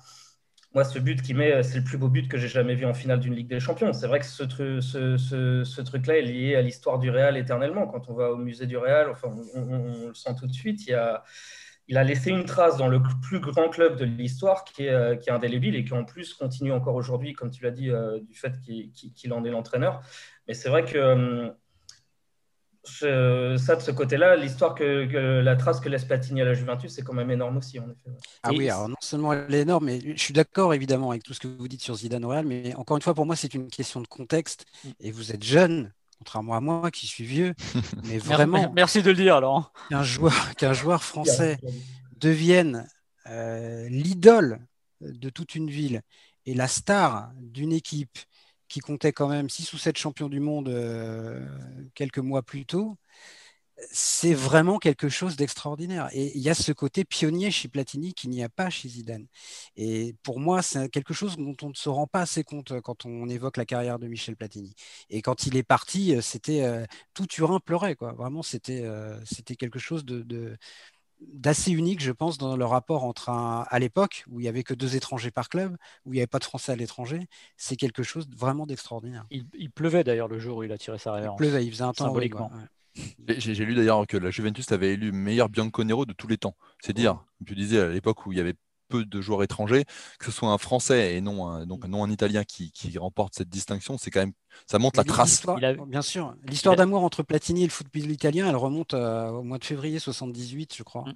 moi, 0.77 0.83
ce 0.83 0.99
but 0.99 1.23
qui 1.23 1.33
met, 1.33 1.63
c'est 1.63 1.79
le 1.79 1.83
plus 1.83 1.97
beau 1.97 2.07
but 2.07 2.29
que 2.29 2.37
j'ai 2.37 2.47
jamais 2.47 2.75
vu 2.75 2.85
en 2.85 2.93
finale 2.93 3.19
d'une 3.19 3.33
Ligue 3.33 3.47
des 3.47 3.59
Champions. 3.59 3.93
C'est 3.93 4.05
vrai 4.05 4.19
que 4.19 4.27
ce, 4.27 4.47
ce, 4.79 5.81
truc-là 5.81 6.19
est 6.19 6.21
lié 6.21 6.55
à 6.55 6.61
l'histoire 6.61 6.99
du 6.99 7.09
Real 7.09 7.35
éternellement. 7.35 7.87
Quand 7.87 8.09
on 8.09 8.13
va 8.13 8.31
au 8.31 8.37
musée 8.37 8.67
du 8.67 8.77
Real, 8.77 9.09
enfin, 9.09 9.33
on, 9.55 10.09
le 10.09 10.13
sent 10.13 10.35
tout 10.39 10.45
de 10.45 10.53
suite. 10.53 10.85
Il, 10.85 10.93
a, 10.93 12.03
laissé 12.03 12.29
une 12.29 12.45
trace 12.45 12.77
dans 12.77 12.89
le 12.89 13.01
plus 13.23 13.39
grand 13.39 13.69
club 13.69 13.97
de 13.97 14.05
l'histoire 14.05 14.65
qui 14.65 14.85
est, 14.85 15.19
qui 15.19 15.31
est 15.31 15.33
indélébile 15.33 15.75
et 15.75 15.83
qui 15.83 15.95
en 15.95 16.05
plus 16.05 16.35
continue 16.35 16.71
encore 16.71 16.93
aujourd'hui, 16.93 17.33
comme 17.33 17.49
tu 17.49 17.63
l'as 17.63 17.71
dit, 17.71 17.89
euh, 17.89 18.19
du 18.19 18.35
fait 18.35 18.53
qu'il 18.61 19.33
en 19.33 19.43
est 19.45 19.49
l'entraîneur. 19.49 20.03
Mais 20.47 20.53
c'est 20.53 20.69
vrai 20.69 20.85
que 20.85 21.51
ça, 22.87 23.75
de 23.75 23.81
ce 23.81 23.91
côté-là, 23.91 24.35
l'histoire 24.35 24.75
que, 24.75 25.41
la 25.41 25.55
trace 25.55 25.79
que 25.79 25.89
laisse 25.89 26.05
Platini 26.05 26.41
à 26.41 26.45
la 26.45 26.53
Juventus, 26.53 26.91
c'est 26.91 27.01
quand 27.01 27.13
même 27.13 27.31
énorme 27.31 27.57
aussi, 27.57 27.79
en 27.79 27.85
effet. 27.85 28.17
Ah 28.43 28.49
oui, 28.51 28.69
alors 28.69 28.89
non 28.89 28.95
seulement 28.99 29.33
elle 29.33 29.53
est 29.53 29.61
énorme, 29.61 29.85
mais 29.85 29.99
je 30.01 30.21
suis 30.21 30.33
d'accord 30.33 30.73
évidemment 30.73 31.11
avec 31.11 31.23
tout 31.23 31.33
ce 31.33 31.39
que 31.39 31.47
vous 31.47 31.67
dites 31.67 31.81
sur 31.81 31.95
Zidane 31.95 32.25
Real, 32.25 32.45
mais 32.45 32.75
encore 32.75 32.97
une 32.97 33.03
fois, 33.03 33.13
pour 33.13 33.25
moi, 33.25 33.35
c'est 33.35 33.53
une 33.53 33.69
question 33.69 34.01
de 34.01 34.07
contexte. 34.07 34.65
Mm. 34.83 34.89
Et 35.01 35.11
vous 35.11 35.31
êtes 35.31 35.43
jeune, 35.43 35.91
contrairement 36.17 36.55
à 36.55 36.61
moi 36.61 36.91
qui 36.91 37.07
suis 37.07 37.25
vieux, 37.25 37.53
mais 38.05 38.17
vraiment. 38.17 38.71
Merci 38.73 39.01
de 39.01 39.09
le 39.09 39.15
dire, 39.15 39.35
alors. 39.35 39.71
Qu'un 39.89 40.03
joueur, 40.03 40.53
qu'un 40.57 40.73
joueur 40.73 41.03
français 41.03 41.57
devienne 42.17 42.87
euh, 43.27 43.87
l'idole 43.89 44.59
de 45.01 45.29
toute 45.29 45.55
une 45.55 45.69
ville 45.69 46.01
et 46.45 46.53
la 46.53 46.67
star 46.67 47.31
d'une 47.35 47.73
équipe 47.73 48.17
qui 48.67 48.79
comptait 48.79 49.13
quand 49.13 49.27
même 49.27 49.49
6 49.49 49.73
ou 49.73 49.77
7 49.77 49.97
champions 49.97 50.29
du 50.29 50.39
monde 50.39 50.69
euh, 50.69 51.45
quelques 51.95 52.19
mois 52.19 52.43
plus 52.43 52.65
tôt, 52.65 52.97
c'est 53.91 54.33
vraiment 54.33 54.79
quelque 54.79 55.07
chose 55.09 55.35
d'extraordinaire. 55.35 56.09
Et 56.13 56.35
il 56.35 56.41
y 56.41 56.49
a 56.49 56.55
ce 56.55 56.71
côté 56.71 57.05
pionnier 57.05 57.51
chez 57.51 57.67
Platini 57.67 58.13
qu'il 58.13 58.31
n'y 58.31 58.43
a 58.43 58.49
pas 58.49 58.69
chez 58.69 58.89
Zidane. 58.89 59.27
Et 59.75 60.15
pour 60.23 60.39
moi, 60.39 60.61
c'est 60.63 60.89
quelque 60.89 61.13
chose 61.13 61.37
dont 61.37 61.55
on 61.61 61.69
ne 61.69 61.75
se 61.75 61.89
rend 61.89 62.07
pas 62.07 62.21
assez 62.21 62.43
compte 62.43 62.81
quand 62.81 63.05
on 63.05 63.29
évoque 63.29 63.57
la 63.57 63.65
carrière 63.65 63.99
de 63.99 64.07
Michel 64.07 64.35
Platini. 64.35 64.73
Et 65.09 65.21
quand 65.21 65.45
il 65.45 65.55
est 65.57 65.63
parti, 65.63 66.15
c'était 66.21 66.63
euh, 66.63 66.85
tout 67.13 67.27
Turin 67.27 67.59
pleurait. 67.59 67.95
Quoi. 67.95 68.13
Vraiment, 68.13 68.41
euh, 68.69 69.19
c'était 69.25 69.55
quelque 69.55 69.79
chose 69.79 70.05
de 70.05 70.57
d'assez 71.19 71.71
unique, 71.71 72.01
je 72.01 72.11
pense, 72.11 72.37
dans 72.37 72.55
le 72.55 72.65
rapport 72.65 73.03
entre 73.03 73.29
un, 73.29 73.65
à 73.69 73.79
l'époque 73.79 74.23
où 74.29 74.39
il 74.39 74.43
n'y 74.43 74.49
avait 74.49 74.63
que 74.63 74.73
deux 74.73 74.95
étrangers 74.95 75.31
par 75.31 75.49
club, 75.49 75.75
où 76.05 76.13
il 76.13 76.17
n'y 76.17 76.19
avait 76.19 76.27
pas 76.27 76.39
de 76.39 76.43
Français 76.43 76.71
à 76.71 76.75
l'étranger, 76.75 77.27
c'est 77.55 77.75
quelque 77.75 78.03
chose 78.03 78.27
vraiment 78.35 78.65
d'extraordinaire. 78.65 79.25
Il, 79.31 79.71
pleuvait 79.71 80.03
d'ailleurs 80.03 80.27
le 80.27 80.39
jour 80.39 80.57
où 80.57 80.63
il 80.63 80.71
a 80.71 80.77
tiré 80.77 80.97
sa 80.97 81.13
révérence. 81.13 81.37
Il 81.39 81.43
pleuvait, 81.43 81.65
il 81.65 81.71
faisait 81.71 81.83
un 81.83 81.93
temps 81.93 82.05
symboliquement. 82.05 82.51
J'ai 83.27 83.65
lu 83.65 83.75
d'ailleurs 83.75 84.07
que 84.07 84.17
la 84.17 84.31
Juventus 84.31 84.71
avait 84.71 84.93
élu 84.93 85.11
meilleur 85.11 85.49
Bianconero 85.49 86.05
de 86.05 86.13
tous 86.13 86.27
les 86.27 86.37
temps. 86.37 86.55
C'est 86.81 86.93
dire, 86.93 87.23
tu 87.45 87.53
disais, 87.53 87.79
à 87.79 87.89
l'époque 87.89 88.25
où 88.25 88.31
il 88.31 88.37
y 88.37 88.41
avait 88.41 88.55
peu 88.87 89.05
de 89.05 89.21
joueurs 89.21 89.43
étrangers, 89.43 89.85
que 90.19 90.25
ce 90.25 90.31
soit 90.31 90.49
un 90.49 90.57
Français 90.57 91.15
et 91.15 91.21
non 91.21 91.47
un, 91.47 91.65
donc 91.65 91.85
non 91.85 92.03
un 92.03 92.09
Italien 92.09 92.43
qui, 92.43 92.71
remporte 92.97 93.35
cette 93.35 93.49
distinction, 93.49 93.97
c'est 93.97 94.11
quand 94.11 94.21
même 94.21 94.33
ça 94.65 94.79
montre 94.79 94.99
la 94.99 95.03
trace. 95.03 95.45
Bien 95.87 96.01
sûr, 96.01 96.35
l'histoire 96.45 96.75
d'amour 96.75 97.03
entre 97.03 97.23
Platini 97.23 97.63
et 97.63 97.65
le 97.65 97.71
football 97.71 98.09
italien, 98.09 98.47
elle 98.47 98.55
remonte 98.55 98.93
euh, 98.93 99.29
au 99.29 99.43
mois 99.43 99.59
de 99.59 99.65
février 99.65 99.99
78, 99.99 100.75
je 100.75 100.83
crois, 100.83 101.03
mm. 101.03 101.13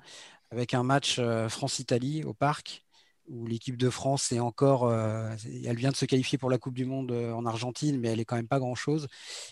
avec 0.51 0.73
un 0.73 0.83
match 0.83 1.17
euh, 1.19 1.49
France-Italie 1.49 2.23
au 2.23 2.33
Parc 2.33 2.83
où 3.27 3.47
l'équipe 3.47 3.77
de 3.77 3.89
France 3.89 4.31
est 4.33 4.39
encore, 4.39 4.83
euh, 4.83 5.29
elle 5.65 5.77
vient 5.77 5.91
de 5.91 5.95
se 5.95 6.05
qualifier 6.05 6.37
pour 6.37 6.49
la 6.49 6.57
Coupe 6.57 6.73
du 6.73 6.85
Monde 6.85 7.11
en 7.11 7.45
Argentine, 7.45 7.97
mais 7.97 8.09
elle 8.09 8.19
est 8.19 8.25
quand 8.25 8.35
même 8.35 8.47
pas 8.47 8.59
grand 8.59 8.75
chose. 8.75 9.07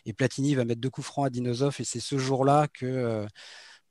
Et 0.05 0.11
Platini 0.11 0.53
va 0.53 0.65
mettre 0.65 0.81
deux 0.81 0.89
coups 0.89 1.07
francs 1.07 1.27
à 1.27 1.29
Dinosov, 1.29 1.77
et 1.79 1.85
c'est 1.85 2.01
ce 2.01 2.17
jour-là 2.17 2.67
que 2.67 3.25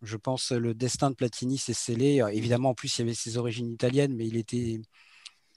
je 0.02 0.16
pense 0.16 0.52
le 0.52 0.74
destin 0.74 1.10
de 1.10 1.14
Platini 1.14 1.58
s'est 1.58 1.72
scellé. 1.72 2.22
Euh, 2.22 2.28
évidemment, 2.28 2.70
en 2.70 2.74
plus, 2.74 2.98
il 2.98 3.02
y 3.02 3.04
avait 3.04 3.14
ses 3.14 3.36
origines 3.36 3.70
italiennes, 3.70 4.14
mais 4.14 4.26
il 4.26 4.36
était 4.36 4.80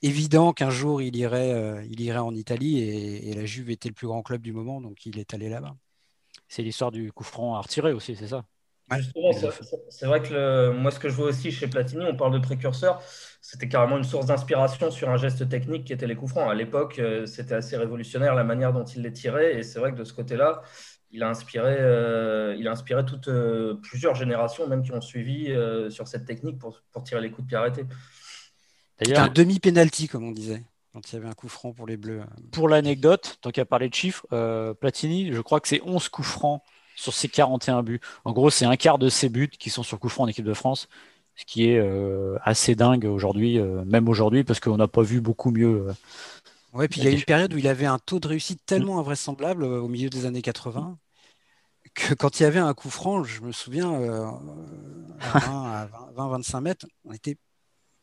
évident 0.02 0.54
qu'un 0.54 0.70
jour, 0.70 1.02
il 1.02 1.16
irait, 1.16 1.54
euh, 1.54 1.84
il 1.90 2.02
irait 2.02 2.20
en 2.20 2.34
Italie 2.34 2.82
et, 2.82 3.34
la 3.34 3.46
Juve 3.46 3.70
était 3.70 3.90
le 3.90 3.96
plus 3.96 4.08
grand 4.08 4.22
club 4.24 4.42
du 4.42 4.54
moment, 4.54 4.82
donc 4.82 5.06
il 5.06 5.20
est 5.20 5.34
allé 5.34 5.50
là-bas. 5.50 5.76
C'est 6.48 6.64
l'histoire 6.64 6.92
du 6.92 7.12
coup 7.12 7.24
franc 7.24 7.56
à 7.56 7.62
retirer 7.62 7.94
aussi, 7.94 8.16
c'est 8.16 8.28
ça? 8.28 8.44
C'est 9.90 10.06
vrai 10.06 10.22
que 10.22 10.72
moi, 10.72 10.92
ce 10.92 11.00
que 11.00 11.08
je 11.08 11.16
vois 11.16 11.28
aussi 11.28 11.52
chez 11.52 11.68
Platini, 11.68 12.04
on 12.06 12.16
parle 12.16 12.34
de 12.34 12.40
précurseur, 12.40 13.02
c'était 13.42 13.70
carrément 13.70 13.98
une 13.98 14.04
source 14.04 14.26
d'inspiration 14.26 14.92
sur 14.92 15.10
un 15.10 15.18
geste 15.18 15.48
technique 15.48 15.86
qui 15.86 15.94
était 15.94 16.08
les 16.08 16.16
coups 16.16 16.32
francs. 16.32 16.50
À 16.50 16.54
l'époque, 16.54 17.00
euh, 17.00 17.26
c'était 17.26 17.56
assez 17.56 17.78
révolutionnaire 17.78 18.36
la 18.36 18.44
manière 18.44 18.74
dont 18.74 18.84
il 18.84 19.02
les 19.02 19.14
tirait, 19.14 19.58
et 19.58 19.64
c'est 19.64 19.80
vrai 19.80 19.94
que 19.94 19.98
de 19.98 20.04
ce 20.04 20.14
côté-là, 20.14 20.62
il 21.14 21.24
a 21.24 21.30
inspiré, 21.30 21.76
euh, 21.80 22.56
il 22.58 22.68
a 22.68 22.72
inspiré 22.72 23.06
toutes, 23.06 23.28
euh, 23.28 23.76
plusieurs 23.82 24.16
générations, 24.16 24.68
même 24.68 24.84
qui 24.84 24.92
ont 24.94 25.02
suivi 25.02 25.52
euh, 25.52 25.90
sur 25.90 26.08
cette 26.08 26.26
technique 26.26 26.58
pour, 26.58 26.82
pour, 26.92 27.04
tirer 27.04 27.22
les 27.22 27.32
coups 27.32 27.44
de 27.44 27.48
pied 27.48 27.58
arrêtés. 27.58 27.86
D'ailleurs, 29.00 29.24
un 29.24 29.28
demi-penalty, 29.28 30.08
comme 30.08 30.24
on 30.24 30.32
disait, 30.32 30.64
quand 30.94 31.12
il 31.12 31.16
y 31.16 31.18
avait 31.18 31.28
un 31.28 31.34
coup 31.34 31.50
franc 31.50 31.74
pour 31.74 31.88
les 31.88 31.98
Bleus. 31.98 32.22
Pour 32.52 32.70
l'anecdote, 32.70 33.38
tant 33.42 33.52
qu'à 33.52 33.66
parler 33.66 33.90
de 33.90 33.94
chiffres, 33.94 34.26
Platini, 34.80 35.34
je 35.34 35.42
crois 35.42 35.60
que 35.60 35.68
c'est 35.68 35.82
11 35.84 36.08
coups 36.10 36.28
francs 36.28 36.62
sur 36.96 37.14
ses 37.14 37.28
41 37.28 37.84
buts. 37.84 38.00
En 38.26 38.32
gros, 38.32 38.50
c'est 38.50 38.66
un 38.66 38.76
quart 38.76 39.00
de 39.00 39.10
ses 39.10 39.30
buts 39.30 39.50
qui 39.50 39.70
sont 39.70 39.84
sur 39.84 40.00
coup 40.00 40.10
franc 40.10 40.26
en 40.26 40.28
équipe 40.28 40.46
de 40.46 40.54
France, 40.54 40.88
ce 41.36 41.46
qui 41.46 41.66
est 41.66 41.82
assez 42.44 42.76
dingue 42.76 43.06
aujourd'hui, 43.06 43.60
même 43.86 44.08
aujourd'hui, 44.08 44.44
parce 44.44 44.60
qu'on 44.60 44.78
n'a 44.78 44.88
pas 44.88 45.02
vu 45.02 45.20
beaucoup 45.20 45.50
mieux. 45.50 45.88
Ouais, 46.74 46.88
puis 46.88 47.02
il 47.02 47.04
y 47.04 47.08
a 47.08 47.12
eu 47.12 47.16
une 47.16 47.24
période 47.24 47.54
où 47.54 47.58
il 47.58 47.68
avait 47.68 47.86
un 47.86 48.00
taux 48.00 48.20
de 48.20 48.28
réussite 48.28 48.62
tellement 48.66 49.00
invraisemblable 49.00 49.64
au 49.64 49.88
milieu 49.88 50.10
des 50.10 50.26
années 50.26 50.42
80 50.42 50.98
que 51.94 52.14
quand 52.14 52.40
il 52.40 52.44
y 52.44 52.46
avait 52.46 52.60
un 52.60 52.74
coup 52.74 52.90
franc, 52.90 53.24
je 53.24 53.42
me 53.42 53.52
souviens, 53.52 53.92
euh, 53.94 54.26
à 55.20 55.88
20-25 56.16 56.62
mètres, 56.62 56.86
on 57.04 57.12
était 57.12 57.38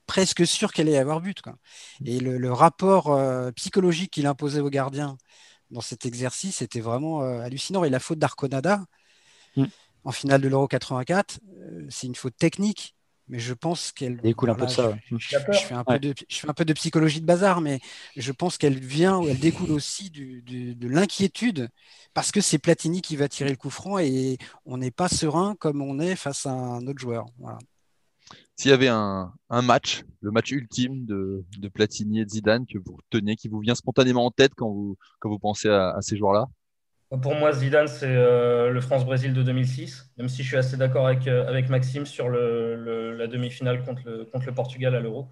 presque 0.07 0.47
sûr 0.47 0.73
qu'elle 0.73 0.89
allait 0.89 0.97
y 0.97 1.01
avoir 1.01 1.21
but. 1.21 1.41
Quoi. 1.41 1.57
Et 2.05 2.21
le, 2.21 2.53
rapport 2.53 3.09
euh, 3.09 3.51
psychologique 3.53 4.13
qu'il 4.13 4.27
imposait 4.27 4.61
aux 4.61 4.71
gardiens 4.71 5.17
dans 5.71 5.81
cet 5.81 6.07
exercice 6.07 6.63
était 6.63 6.81
vraiment 6.81 7.23
euh, 7.23 7.41
hallucinant. 7.41 7.85
Et 7.85 7.91
la 7.91 8.01
faute 8.01 8.19
d'Arconada 8.19 8.85
mm. 9.57 9.65
en 10.05 10.13
finale 10.13 10.41
de 10.41 10.49
l'Euro 10.49 10.67
84, 10.67 11.41
c'est 11.91 12.07
une 12.07 12.15
faute 12.15 12.37
technique 12.37 12.95
mais 13.29 13.39
je 13.39 13.55
pense 13.55 13.93
qu'elle 13.93 14.19
découle 14.19 14.51
un 14.51 14.55
peu 14.55 14.67
de 14.67 14.71
ça. 14.71 14.97
Je, 15.11 15.17
fais 15.19 15.75
un 15.75 15.85
peu 15.85 15.99
de, 15.99 16.15
je 16.29 16.37
fais 16.37 16.49
un 16.49 16.55
peu 16.55 16.65
de 16.65 16.73
psychologie 16.73 17.21
de 17.21 17.27
bazar, 17.27 17.61
mais 17.61 17.81
je 18.17 18.33
pense 18.33 18.59
qu'elle 18.59 18.79
vient 18.79 19.19
ou 19.19 19.29
elle 19.29 19.39
découle 19.39 19.71
aussi 19.73 20.11
de 20.11 20.89
l'inquiétude 20.89 21.69
parce 22.15 22.33
que 22.33 22.41
c'est 22.41 22.59
Platini 22.59 23.01
qui 23.01 23.17
va 23.17 23.29
tirer 23.29 23.51
le 23.51 23.57
coup 23.57 23.71
franc 23.71 23.99
et 23.99 24.39
on 24.65 24.79
n'est 24.79 24.91
pas 24.91 25.09
serein 25.09 25.55
comme 25.59 25.83
on 25.83 26.01
est 26.01 26.17
face 26.17 26.47
à 26.47 26.51
un 26.51 26.87
autre 26.87 27.01
joueur. 27.01 27.27
S'il 28.57 28.73
y 28.73 28.75
avait 28.75 28.89
un, 28.89 29.33
match, 29.51 30.05
le 30.21 30.33
match 30.33 30.51
ultime 30.51 31.07
de, 31.07 31.45
Platini 31.73 32.21
et 32.21 32.25
de 32.25 32.31
Zidane 32.31 32.67
que 32.67 32.79
vous 32.79 32.99
teniez, 33.09 33.37
qui 33.37 33.47
vous 33.47 33.61
vient 33.61 33.77
spontanément 33.77 34.27
en 34.27 34.33
tête 34.33 34.53
quand 34.57 34.69
vous, 34.69 34.97
quand 35.21 35.29
vous 35.29 35.39
pensez 35.39 35.69
à, 35.69 35.97
ces 36.01 36.17
joueurs-là? 36.17 36.47
Pour 37.11 37.35
moi, 37.35 37.53
Zidane, 37.53 37.89
c'est 37.89 38.05
euh, 38.07 38.69
le 38.71 38.81
France-Brésil 38.83 39.33
de 39.33 39.43
2006, 39.43 40.11
même 40.19 40.29
si 40.29 40.43
je 40.43 40.49
suis 40.49 40.59
assez 40.59 40.77
d'accord 40.77 41.07
avec, 41.07 41.27
euh, 41.27 41.49
avec 41.49 41.71
Maxime 41.71 42.05
sur 42.05 42.29
le, 42.29 43.15
la 43.17 43.27
demi-finale 43.27 43.83
contre 43.83 44.03
le, 44.05 44.25
contre 44.27 44.45
le 44.45 44.53
Portugal 44.53 44.95
à 44.95 45.01
l'Euro. 45.01 45.29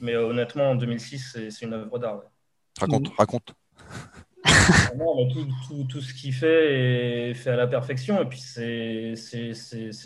Mais 0.00 0.14
euh, 0.14 0.26
honnêtement, 0.26 0.70
en 0.70 0.74
2006, 0.74 1.38
c'est 1.50 1.66
une 1.66 1.74
œuvre 1.74 1.98
d'art. 1.98 2.22
Raconte, 2.80 3.08
raconte. 3.18 3.52
tout, 5.68 5.84
tout, 5.84 6.00
ce 6.00 6.14
qu'il 6.14 6.32
fait 6.32 7.28
est 7.30 7.34
fait 7.34 7.50
à 7.50 7.56
la 7.56 7.66
perfection. 7.66 8.22
Et 8.22 8.24
puis, 8.24 8.40
c'est 8.40 9.14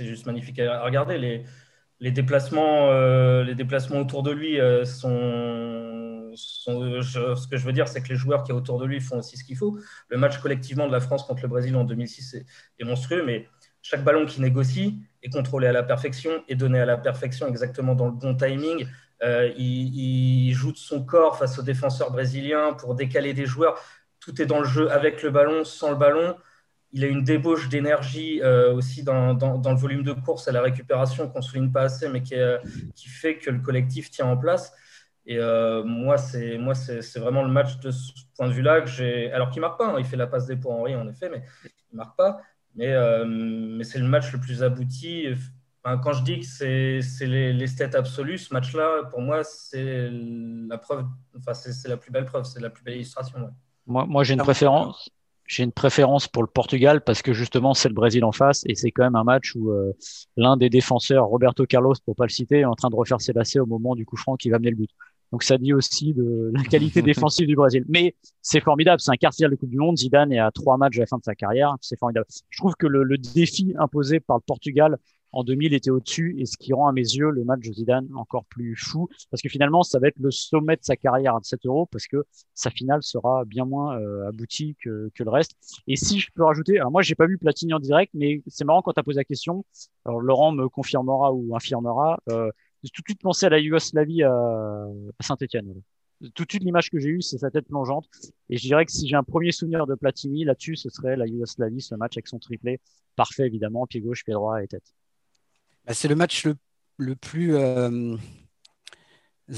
juste 0.00 0.26
magnifique 0.26 0.58
à 0.58 0.82
regarder. 0.82 1.18
Les, 1.18 1.44
les, 2.00 2.10
déplacements, 2.10 2.90
les 3.42 3.54
déplacements 3.54 4.00
autour 4.00 4.24
de 4.24 4.32
lui 4.32 4.58
sont 4.84 5.95
ce 6.36 7.48
que 7.48 7.56
je 7.56 7.64
veux 7.64 7.72
dire, 7.72 7.88
c'est 7.88 8.02
que 8.02 8.08
les 8.08 8.16
joueurs 8.16 8.42
qui 8.42 8.52
sont 8.52 8.58
autour 8.58 8.78
de 8.78 8.86
lui 8.86 9.00
font 9.00 9.18
aussi 9.18 9.36
ce 9.36 9.44
qu'il 9.44 9.56
faut. 9.56 9.78
Le 10.08 10.18
match 10.18 10.38
collectivement 10.38 10.86
de 10.86 10.92
la 10.92 11.00
France 11.00 11.24
contre 11.24 11.42
le 11.42 11.48
Brésil 11.48 11.76
en 11.76 11.84
2006 11.84 12.44
est, 12.78 12.84
monstrueux, 12.84 13.24
mais 13.24 13.48
chaque 13.82 14.04
ballon 14.04 14.26
qui 14.26 14.40
négocie 14.40 14.98
est 15.22 15.30
contrôlé 15.30 15.66
à 15.66 15.72
la 15.72 15.82
perfection 15.82 16.44
et 16.48 16.54
donné 16.54 16.80
à 16.80 16.86
la 16.86 16.96
perfection 16.96 17.46
exactement 17.48 17.94
dans 17.94 18.06
le 18.06 18.12
bon 18.12 18.34
timing. 18.34 18.86
Euh, 19.22 19.50
il, 19.56 20.52
joue 20.52 20.72
de 20.72 20.76
son 20.76 21.04
corps 21.04 21.38
face 21.38 21.58
aux 21.58 21.62
défenseurs 21.62 22.10
brésiliens 22.10 22.74
pour 22.74 22.94
décaler 22.94 23.32
des 23.32 23.46
joueurs. 23.46 23.80
Tout 24.20 24.40
est 24.42 24.46
dans 24.46 24.58
le 24.58 24.66
jeu 24.66 24.90
avec 24.90 25.22
le 25.22 25.30
ballon, 25.30 25.64
sans 25.64 25.90
le 25.90 25.96
ballon. 25.96 26.36
Il 26.92 27.04
a 27.04 27.08
une 27.08 27.24
débauche 27.24 27.68
d'énergie 27.68 28.40
euh, 28.42 28.72
aussi 28.72 29.02
dans, 29.02 29.32
le 29.34 29.76
volume 29.76 30.02
de 30.02 30.12
course 30.12 30.48
à 30.48 30.52
la 30.52 30.62
récupération 30.62 31.28
qu'on 31.28 31.38
ne 31.38 31.44
souligne 31.44 31.72
pas 31.72 31.82
assez, 31.82 32.08
mais 32.08 32.22
qui, 32.22 32.34
qui 32.94 33.08
fait 33.08 33.38
que 33.38 33.50
le 33.50 33.60
collectif 33.60 34.10
tient 34.10 34.26
en 34.26 34.36
place. 34.36 34.72
Et 35.26 35.38
euh, 35.38 35.82
moi, 35.82 36.18
c'est 36.18 36.56
moi, 36.56 36.74
c'est 36.74 37.18
vraiment 37.18 37.42
le 37.42 37.50
match 37.50 37.78
de 37.80 37.90
ce 37.90 38.12
point 38.36 38.46
de 38.48 38.52
vue-là 38.52 38.80
que 38.80 38.88
j'ai. 38.88 39.30
Alors 39.32 39.50
qu'il 39.50 39.60
marque 39.60 39.78
pas, 39.78 39.88
hein. 39.88 39.96
il 39.98 40.04
fait 40.04 40.16
la 40.16 40.28
passe 40.28 40.46
des 40.46 40.56
pour 40.56 40.72
Henri 40.72 40.94
en 40.94 41.08
effet, 41.08 41.28
mais 41.28 41.42
il 41.92 41.96
marque 41.96 42.16
pas. 42.16 42.40
Mais, 42.76 42.92
euh, 42.92 43.24
mais 43.26 43.84
c'est 43.84 43.98
le 43.98 44.06
match 44.06 44.32
le 44.32 44.38
plus 44.38 44.62
abouti. 44.62 45.26
quand 45.82 46.12
je 46.12 46.22
dis 46.22 46.40
que 46.40 46.46
c'est 46.46 47.26
les, 47.26 47.52
les 47.52 47.66
stats 47.66 47.98
absolus, 47.98 48.48
ce 48.48 48.54
match-là, 48.54 49.04
pour 49.10 49.20
moi, 49.20 49.42
c'est 49.42 50.10
la 50.10 50.78
preuve. 50.78 51.06
Enfin, 51.36 51.54
c'est 51.54 51.88
la 51.88 51.96
plus 51.96 52.12
belle 52.12 52.26
preuve, 52.26 52.44
c'est 52.44 52.60
la 52.60 52.70
plus 52.70 52.84
belle 52.84 52.96
illustration. 52.96 53.50
Moi, 53.86 54.06
moi 54.06 54.22
j'ai 54.22 54.34
une 54.34 54.40
préférence. 54.40 55.10
J'ai 55.46 55.62
une 55.62 55.72
préférence 55.72 56.26
pour 56.26 56.42
le 56.42 56.48
Portugal 56.48 57.02
parce 57.02 57.22
que 57.22 57.32
justement 57.32 57.72
c'est 57.72 57.88
le 57.88 57.94
Brésil 57.94 58.24
en 58.24 58.32
face 58.32 58.64
et 58.66 58.74
c'est 58.74 58.90
quand 58.90 59.04
même 59.04 59.14
un 59.14 59.22
match 59.22 59.54
où 59.54 59.70
euh, 59.70 59.92
l'un 60.36 60.56
des 60.56 60.68
défenseurs, 60.68 61.26
Roberto 61.26 61.66
Carlos 61.66 61.94
pour 62.04 62.16
pas 62.16 62.24
le 62.24 62.30
citer, 62.30 62.60
est 62.60 62.64
en 62.64 62.74
train 62.74 62.90
de 62.90 62.96
refaire 62.96 63.20
ses 63.20 63.32
lacets 63.32 63.60
au 63.60 63.66
moment 63.66 63.94
du 63.94 64.04
coup 64.04 64.16
franc 64.16 64.34
qui 64.34 64.50
va 64.50 64.58
mener 64.58 64.70
le 64.70 64.76
but. 64.76 64.90
Donc 65.32 65.42
ça 65.42 65.58
dit 65.58 65.72
aussi 65.72 66.14
de 66.14 66.50
la 66.54 66.62
qualité 66.62 67.02
défensive 67.02 67.46
du 67.46 67.56
Brésil. 67.56 67.84
Mais 67.88 68.14
c'est 68.42 68.60
formidable, 68.60 69.00
c'est 69.00 69.10
un 69.10 69.16
quart 69.16 69.32
de 69.38 69.56
Coupe 69.56 69.70
du 69.70 69.78
Monde. 69.78 69.96
Zidane 69.96 70.32
est 70.32 70.38
à 70.38 70.50
trois 70.50 70.76
matchs 70.76 70.96
à 70.98 71.00
la 71.00 71.06
fin 71.06 71.18
de 71.18 71.24
sa 71.24 71.34
carrière, 71.34 71.74
c'est 71.80 71.98
formidable. 71.98 72.26
Je 72.48 72.58
trouve 72.58 72.74
que 72.76 72.86
le, 72.86 73.02
le, 73.02 73.18
défi 73.18 73.74
imposé 73.78 74.20
par 74.20 74.36
le 74.36 74.42
Portugal 74.46 74.98
en 75.32 75.44
2000 75.44 75.74
était 75.74 75.90
au-dessus 75.90 76.34
et 76.38 76.46
ce 76.46 76.56
qui 76.56 76.72
rend 76.72 76.88
à 76.88 76.92
mes 76.92 77.02
yeux 77.02 77.30
le 77.30 77.44
match 77.44 77.60
de 77.66 77.72
Zidane 77.72 78.08
encore 78.14 78.44
plus 78.46 78.76
fou 78.76 79.08
parce 79.30 79.42
que 79.42 79.48
finalement 79.48 79.82
ça 79.82 79.98
va 79.98 80.08
être 80.08 80.18
le 80.18 80.30
sommet 80.30 80.76
de 80.76 80.82
sa 80.82 80.96
carrière 80.96 81.34
à 81.34 81.40
7 81.42 81.66
euros 81.66 81.86
parce 81.86 82.06
que 82.06 82.24
sa 82.54 82.70
finale 82.70 83.02
sera 83.02 83.44
bien 83.44 83.64
moins 83.64 83.98
euh, 83.98 84.28
aboutie 84.28 84.76
que, 84.82 85.10
que, 85.14 85.24
le 85.24 85.30
reste. 85.30 85.52
Et 85.88 85.96
si 85.96 86.20
je 86.20 86.30
peux 86.34 86.44
rajouter, 86.44 86.78
alors 86.78 86.90
moi 86.90 87.02
j'ai 87.02 87.14
pas 87.14 87.26
vu 87.26 87.36
Platini 87.36 87.74
en 87.74 87.80
direct, 87.80 88.12
mais 88.14 88.42
c'est 88.46 88.64
marrant 88.64 88.82
quand 88.82 88.92
tu 88.92 89.00
as 89.00 89.02
posé 89.02 89.18
la 89.18 89.24
question. 89.24 89.64
Alors 90.04 90.20
Laurent 90.20 90.52
me 90.52 90.68
confirmera 90.68 91.32
ou 91.32 91.54
infirmera. 91.54 92.18
Euh, 92.30 92.50
tout 92.90 93.02
de 93.02 93.06
suite 93.08 93.20
pensé 93.20 93.46
à 93.46 93.48
la 93.48 93.58
Yougoslavie 93.58 94.22
à, 94.22 94.86
Saint-Etienne. 95.20 95.74
Tout 96.34 96.44
de 96.44 96.50
suite, 96.50 96.64
l'image 96.64 96.90
que 96.90 96.98
j'ai 96.98 97.10
eue, 97.10 97.22
c'est 97.22 97.38
sa 97.38 97.50
tête 97.50 97.66
plongeante. 97.66 98.08
Et 98.48 98.56
je 98.56 98.62
dirais 98.62 98.86
que 98.86 98.92
si 98.92 99.06
j'ai 99.06 99.16
un 99.16 99.22
premier 99.22 99.52
souvenir 99.52 99.86
de 99.86 99.94
Platini 99.94 100.44
là-dessus, 100.44 100.76
ce 100.76 100.88
serait 100.88 101.16
la 101.16 101.26
Yougoslavie, 101.26 101.82
ce 101.82 101.94
match 101.94 102.16
avec 102.16 102.26
son 102.26 102.38
triplé. 102.38 102.80
Parfait, 103.16 103.46
évidemment, 103.46 103.86
pied 103.86 104.00
gauche, 104.00 104.24
pied 104.24 104.32
droit 104.32 104.62
et 104.62 104.66
tête. 104.66 104.94
Bah, 105.84 105.92
c'est 105.94 106.08
le 106.08 106.14
match 106.14 106.48
le, 106.96 107.14
plus 107.16 107.54
euh, 107.54 108.16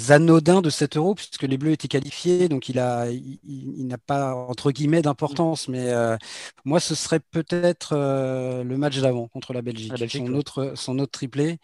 anodin 0.08 0.60
de 0.60 0.68
cet 0.68 0.96
euro, 0.96 1.14
puisque 1.14 1.44
les 1.44 1.56
Bleus 1.56 1.72
étaient 1.72 1.88
qualifiés, 1.88 2.48
donc 2.48 2.68
il 2.68 2.78
a, 2.78 3.08
il, 3.10 3.86
n'a 3.86 3.98
pas 3.98 4.34
entre 4.34 4.72
guillemets 4.72 5.02
d'importance. 5.02 5.68
Mais 5.68 5.90
euh, 5.90 6.16
moi, 6.64 6.80
ce 6.80 6.94
serait 6.94 7.20
peut-être 7.20 7.92
euh, 7.92 8.64
le 8.64 8.76
match 8.76 8.98
d'avant 8.98 9.28
contre 9.28 9.52
la 9.52 9.62
Belgique, 9.62 9.92
son, 10.10 10.34
autre, 10.34 10.72
son 10.74 10.98
autre 10.98 11.12
triplé 11.12 11.58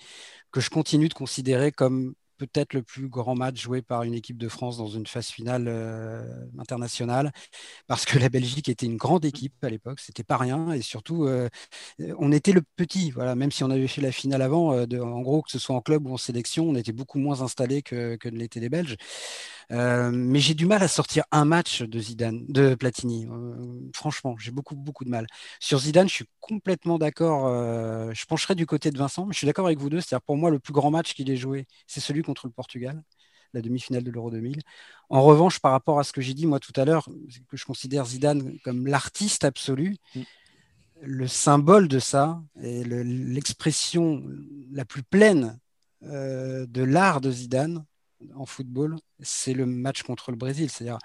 que 0.54 0.60
je 0.60 0.70
continue 0.70 1.08
de 1.08 1.14
considérer 1.14 1.72
comme 1.72 2.14
peut-être 2.38 2.74
le 2.74 2.82
plus 2.82 3.08
grand 3.08 3.34
match 3.34 3.60
joué 3.60 3.82
par 3.82 4.04
une 4.04 4.14
équipe 4.14 4.38
de 4.38 4.48
France 4.48 4.76
dans 4.78 4.86
une 4.86 5.06
phase 5.06 5.26
finale 5.28 5.64
euh, 5.66 6.22
internationale, 6.58 7.32
parce 7.88 8.04
que 8.04 8.18
la 8.20 8.28
Belgique 8.28 8.68
était 8.68 8.86
une 8.86 8.96
grande 8.96 9.24
équipe 9.24 9.54
à 9.64 9.68
l'époque, 9.68 9.98
c'était 10.00 10.22
pas 10.24 10.36
rien, 10.36 10.70
et 10.72 10.82
surtout, 10.82 11.24
euh, 11.26 11.48
on 12.18 12.30
était 12.30 12.52
le 12.52 12.62
petit, 12.76 13.10
voilà, 13.10 13.34
même 13.34 13.50
si 13.50 13.64
on 13.64 13.70
avait 13.70 13.88
fait 13.88 14.00
la 14.00 14.12
finale 14.12 14.42
avant, 14.42 14.72
euh, 14.74 14.86
en 15.00 15.22
gros, 15.22 15.42
que 15.42 15.50
ce 15.50 15.58
soit 15.58 15.74
en 15.74 15.80
club 15.80 16.06
ou 16.06 16.14
en 16.14 16.16
sélection, 16.16 16.68
on 16.68 16.76
était 16.76 16.92
beaucoup 16.92 17.18
moins 17.18 17.40
installé 17.42 17.82
que, 17.82 18.16
que 18.16 18.28
ne 18.28 18.38
l'étaient 18.38 18.60
les 18.60 18.68
Belges. 18.68 18.96
Euh, 19.72 20.10
mais 20.12 20.40
j'ai 20.40 20.54
du 20.54 20.66
mal 20.66 20.82
à 20.82 20.88
sortir 20.88 21.24
un 21.30 21.44
match 21.44 21.82
de 21.82 21.98
Zidane, 21.98 22.44
de 22.48 22.74
Platini. 22.74 23.26
Euh, 23.26 23.90
franchement, 23.94 24.36
j'ai 24.38 24.50
beaucoup, 24.50 24.76
beaucoup 24.76 25.04
de 25.04 25.10
mal. 25.10 25.26
Sur 25.60 25.78
Zidane, 25.78 26.08
je 26.08 26.14
suis 26.14 26.28
complètement 26.40 26.98
d'accord. 26.98 27.46
Euh, 27.46 28.10
je 28.14 28.24
pencherai 28.26 28.54
du 28.54 28.66
côté 28.66 28.90
de 28.90 28.98
Vincent, 28.98 29.26
mais 29.26 29.32
je 29.32 29.38
suis 29.38 29.46
d'accord 29.46 29.66
avec 29.66 29.78
vous 29.78 29.90
deux. 29.90 30.00
C'est-à-dire, 30.00 30.22
pour 30.22 30.36
moi, 30.36 30.50
le 30.50 30.58
plus 30.58 30.72
grand 30.72 30.90
match 30.90 31.14
qu'il 31.14 31.30
ait 31.30 31.36
joué, 31.36 31.66
c'est 31.86 32.00
celui 32.00 32.22
contre 32.22 32.46
le 32.46 32.52
Portugal 32.52 33.02
la 33.52 33.62
demi-finale 33.62 34.02
de 34.02 34.10
l'Euro 34.10 34.32
2000. 34.32 34.62
En 35.10 35.22
revanche, 35.22 35.60
par 35.60 35.70
rapport 35.70 36.00
à 36.00 36.02
ce 36.02 36.12
que 36.12 36.20
j'ai 36.20 36.34
dit 36.34 36.44
moi 36.44 36.58
tout 36.58 36.72
à 36.74 36.84
l'heure, 36.84 37.08
que 37.48 37.56
je 37.56 37.64
considère 37.64 38.04
Zidane 38.04 38.58
comme 38.64 38.88
l'artiste 38.88 39.44
absolu, 39.44 39.96
mm. 40.16 40.22
le 41.02 41.28
symbole 41.28 41.86
de 41.86 42.00
ça 42.00 42.42
et 42.60 42.82
l'expression 42.82 44.24
la 44.72 44.84
plus 44.84 45.04
pleine 45.04 45.56
de 46.02 46.82
l'art 46.82 47.20
de 47.20 47.30
Zidane, 47.30 47.84
en 48.34 48.46
football, 48.46 48.96
c'est 49.20 49.54
le 49.54 49.66
match 49.66 50.02
contre 50.02 50.30
le 50.30 50.36
Brésil. 50.36 50.70
C'est-à-dire, 50.70 50.98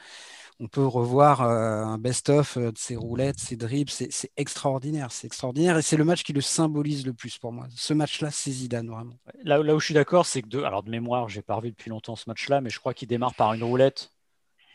on 0.60 0.67
peut 0.67 0.86
revoir 0.86 1.41
euh, 1.41 1.84
un 1.84 1.97
best-of 1.97 2.58
euh, 2.58 2.71
de 2.71 2.77
ses 2.77 2.95
roulettes, 2.95 3.39
ses 3.39 3.55
dribbles. 3.55 3.89
C'est 3.89 4.32
extraordinaire. 4.36 5.12
C'est 5.12 5.27
extraordinaire. 5.27 5.77
Et 5.77 5.82
c'est 5.82 5.97
le 5.97 6.03
match 6.03 6.23
qui 6.23 6.34
le 6.34 6.41
symbolise 6.41 7.05
le 7.05 7.13
plus 7.13 7.38
pour 7.38 7.53
moi. 7.53 7.67
Ce 7.75 7.93
match-là, 7.93 8.29
c'est 8.32 8.51
Zidane, 8.51 8.89
vraiment. 8.89 9.15
Là, 9.43 9.60
où 9.62 9.79
je 9.79 9.86
suis 9.86 9.93
d'accord, 9.93 10.25
c'est 10.25 10.41
que, 10.41 10.49
de, 10.49 10.62
alors 10.62 10.84
de 10.84 10.89
mémoire, 10.89 11.29
j'ai 11.29 11.41
pas 11.41 11.55
revu 11.55 11.71
depuis 11.71 11.89
longtemps 11.89 12.15
ce 12.15 12.25
match-là, 12.27 12.62
mais 12.62 12.69
je 12.69 12.79
crois 12.79 12.93
qu'il 12.93 13.08
démarre 13.08 13.36
par 13.36 13.53
une 13.53 13.63
roulette 13.63 14.12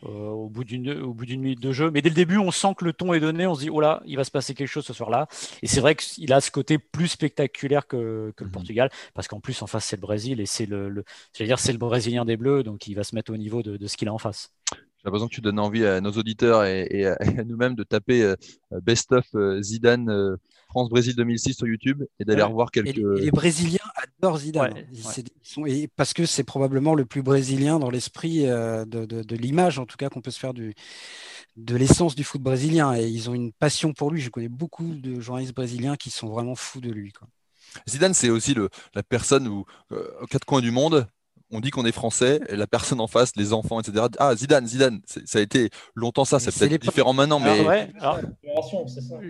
au 0.05 0.49
bout 0.49 0.65
d'une 0.65 0.91
au 1.03 1.15
bout 1.15 1.27
d'une 1.27 1.41
minute 1.41 1.61
de 1.61 1.73
jeu. 1.73 1.91
Mais 1.91 2.03
dès 2.03 2.09
le 2.09 2.15
début, 2.15 2.39
on 2.39 2.51
sent 2.51 2.75
que 2.77 2.85
le 2.85 2.93
ton 2.93 3.13
est 3.13 3.21
donné. 3.21 3.47
On 3.47 3.55
se 3.55 3.61
dit 3.61 3.71
oh 3.71 3.81
là, 3.81 4.03
il 4.07 4.17
va 4.17 4.25
se 4.25 4.31
passer 4.31 4.55
quelque 4.55 4.69
chose 4.69 4.85
ce 4.85 4.93
soir-là. 4.93 5.29
Et 5.63 5.67
c'est 5.67 5.81
vrai 5.81 5.95
qu'il 5.95 6.33
a 6.33 6.41
ce 6.41 6.51
côté 6.51 6.79
plus 6.79 7.09
spectaculaire 7.09 7.87
que, 7.87 8.33
que 8.37 8.45
le 8.45 8.49
mhm. 8.49 8.53
Portugal, 8.53 8.91
parce 9.15 9.29
qu'en 9.29 9.41
plus 9.41 9.61
en 9.63 9.67
face 9.67 9.85
c'est 9.85 9.97
le 9.97 10.03
Brésil 10.03 10.41
et 10.41 10.47
c'est 10.47 10.67
le, 10.67 10.89
le 10.89 11.05
dire 11.41 11.59
c'est 11.59 11.73
le 11.73 11.79
Brésilien 11.79 12.25
des 12.25 12.37
Bleus, 12.37 12.63
donc 12.63 12.87
il 12.87 12.95
va 12.95 13.05
se 13.05 13.15
mettre 13.15 13.33
au 13.33 13.37
niveau 13.37 13.63
de, 13.63 13.77
de 13.77 13.87
ce 13.87 13.97
qu'il 13.97 14.09
a 14.09 14.15
en 14.15 14.19
face. 14.19 14.53
J'ai 14.71 15.09
l'impression 15.09 15.29
que 15.29 15.35
tu 15.35 15.43
donnes 15.43 15.59
envie 15.59 15.85
à 15.85 16.01
nos 16.01 16.13
auditeurs 16.13 16.65
et, 16.65 17.07
à, 17.21 17.45
nous-mêmes 17.45 17.75
de 17.75 17.85
taper 17.85 18.23
euh, 18.23 18.37
Best 18.83 19.13
of 19.13 19.27
euh, 19.35 19.61
Zidane 19.61 20.39
France-Brésil 20.75 21.15
2006 21.15 21.55
sur 21.55 21.69
YouTube 21.69 22.03
et 22.19 22.25
d'aller 22.25 22.43
revoir 22.43 22.73
quelques. 22.73 22.97
les, 22.97 23.31
Brésiliens 23.31 23.79
adorent 23.95 24.39
Zidane. 24.39 24.75
et 25.67 25.89
parce 25.95 26.13
que 26.13 26.27
c'est 26.27 26.43
probablement 26.43 26.97
le 26.97 27.05
plus 27.05 27.23
brésilien 27.23 27.79
dans 27.79 27.91
l'esprit 27.91 28.47
euh, 28.47 28.85
de, 28.85 29.37
l'image, 29.37 29.79
en 29.79 29.87
tout 29.87 29.97
cas, 29.97 30.09
qu'on 30.09 30.21
peut 30.21 30.33
se 30.33 30.41
faire 30.41 30.53
du, 30.53 30.75
de 31.57 31.77
l'essence 31.77 32.17
du 32.17 32.25
foot 32.25 32.43
brésilien. 32.43 32.93
Et 32.97 33.07
ils 33.07 33.31
ont 33.31 33.35
une 33.35 33.53
passion 33.53 33.93
pour 33.93 34.11
lui. 34.11 34.21
Je 34.21 34.31
connais 34.31 34.49
beaucoup 34.49 34.95
de 34.95 35.21
journalistes 35.21 35.55
brésiliens 35.55 35.95
qui 35.95 36.11
sont 36.11 36.29
vraiment 36.29 36.57
fous 36.57 36.81
de 36.81 36.91
lui. 36.91 37.13
Zidane, 37.89 38.15
c'est 38.15 38.31
aussi 38.31 38.53
le, 38.53 38.69
la 38.95 39.05
personne 39.05 39.47
où, 39.47 39.65
euh, 39.93 40.11
aux 40.23 40.27
quatre 40.27 40.45
coins 40.45 40.61
du 40.61 40.73
monde, 40.73 41.07
on 41.55 41.61
dit 41.61 41.71
qu'on 41.71 41.85
est 41.85 41.93
français, 41.93 42.41
et 42.49 42.57
la 42.57 42.67
personne 42.67 43.01
en 43.01 43.07
face, 43.07 43.37
les 43.37 43.53
enfants, 43.53 43.81
etc. 43.81 44.07
Ah, 44.19 44.35
Zidane, 44.35 44.67
Zidane, 44.67 45.01
ça 45.07 45.39
a 45.39 45.43
été 45.43 45.71
longtemps 45.95 46.25
ça, 46.25 46.39
c'est 46.39 46.69
peut-être 46.69 46.83
différent 46.83 47.13
maintenant, 47.13 47.41
mais. 47.41 47.89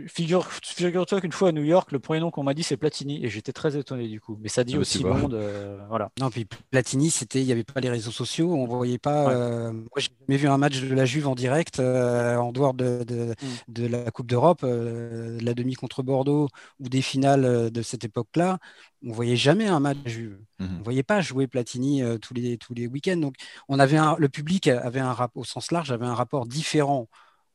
Figure-toi 0.08 1.20
qu'une 1.20 1.32
fois 1.32 1.50
à 1.50 1.52
New 1.52 1.62
York, 1.62 1.92
le 1.92 1.98
premier 1.98 2.20
nom 2.20 2.30
qu'on 2.30 2.42
m'a 2.42 2.54
dit, 2.54 2.62
c'est 2.62 2.76
Platini, 2.76 3.24
et 3.24 3.28
j'étais 3.28 3.52
très 3.52 3.76
étonné 3.76 4.08
du 4.08 4.20
coup. 4.20 4.38
Mais 4.40 4.48
ça 4.48 4.64
dit 4.64 4.74
ah, 4.76 4.80
aussi 4.80 5.04
monde. 5.04 5.34
Euh, 5.34 5.78
voilà. 5.88 6.10
Non, 6.20 6.30
puis 6.30 6.46
Platini, 6.70 7.10
c'était, 7.10 7.40
il 7.40 7.46
n'y 7.46 7.52
avait 7.52 7.64
pas 7.64 7.80
les 7.80 7.90
réseaux 7.90 8.10
sociaux, 8.10 8.54
on 8.54 8.66
voyait 8.66 8.98
pas. 8.98 9.30
Euh, 9.30 9.72
moi, 9.72 9.88
j'ai 9.98 10.08
jamais 10.26 10.38
vu 10.38 10.48
un 10.48 10.58
match 10.58 10.80
de 10.80 10.94
la 10.94 11.04
Juve 11.04 11.28
en 11.28 11.34
direct, 11.34 11.80
euh, 11.80 12.36
en 12.36 12.52
dehors 12.52 12.74
de, 12.74 13.04
de, 13.04 13.34
mm. 13.68 13.86
la 13.86 14.10
Coupe 14.10 14.26
d'Europe, 14.26 14.62
la 14.62 15.54
demi 15.54 15.74
contre 15.74 16.02
Bordeaux, 16.02 16.48
ou 16.80 16.88
des 16.88 17.02
finales 17.02 17.70
de 17.70 17.82
cette 17.82 18.04
époque-là 18.04 18.58
on 19.06 19.12
voyait 19.12 19.36
jamais 19.36 19.66
un 19.66 19.80
match 19.80 19.98
Juve. 20.06 20.38
On 20.58 20.64
mhm. 20.64 20.78
On 20.80 20.82
voyait 20.82 21.02
pas 21.02 21.20
jouer 21.20 21.46
Platini 21.46 22.02
euh, 22.02 22.18
tous 22.18 22.34
les, 22.34 22.58
tous 22.58 22.74
les 22.74 22.86
week-ends. 22.86 23.16
Donc, 23.16 23.34
on 23.68 23.78
avait 23.78 23.98
le 24.18 24.28
public 24.28 24.68
avait 24.68 25.00
un 25.00 25.16
au 25.34 25.44
sens 25.44 25.70
large 25.70 25.92
avait 25.92 26.06
un 26.06 26.14
rapport 26.14 26.46
différent 26.46 27.08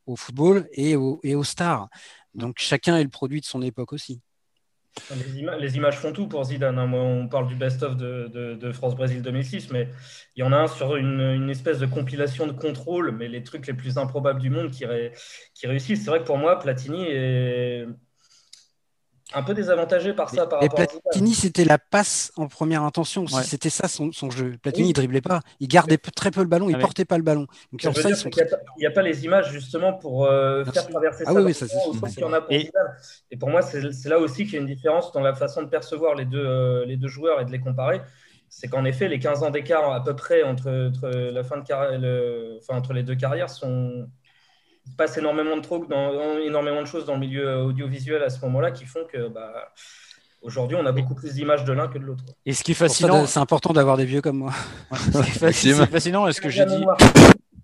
au 0.05 0.15
football 0.15 0.67
et, 0.73 0.95
au, 0.95 1.19
et 1.23 1.35
aux 1.35 1.43
stars. 1.43 1.89
Donc, 2.33 2.55
chacun 2.59 2.97
est 2.97 3.03
le 3.03 3.09
produit 3.09 3.41
de 3.41 3.45
son 3.45 3.61
époque 3.61 3.93
aussi. 3.93 4.21
Les, 5.59 5.77
images 5.77 5.97
font 5.97 6.11
tout 6.11 6.27
pour 6.27 6.43
Zidane. 6.43 6.77
Hein. 6.77 6.91
on 6.91 7.27
parle 7.27 7.47
du 7.47 7.55
best-of 7.55 7.95
de, 7.95 8.71
France-Brésil 8.73 9.21
2006, 9.21 9.71
mais 9.71 9.87
il 10.35 10.39
y 10.39 10.43
en 10.43 10.51
a 10.51 10.57
un 10.57 10.67
sur 10.67 10.95
une, 10.95 11.49
espèce 11.49 11.79
de 11.79 11.85
compilation 11.85 12.47
de 12.47 12.51
contrôle, 12.51 13.11
mais 13.11 13.27
les 13.27 13.43
trucs 13.43 13.67
les 13.67 13.73
plus 13.73 13.97
improbables 13.97 14.41
du 14.41 14.49
monde 14.49 14.71
qui, 14.71 14.85
qui 15.53 15.67
réussissent. 15.67 16.03
C'est 16.03 16.09
vrai 16.09 16.19
que 16.19 16.25
pour 16.25 16.37
moi, 16.37 16.59
Platini 16.59 17.05
est 17.07 17.85
un 19.33 19.43
peu 19.43 19.53
désavantagé 19.53 20.13
par 20.13 20.29
ça. 20.29 20.47
Par 20.47 20.63
et 20.63 20.69
Platini, 20.69 21.33
c'était 21.33 21.65
la 21.65 21.77
passe 21.77 22.31
en 22.35 22.47
première 22.47 22.83
intention. 22.83 23.27
C'était 23.27 23.69
ça 23.69 23.87
son, 23.87 24.11
jeu. 24.31 24.55
Platini, 24.61 24.89
il 24.89 24.93
driblait 24.93 25.21
pas. 25.21 25.41
Il 25.59 25.67
gardait 25.67 25.97
très 25.97 26.31
peu 26.31 26.41
le 26.41 26.47
ballon. 26.47 26.69
Il 26.69 26.75
ah 26.75 26.79
portait 26.79 27.05
pas 27.05 27.17
le 27.17 27.23
ballon. 27.23 27.45
Donc, 27.71 27.83
il 27.83 27.89
n'y 28.79 28.85
a, 28.85 28.91
pas 28.91 29.01
les 29.01 29.25
images 29.25 29.51
justement 29.51 29.93
pour 29.93 30.25
euh, 30.25 30.65
faire 30.65 30.87
traverser 30.87 31.23
ah, 31.27 31.33
ça. 31.33 31.41
Oui, 31.41 31.53
ça 31.53 31.65
et... 32.49 32.69
et... 33.31 33.37
pour 33.37 33.49
moi, 33.49 33.61
c'est 33.61 34.09
là 34.09 34.19
aussi 34.19 34.45
qu'il 34.45 34.53
y 34.53 34.57
a 34.57 34.61
une 34.61 34.67
différence 34.67 35.11
dans 35.11 35.21
la 35.21 35.35
façon 35.35 35.61
de 35.61 35.67
percevoir 35.67 36.15
les 36.15 36.25
deux, 36.25 36.43
euh, 36.43 36.85
les 36.85 36.97
deux 36.97 37.07
joueurs 37.07 37.39
et 37.41 37.45
de 37.45 37.51
les 37.51 37.59
comparer. 37.59 38.01
C'est 38.51 38.67
qu'en 38.67 38.83
effet, 38.83 39.07
les 39.07 39.19
15 39.19 39.43
ans 39.43 39.51
d'écart 39.51 39.91
à 39.91 40.03
peu 40.03 40.15
près 40.15 40.41
entre, 40.41 40.89
entre 40.89 41.07
la 41.07 41.43
fin 41.43 41.57
de 41.57 41.63
carrière, 41.63 41.99
enfin, 42.59 42.79
entre 42.79 42.93
les 42.93 43.03
deux 43.03 43.15
carrières 43.15 43.49
sont 43.49 44.07
il 44.89 44.95
passe 44.95 45.17
énormément 45.17 45.55
de 45.55 45.61
trucs, 45.61 45.87
dans, 45.87 46.39
énormément 46.39 46.81
de 46.81 46.87
choses 46.87 47.05
dans 47.05 47.13
le 47.13 47.19
milieu 47.19 47.57
audiovisuel 47.61 48.23
à 48.23 48.29
ce 48.29 48.41
moment-là 48.45 48.71
qui 48.71 48.85
font 48.85 49.05
que 49.11 49.27
bah, 49.27 49.71
aujourd'hui, 50.41 50.77
on 50.79 50.85
a 50.85 50.91
beaucoup 50.91 51.15
plus 51.15 51.33
d'images 51.33 51.63
de 51.63 51.73
l'un 51.73 51.87
que 51.87 51.97
de 51.97 52.03
l'autre. 52.03 52.23
Et 52.45 52.53
ce 52.53 52.63
qui 52.63 52.71
est 52.71 52.75
fascinant, 52.75 53.25
c'est 53.25 53.39
important 53.39 53.73
d'avoir 53.73 53.97
des 53.97 54.05
vieux 54.05 54.21
comme 54.21 54.37
moi. 54.37 54.53
c'est 55.11 55.85
fascinant, 55.85 56.27
est 56.27 56.33
ce 56.33 56.41
que 56.41 56.49
j'ai 56.49 56.65
dit, 56.65 56.83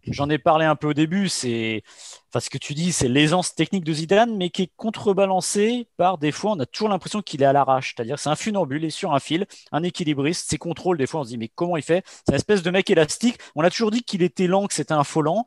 j'en 0.08 0.30
ai 0.30 0.38
parlé 0.38 0.66
un 0.66 0.76
peu 0.76 0.88
au 0.88 0.94
début, 0.94 1.30
c'est 1.30 1.84
enfin, 2.30 2.40
ce 2.40 2.50
que 2.50 2.58
tu 2.58 2.74
dis, 2.74 2.92
c'est 2.92 3.08
l'aisance 3.08 3.56
technique 3.56 3.84
de 3.84 3.94
Zidane, 3.94 4.36
mais 4.38 4.50
qui 4.50 4.64
est 4.64 4.72
contrebalancée 4.76 5.88
par 5.98 6.18
des 6.18 6.32
fois, 6.32 6.52
on 6.52 6.60
a 6.60 6.66
toujours 6.66 6.90
l'impression 6.90 7.22
qu'il 7.22 7.42
est 7.42 7.46
à 7.46 7.54
l'arrache. 7.54 7.96
C'est-à-dire, 7.96 8.20
c'est 8.20 8.30
un 8.30 8.36
funambule, 8.36 8.84
il 8.84 8.88
est 8.88 8.90
sur 8.92 9.14
un 9.14 9.20
fil, 9.20 9.46
un 9.72 9.84
équilibriste, 9.84 10.50
ses 10.50 10.58
contrôles, 10.58 10.98
des 10.98 11.08
fois, 11.08 11.22
on 11.22 11.24
se 11.24 11.30
dit, 11.30 11.38
mais 11.38 11.50
comment 11.54 11.78
il 11.78 11.84
fait? 11.84 12.04
C'est 12.06 12.30
une 12.30 12.36
espèce 12.36 12.62
de 12.62 12.72
mec 12.72 12.90
élastique. 12.90 13.38
On 13.56 13.64
a 13.64 13.70
toujours 13.70 13.92
dit 13.92 14.04
qu'il 14.04 14.22
était 14.22 14.48
lent, 14.48 14.68
que 14.68 14.74
c'était 14.74 14.94
un 14.94 15.04
faux 15.04 15.22
lent 15.22 15.46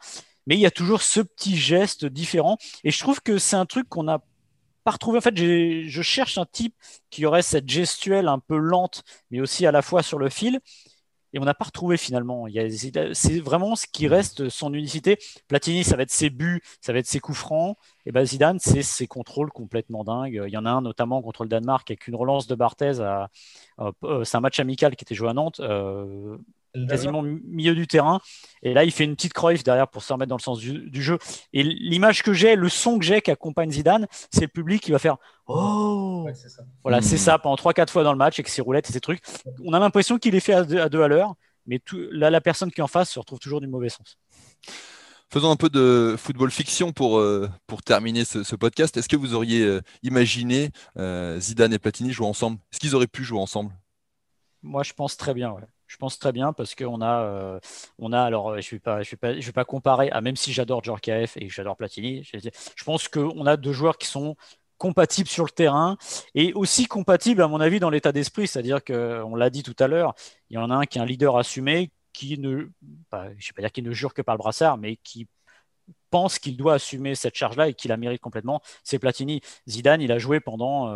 mais 0.49 0.57
il 0.57 0.61
y 0.61 0.67
a 0.67 0.71
toujours 0.71 1.03
ce 1.03 1.21
petit 1.21 1.57
geste 1.57 2.07
différent. 2.07 2.57
Et 2.83 2.91
je 2.91 2.99
trouve 2.99 3.21
que 3.21 3.37
c'est 3.39 3.57
un 3.57 3.67
truc 3.67 3.89
qu'on 3.89 4.05
n'a 4.05 4.21
pas 4.83 4.93
retrouvé. 4.93 5.19
En 5.19 5.21
fait, 5.21 5.37
je 5.37 6.03
cherche 6.03 6.39
un 6.39 6.47
type 6.47 6.75
qui 7.11 7.27
aurait 7.27 7.43
cette 7.43 7.69
gestuelle 7.69 8.29
un 8.29 8.39
peu 8.39 8.57
lente, 8.57 9.05
mais 9.31 9.41
aussi 9.41 9.67
à 9.67 9.73
la 9.73 9.83
fois 9.83 10.03
sur 10.03 10.19
le 10.19 10.31
fil. 10.31 10.61
Et 11.35 11.39
on 11.39 11.45
n'a 11.45 11.53
pas 11.53 11.67
retrouvé 11.67 11.99
finalement. 11.99 12.47
C'est 13.13 13.41
vraiment 13.41 13.77
ce 13.77 13.87
qui 13.87 14.09
reste 14.09 14.49
son 14.49 14.73
unicité. 14.73 15.19
Platini, 15.47 15.85
ça 15.85 15.97
va 15.97 16.05
être 16.05 16.11
ses 16.11 16.31
buts, 16.31 16.63
ça 16.81 16.95
va 16.95 17.01
être 17.01 17.07
ses 17.07 17.21
coups 17.21 17.37
francs. 17.37 17.77
Et 18.07 18.13
ben 18.13 18.25
Zidane, 18.25 18.59
c'est 18.59 18.83
ses 18.83 19.07
contrôles 19.07 19.51
complètement 19.51 20.05
dingues. 20.05 20.41
Il 20.47 20.51
y 20.51 20.57
en 20.57 20.65
a 20.65 20.71
un 20.71 20.81
notamment 20.81 21.21
contre 21.21 21.43
le 21.43 21.51
Danemark 21.51 21.91
avec 21.91 22.07
une 22.09 22.15
relance 22.15 22.47
de 22.47 22.55
Barthez. 22.55 23.01
Euh, 23.01 24.25
c'est 24.25 24.37
un 24.39 24.41
match 24.41 24.59
amical 24.61 24.97
qui 24.97 25.05
était 25.05 25.15
joué 25.15 25.29
à 25.29 25.35
Nantes. 25.35 25.61
Euh, 25.61 26.39
quasiment 26.89 27.23
milieu 27.23 27.75
du 27.75 27.87
terrain. 27.87 28.21
Et 28.63 28.75
là, 28.75 28.85
il 28.85 28.93
fait 28.93 29.05
une 29.05 29.15
petite 29.15 29.33
croix 29.33 29.55
derrière 29.55 29.89
pour 29.89 30.03
se 30.03 30.13
remettre 30.13 30.29
dans 30.29 30.37
le 30.37 30.43
sens 30.43 30.59
du, 30.59 31.03
jeu. 31.03 31.19
Et 31.53 31.63
l'image 31.63 32.23
que 32.23 32.33
j'ai, 32.33 32.57
le 32.57 32.69
son 32.69 32.99
que 32.99 33.05
j'ai 33.05 33.21
qui 33.21 33.31
accompagne 33.31 33.71
Zidane, 33.71 34.07
c'est 34.31 34.43
le 34.43 34.49
public 34.49 34.83
qui 34.83 34.91
va 34.91 34.99
faire 34.99 35.17
Oh 35.47 36.27
Voilà, 36.83 37.01
c'est 37.01 37.17
ça 37.17 37.39
pendant 37.39 37.57
3-4 37.57 37.91
fois 37.91 38.05
dans 38.05 38.13
le 38.13 38.19
match 38.19 38.39
avec 38.39 38.49
ses 38.49 38.63
roulettes 38.63 38.89
et 38.91 38.93
ses 38.93 39.01
trucs. 39.01 39.23
On 39.65 39.73
a 39.73 39.79
l'impression 39.79 40.19
qu'il 40.19 40.35
est 40.35 40.41
fait 40.41 40.55
à 40.55 40.65
deux 40.65 41.03
à, 41.03 41.09
l'heure, 41.09 41.35
mais 41.67 41.81
là, 42.11 42.31
la 42.31 42.41
personne 42.41 42.71
qui 42.71 42.81
est 42.81 42.85
en 42.85 42.89
face 42.89 43.11
se 43.11 43.19
retrouve 43.19 43.39
toujours 43.39 43.61
du 43.61 43.67
mauvais 43.67 43.89
sens. 43.89 44.19
Faisons 45.31 45.51
un 45.51 45.57
peu 45.57 45.69
de 45.69 46.17
football 46.19 46.51
fiction 46.51 46.93
pour, 46.93 47.19
euh, 47.19 47.51
pour 47.67 47.83
terminer 47.83 48.25
ce, 48.25 48.57
podcast. 48.57 48.97
Est-ce 48.97 49.11
que 49.11 49.17
vous 49.17 49.35
auriez 49.35 49.63
euh, 49.63 49.83
imaginé 50.03 50.71
euh, 50.97 51.39
Zidane 51.39 51.75
et 51.75 51.79
Platini 51.79 52.13
jouer 52.13 52.27
ensemble? 52.27 52.59
Est-ce 52.73 52.81
qu'ils 52.81 52.95
auraient 52.95 53.07
pu 53.07 53.25
jouer 53.25 53.39
ensemble? 53.39 53.71
Moi, 54.63 54.83
je 54.83 54.95
pense 54.95 55.19
très 55.19 55.35
bien. 55.35 55.51
Ouais. 55.51 55.65
Je 55.89 55.97
pense 55.97 56.19
très 56.19 56.33
bien 56.33 56.53
parce 56.53 56.75
qu'on 56.75 57.01
a, 57.01 57.23
euh, 57.23 57.61
on 57.99 58.13
a 58.13 58.21
alors 58.21 58.51
euh, 58.51 58.61
je 58.61 58.77
ne 58.77 59.43
vais 59.43 59.53
pas, 59.53 59.65
comparer, 59.65 60.11
à, 60.11 60.21
même 60.21 60.37
si 60.37 60.53
j'adore 60.53 60.85
Djorkaeff 60.85 61.37
et 61.39 61.49
j'adore 61.49 61.77
Platini, 61.77 62.23
je, 62.23 62.85
pense 62.85 63.09
qu'on 63.09 63.47
a 63.47 63.57
deux 63.57 63.73
joueurs 63.73 63.97
qui 63.97 64.07
sont 64.07 64.37
compatibles 64.77 65.29
sur 65.29 65.45
le 65.45 65.51
terrain 65.51 65.97
et 66.35 66.53
aussi 66.53 66.87
compatibles 66.87 67.43
à 67.43 67.49
mon 67.49 67.61
avis 67.61 67.81
dans 67.81 67.91
l'état 67.91 68.13
d'esprit, 68.13 68.47
c'est-à-dire 68.47 68.85
que 68.85 69.23
on 69.25 69.35
l'a 69.35 69.51
dit 69.51 69.63
tout 69.63 69.77
à 69.79 69.89
l'heure, 69.89 70.15
il 70.51 70.55
y 70.55 70.59
en 70.59 70.71
a 70.71 70.75
un 70.75 70.85
qui 70.85 70.99
est 70.99 71.01
un 71.01 71.07
leader 71.07 71.37
assumé, 71.37 71.91
qui 72.13 72.39
ne, 72.39 72.69
bah, 73.11 73.29
ne 73.31 73.93
jure 73.93 74.13
que 74.13 74.23
par 74.23 74.35
le 74.35 74.39
brassard, 74.39 74.77
mais 74.77 74.97
qui 74.97 75.27
pense 76.11 76.39
qu'il 76.39 76.57
doit 76.57 76.75
assumer 76.75 77.15
cette 77.15 77.35
charge-là 77.35 77.69
et 77.69 77.75
qu'il 77.75 77.91
la 77.91 77.97
mérite 77.97 78.21
complètement, 78.21 78.61
c'est 78.83 78.99
Platini. 78.99 79.41
Zidane, 79.69 80.01
il 80.01 80.13
a 80.13 80.19
joué 80.19 80.41
pendant 80.41 80.87
11 80.87 80.91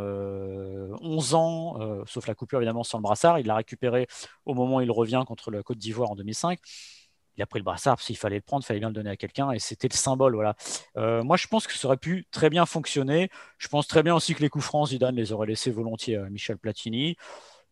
euh, 1.35 1.37
ans, 1.37 1.81
euh, 1.81 2.03
sauf 2.07 2.27
la 2.27 2.35
coupure 2.35 2.59
évidemment 2.59 2.85
sans 2.85 2.99
le 2.99 3.03
brassard. 3.03 3.39
Il 3.39 3.47
l'a 3.47 3.57
récupéré 3.57 4.07
au 4.47 4.55
moment 4.55 4.77
où 4.77 4.81
il 4.81 4.91
revient 4.91 5.23
contre 5.27 5.51
la 5.51 5.63
Côte 5.63 5.79
d'Ivoire 5.79 6.11
en 6.11 6.17
2005. 6.17 6.59
Il 7.39 7.43
a 7.43 7.47
pris 7.47 7.59
le 7.59 7.65
brassard 7.65 7.97
parce 7.97 8.07
qu'il 8.07 8.17
fallait 8.17 8.37
le 8.37 8.43
prendre, 8.43 8.63
il 8.63 8.67
fallait 8.67 8.81
bien 8.81 8.89
le 8.89 8.95
donner 8.95 9.11
à 9.11 9.17
quelqu'un 9.17 9.53
et 9.53 9.59
c'était 9.59 9.89
le 9.91 9.97
symbole. 9.97 10.35
Voilà. 10.35 10.55
Euh, 10.99 11.23
moi, 11.23 11.39
je 11.39 11.47
pense 11.47 11.67
que 11.67 11.73
ça 11.73 11.89
aurait 11.89 11.97
pu 11.97 12.27
très 12.31 12.51
bien 12.51 12.67
fonctionner. 12.67 13.31
Je 13.57 13.69
pense 13.69 13.87
très 13.87 14.03
bien 14.03 14.15
aussi 14.15 14.35
que 14.35 14.43
les 14.43 14.51
coups 14.51 14.65
francs, 14.65 14.89
Zidane 14.89 15.17
les 15.17 15.33
aurait 15.33 15.47
laissés 15.47 15.71
volontiers 15.71 16.17
à 16.17 16.29
Michel 16.29 16.59
Platini 16.59 17.17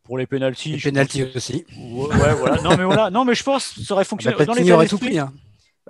pour 0.02 0.16
les 0.16 0.26
pénalties. 0.26 0.72
Les 0.72 0.78
pénalties 0.78 1.24
aussi. 1.34 1.66
Ouais, 1.76 2.34
voilà. 2.34 2.62
Non, 2.62 2.76
mais 2.76 2.84
voilà. 2.84 3.10
Non, 3.10 3.26
mais 3.26 3.34
je 3.34 3.42
pense 3.42 3.74
que 3.74 3.82
ça 3.82 3.94
aurait 3.94 4.04
fonctionné. 4.04 4.34
Bah, 4.34 4.46
Platini 4.46 4.72
aurait 4.72 4.88
tout 4.88 4.98
pris. 4.98 5.18
Hein. 5.18 5.30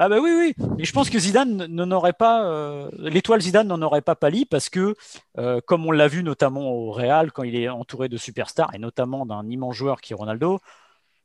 Ah 0.03 0.09
bah 0.09 0.19
oui, 0.19 0.31
oui. 0.35 0.67
Mais 0.79 0.85
je 0.85 0.93
pense 0.95 1.11
que 1.11 1.19
Zidane 1.19 1.67
n'en 1.67 2.01
pas, 2.15 2.47
euh, 2.47 2.91
l'étoile 2.97 3.43
Zidane 3.43 3.69
n'en 3.69 3.83
aurait 3.83 4.01
pas 4.01 4.15
pâli 4.15 4.47
parce 4.47 4.71
que, 4.71 4.95
euh, 5.37 5.61
comme 5.67 5.85
on 5.85 5.91
l'a 5.91 6.09
vu 6.09 6.23
notamment 6.23 6.71
au 6.71 6.91
Real 6.91 7.33
quand 7.33 7.43
il 7.43 7.55
est 7.55 7.69
entouré 7.69 8.09
de 8.09 8.17
superstars 8.17 8.75
et 8.75 8.79
notamment 8.79 9.27
d'un 9.27 9.47
immense 9.47 9.77
joueur 9.77 10.01
qui 10.01 10.15
est 10.15 10.17
Ronaldo, 10.17 10.59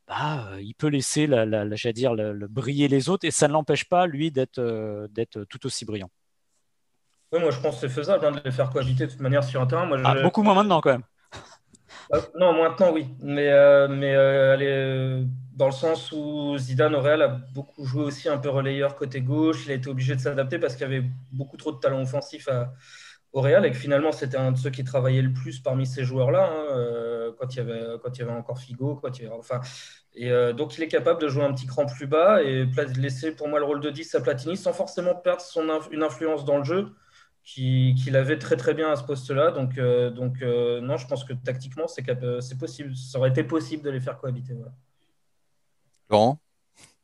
bah, 0.09 0.49
euh, 0.51 0.61
il 0.61 0.76
peut 0.76 0.89
laisser, 0.89 1.26
la, 1.26 1.45
dire, 1.93 2.13
le, 2.15 2.47
briller 2.49 2.89
les 2.89 3.07
autres 3.07 3.26
et 3.26 3.32
ça 3.32 3.47
ne 3.47 3.53
l'empêche 3.53 3.86
pas 3.86 4.07
lui 4.07 4.30
d'être 4.30 4.59
d'être 5.09 5.45
tout 5.45 5.65
aussi 5.65 5.86
brillant. 5.86 6.09
Oui, 7.32 7.39
moi 7.39 7.51
je 7.51 7.61
pense 7.61 7.76
que 7.76 7.88
c'est 7.88 7.93
faisable 7.93 8.26
hein, 8.26 8.32
de 8.32 8.41
les 8.43 8.51
faire 8.51 8.71
cohabiter 8.71 9.05
de 9.05 9.11
toute 9.11 9.21
manière 9.21 9.45
sur 9.45 9.61
un 9.61 9.67
terrain. 9.67 9.86
Moi, 9.86 9.99
ah, 10.03 10.21
beaucoup 10.21 10.43
moins 10.43 10.53
maintenant 10.53 10.82
quand 10.82 10.91
même. 10.91 11.03
Non, 12.39 12.53
maintenant 12.53 12.91
oui, 12.91 13.08
mais 13.22 13.49
mais 13.89 14.16
allez 14.16 15.26
dans 15.56 15.68
le 15.68 15.72
sens 15.72 16.12
où 16.12 16.58
Zidane 16.58 16.95
au 16.95 17.01
Real 17.01 17.22
a 17.22 17.28
beaucoup 17.30 17.86
joué 17.86 18.03
aussi 18.03 18.28
un 18.28 18.38
peu 18.38 18.49
relayeur 18.49 18.95
côté 18.95 19.22
gauche. 19.22 19.66
Il 19.66 19.72
a 19.72 19.76
été 19.76 19.89
obligé 19.89 20.16
de 20.16 20.20
s'adapter 20.22 20.60
parce 20.60 20.76
qu'il 20.76 20.84
y 20.84 20.95
avait 20.95 21.06
beaucoup 21.32 21.58
trop 21.58 21.72
de 21.72 21.80
talent 21.80 22.01
offensif 22.01 22.49
au 23.36 23.41
Real 23.41 23.66
et 23.66 23.72
que 23.72 23.78
finalement 23.78 24.12
c'était 24.14 24.38
un 24.38 24.53
de 24.53 24.58
ceux 24.58 24.70
qui 24.70 24.84
travaillait 24.84 25.22
le 25.22 25.34
plus 25.34 25.60
parmi 25.60 25.86
ces 25.86 26.06
joueurs-là 26.06 26.49
hein, 26.49 26.66
euh, 26.72 27.32
quand, 27.38 27.53
il 27.53 27.58
y 27.58 27.60
avait, 27.60 27.84
quand 28.01 28.18
il 28.18 28.20
y 28.20 28.22
avait 28.24 28.32
encore 28.32 28.60
Figo. 28.60 28.95
Quand 28.95 29.20
il 29.20 29.30
enfin, 29.30 29.60
et 30.14 30.32
euh, 30.32 30.53
donc 30.53 30.78
il 30.78 30.84
est 30.84 30.88
capable 30.88 31.22
de 31.22 31.28
jouer 31.28 31.43
un 31.43 31.53
petit 31.53 31.68
cran 31.68 31.86
plus 31.86 32.08
bas 32.08 32.41
et 32.41 32.66
laisser 32.97 33.36
pour 33.36 33.49
moi 33.49 33.60
le 33.60 33.66
rôle 33.66 33.82
de 33.82 33.89
10 33.89 34.16
à 34.16 34.22
Platini 34.22 34.56
sans 34.56 34.72
forcément 34.72 35.16
perdre 35.16 35.41
son 35.41 35.68
une 35.91 36.03
influence 36.03 36.45
dans 36.45 36.58
le 36.58 36.64
jeu 36.64 36.88
qu'il 37.46 38.16
avait 38.16 38.39
très 38.39 38.58
très 38.58 38.74
bien 38.74 38.91
à 38.91 38.96
ce 38.96 39.04
poste-là. 39.04 39.52
Donc, 39.52 39.78
euh, 39.78 40.10
donc 40.10 40.41
non, 40.41 40.98
je 40.98 41.08
pense 41.08 41.24
que 41.24 41.34
tactiquement 41.34 41.88
c'est 41.88 42.58
possible. 42.58 42.96
Ça 42.96 43.20
aurait 43.20 43.30
été 43.30 43.43
possible 43.43 43.84
de 43.84 43.91
les 43.91 44.02
faire 44.02 44.18
cohabiter. 44.20 44.54
Voilà. 44.54 44.74
Laurent? 46.10 46.39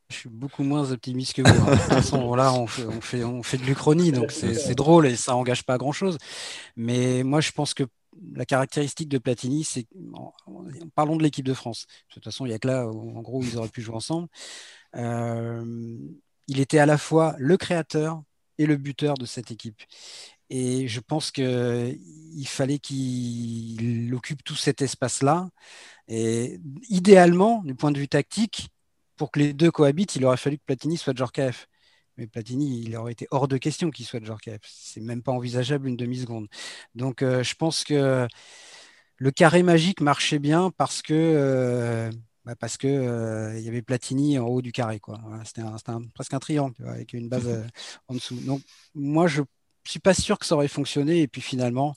Je 0.09 0.17
suis 0.17 0.29
beaucoup 0.29 0.63
moins 0.63 0.91
optimiste 0.91 1.33
que 1.33 1.41
vous. 1.41 1.47
Hein. 1.47 1.71
De 1.71 1.77
toute 1.77 1.87
façon, 1.87 2.35
là, 2.35 2.51
on 2.53 2.67
fait, 2.67 2.85
on 2.85 2.99
fait, 2.99 3.23
on 3.23 3.43
fait 3.43 3.57
de 3.57 3.63
l'Uchronie, 3.63 4.11
donc 4.11 4.31
c'est 4.31 4.75
drôle 4.75 5.07
et 5.07 5.15
ça 5.15 5.35
engage 5.37 5.63
pas 5.63 5.77
grand-chose. 5.77 6.17
Mais 6.75 7.23
moi, 7.23 7.39
je 7.39 7.51
pense 7.51 7.73
que 7.73 7.83
la 8.33 8.45
caractéristique 8.45 9.07
de 9.07 9.17
Platini, 9.17 9.63
c'est. 9.63 9.87
Parlons 10.95 11.15
de 11.15 11.23
l'équipe 11.23 11.45
de 11.45 11.53
France. 11.53 11.85
De 12.09 12.15
toute 12.15 12.25
façon, 12.25 12.45
il 12.45 12.49
n'y 12.49 12.55
a 12.55 12.59
que 12.59 12.67
là, 12.67 12.87
en 12.87 13.21
gros, 13.21 13.41
ils 13.41 13.57
auraient 13.57 13.69
pu 13.69 13.81
jouer 13.81 13.95
ensemble. 13.95 14.27
Euh, 14.95 15.97
il 16.47 16.59
était 16.59 16.79
à 16.79 16.85
la 16.85 16.97
fois 16.97 17.35
le 17.37 17.55
créateur 17.55 18.21
et 18.57 18.65
le 18.65 18.75
buteur 18.75 19.15
de 19.15 19.25
cette 19.25 19.51
équipe. 19.51 19.81
Et 20.53 20.89
je 20.89 20.99
pense 20.99 21.31
qu'il 21.31 21.97
fallait 22.45 22.79
qu'il 22.79 24.13
occupe 24.13 24.43
tout 24.43 24.57
cet 24.57 24.81
espace-là. 24.81 25.49
Et 26.09 26.59
idéalement, 26.89 27.63
du 27.63 27.73
point 27.73 27.91
de 27.91 27.97
vue 27.97 28.09
tactique, 28.09 28.67
pour 29.15 29.31
que 29.31 29.39
les 29.39 29.53
deux 29.53 29.71
cohabitent, 29.71 30.17
il 30.17 30.25
aurait 30.25 30.35
fallu 30.35 30.57
que 30.57 30.63
Platini 30.65 30.97
soit 30.97 31.15
Djorkaeff. 31.15 31.67
Mais 32.17 32.27
Platini, 32.27 32.81
il 32.81 32.97
aurait 32.97 33.13
été 33.13 33.27
hors 33.31 33.47
de 33.47 33.57
question 33.57 33.91
qu'il 33.91 34.05
soit 34.05 34.21
Djorkaeff. 34.21 34.59
C'est 34.65 34.99
même 34.99 35.23
pas 35.23 35.31
envisageable 35.31 35.87
une 35.87 35.95
demi-seconde. 35.95 36.49
Donc 36.95 37.21
euh, 37.21 37.43
je 37.43 37.55
pense 37.55 37.85
que 37.85 38.27
le 39.17 39.31
carré 39.31 39.63
magique 39.63 40.01
marchait 40.01 40.39
bien 40.39 40.69
parce 40.71 41.01
que 41.01 41.13
euh, 41.13 42.09
bah, 42.43 42.55
parce 42.59 42.75
que 42.75 42.87
euh, 42.87 43.57
il 43.57 43.63
y 43.63 43.69
avait 43.69 43.81
Platini 43.81 44.37
en 44.37 44.47
haut 44.47 44.61
du 44.61 44.73
carré. 44.73 44.99
C'était 45.45 45.61
presque 46.13 46.33
un 46.33 46.39
triangle 46.39 46.75
avec 46.85 47.13
une 47.13 47.29
base 47.29 47.47
en 48.09 48.15
dessous. 48.15 48.39
Donc 48.41 48.61
moi, 48.95 49.27
je 49.27 49.43
suis 49.89 49.99
pas 49.99 50.13
sûr 50.13 50.37
que 50.37 50.45
ça 50.45 50.55
aurait 50.55 50.67
fonctionné. 50.67 51.21
Et 51.21 51.27
puis 51.27 51.41
finalement, 51.41 51.93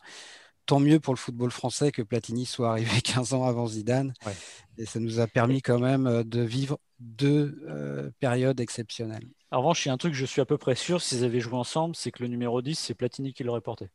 tant 0.66 0.80
mieux 0.80 1.00
pour 1.00 1.14
le 1.14 1.18
football 1.18 1.50
français 1.50 1.92
que 1.92 2.02
Platini 2.02 2.46
soit 2.46 2.70
arrivé 2.70 3.00
15 3.02 3.34
ans 3.34 3.44
avant 3.44 3.66
Zidane. 3.66 4.14
Et 4.78 4.86
ça 4.86 5.00
nous 5.00 5.20
a 5.20 5.26
permis 5.26 5.62
quand 5.62 5.78
même 5.78 6.06
euh, 6.06 6.24
de 6.24 6.40
vivre 6.40 6.78
deux 6.98 7.62
euh, 7.68 8.10
périodes 8.18 8.60
exceptionnelles. 8.60 9.26
En 9.50 9.58
revanche, 9.58 9.84
il 9.84 9.88
y 9.88 9.90
a 9.90 9.94
un 9.94 9.98
truc 9.98 10.12
que 10.12 10.18
je 10.18 10.24
suis 10.24 10.40
à 10.40 10.46
peu 10.46 10.58
près 10.58 10.74
sûr, 10.74 11.00
s'ils 11.00 11.24
avaient 11.24 11.40
joué 11.40 11.54
ensemble, 11.54 11.94
c'est 11.94 12.10
que 12.10 12.22
le 12.22 12.28
numéro 12.28 12.60
10, 12.60 12.76
c'est 12.76 12.94
Platini 12.94 13.32
qui 13.32 13.44
l'aurait 13.44 13.60
porté. 13.60 13.88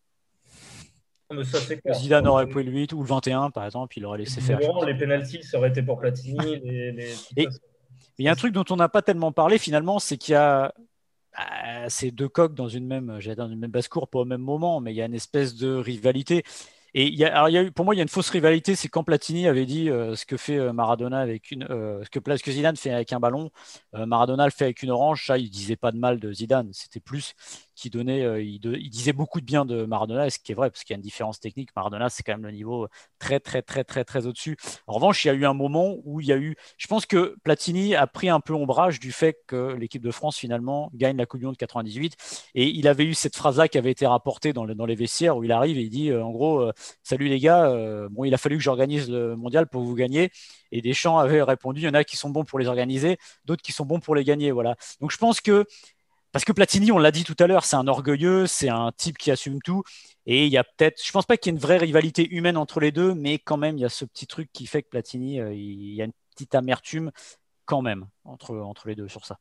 Zidane 1.93 2.27
aurait 2.27 2.47
pris 2.47 2.63
le 2.63 2.71
8 2.71 2.93
ou 2.93 3.01
le 3.01 3.07
21, 3.07 3.51
par 3.51 3.65
exemple, 3.65 3.97
il 3.97 4.05
aurait 4.05 4.19
laissé 4.19 4.41
faire. 4.41 4.59
Les 4.85 4.97
pénalties, 4.97 5.43
ça 5.43 5.57
aurait 5.57 5.69
été 5.69 5.83
pour 5.83 5.99
Platini. 5.99 6.37
il 7.35 8.25
y 8.25 8.27
a 8.27 8.31
un 8.31 8.35
truc 8.35 8.53
dont 8.53 8.65
on 8.69 8.75
n'a 8.75 8.89
pas 8.89 9.01
tellement 9.01 9.31
parlé 9.31 9.57
finalement, 9.57 9.99
c'est 9.99 10.17
qu'il 10.17 10.33
y 10.33 10.35
a 10.35 10.73
bah, 11.37 11.89
ces 11.89 12.11
deux 12.11 12.29
coques 12.29 12.53
dans 12.55 12.67
une 12.67 12.85
même, 12.87 13.19
dans 13.37 13.49
une 13.49 13.59
même 13.59 13.71
basse-cour, 13.71 14.07
pas 14.09 14.19
au 14.19 14.25
même 14.25 14.41
moment, 14.41 14.79
mais 14.81 14.93
il 14.93 14.97
y 14.97 15.01
a 15.01 15.05
une 15.05 15.13
espèce 15.13 15.55
de 15.55 15.73
rivalité. 15.75 16.43
Et 16.93 17.09
y 17.09 17.23
a, 17.23 17.71
pour 17.71 17.85
moi, 17.85 17.93
il 17.93 17.97
y 17.97 18.01
a 18.01 18.03
une 18.03 18.09
fausse 18.09 18.29
rivalité, 18.29 18.75
c'est 18.75 18.87
quand 18.87 19.03
Platini 19.03 19.47
avait 19.47 19.65
dit 19.65 19.89
euh, 19.89 20.15
ce 20.15 20.25
que 20.25 20.37
fait 20.37 20.57
euh, 20.57 20.73
Maradona 20.73 21.19
avec 21.19 21.51
une, 21.51 21.67
euh, 21.69 22.03
ce, 22.03 22.19
que, 22.19 22.51
Zidane 22.51 22.75
fait 22.75 22.91
avec 22.91 23.13
un 23.13 23.19
ballon, 23.19 23.51
Maradona 23.93 24.45
le 24.45 24.51
fait 24.51 24.65
avec 24.65 24.83
une 24.83 24.91
orange. 24.91 25.25
Ça, 25.27 25.37
il 25.37 25.49
disait 25.49 25.75
pas 25.75 25.91
de 25.91 25.97
mal 25.97 26.19
de 26.19 26.31
Zidane. 26.31 26.69
C'était 26.73 26.99
plus 26.99 27.33
qui 27.75 27.89
donnait, 27.89 28.43
il, 28.43 28.59
disait 28.89 29.13
beaucoup 29.13 29.39
de 29.39 29.45
bien 29.45 29.65
de 29.65 29.85
Maradona, 29.85 30.29
ce 30.29 30.39
qui 30.39 30.51
est 30.51 30.55
vrai, 30.55 30.69
parce 30.69 30.83
qu'il 30.83 30.93
y 30.93 30.95
a 30.95 30.97
une 30.97 31.03
différence 31.03 31.39
technique. 31.39 31.69
Maradona, 31.75 32.09
c'est 32.09 32.23
quand 32.23 32.33
même 32.33 32.45
le 32.45 32.51
niveau 32.51 32.87
très, 33.19 33.39
très, 33.39 33.61
très, 33.61 33.83
très, 33.83 34.03
très 34.03 34.27
au-dessus. 34.27 34.57
En 34.87 34.93
revanche, 34.93 35.23
il 35.23 35.29
y 35.29 35.31
a 35.31 35.33
eu 35.33 35.45
un 35.45 35.53
moment 35.53 35.95
où 36.03 36.19
il 36.19 36.27
y 36.27 36.33
a 36.33 36.37
eu. 36.37 36.55
Je 36.77 36.87
pense 36.87 37.05
que 37.05 37.35
Platini 37.43 37.95
a 37.95 38.05
pris 38.07 38.29
un 38.29 38.39
peu 38.39 38.53
ombrage 38.53 38.99
du 38.99 39.11
fait 39.11 39.37
que 39.47 39.73
l'équipe 39.73 40.03
de 40.03 40.11
France, 40.11 40.37
finalement, 40.37 40.91
gagne 40.93 41.17
la 41.17 41.25
Coupe 41.25 41.39
du 41.39 41.45
Monde 41.45 41.57
98. 41.57 42.15
Et 42.55 42.67
il 42.67 42.87
avait 42.87 43.05
eu 43.05 43.13
cette 43.13 43.35
phrase-là 43.35 43.67
qui 43.67 43.77
avait 43.77 43.91
été 43.91 44.05
rapportée 44.05 44.53
dans, 44.53 44.65
les 44.65 44.95
vestiaires 44.95 45.37
où 45.37 45.43
il 45.43 45.51
arrive 45.51 45.77
et 45.77 45.83
il 45.83 45.89
dit, 45.89 46.13
en 46.13 46.31
gros, 46.31 46.71
Salut 47.03 47.27
les 47.27 47.39
gars, 47.39 47.71
bon, 48.11 48.23
il 48.23 48.33
a 48.33 48.37
fallu 48.37 48.57
que 48.57 48.63
j'organise 48.63 49.09
le 49.09 49.35
mondial 49.35 49.67
pour 49.67 49.83
vous 49.83 49.95
gagner. 49.95 50.31
Et 50.71 50.81
Deschamps 50.81 51.17
avait 51.17 51.41
répondu, 51.41 51.81
il 51.81 51.85
y 51.85 51.89
en 51.89 51.93
a 51.93 52.03
qui 52.03 52.17
sont 52.17 52.29
bons 52.29 52.45
pour 52.45 52.59
les 52.59 52.67
organiser, 52.67 53.17
d'autres 53.45 53.61
qui 53.61 53.71
sont 53.71 53.85
bons 53.85 53.99
pour 53.99 54.15
les 54.15 54.23
gagner. 54.23 54.51
Voilà. 54.51 54.75
Donc 55.01 55.11
je 55.11 55.17
pense 55.17 55.41
que 55.41 55.65
parce 56.31 56.45
que 56.45 56.51
Platini, 56.51 56.91
on 56.91 56.99
l'a 56.99 57.11
dit 57.11 57.23
tout 57.23 57.35
à 57.39 57.47
l'heure, 57.47 57.65
c'est 57.65 57.75
un 57.75 57.87
orgueilleux, 57.87 58.45
c'est 58.45 58.69
un 58.69 58.91
type 58.91 59.17
qui 59.17 59.31
assume 59.31 59.61
tout. 59.63 59.83
Et 60.27 60.45
il 60.45 60.51
y 60.51 60.57
a 60.57 60.63
peut-être, 60.63 61.03
je 61.03 61.11
pense 61.11 61.25
pas 61.25 61.37
qu'il 61.37 61.51
y 61.51 61.55
ait 61.55 61.57
une 61.57 61.61
vraie 61.61 61.77
rivalité 61.77 62.27
humaine 62.29 62.55
entre 62.57 62.79
les 62.79 62.91
deux, 62.91 63.15
mais 63.15 63.39
quand 63.39 63.57
même, 63.57 63.77
il 63.77 63.81
y 63.81 63.85
a 63.85 63.89
ce 63.89 64.05
petit 64.05 64.27
truc 64.27 64.49
qui 64.53 64.67
fait 64.67 64.83
que 64.83 64.89
Platini, 64.89 65.39
euh, 65.39 65.53
il 65.53 65.93
y 65.95 66.01
a 66.01 66.05
une 66.05 66.13
petite 66.35 66.53
amertume 66.53 67.11
quand 67.65 67.81
même 67.81 68.07
entre, 68.25 68.55
entre 68.57 68.87
les 68.87 68.95
deux 68.95 69.07
sur 69.07 69.25
ça. 69.25 69.39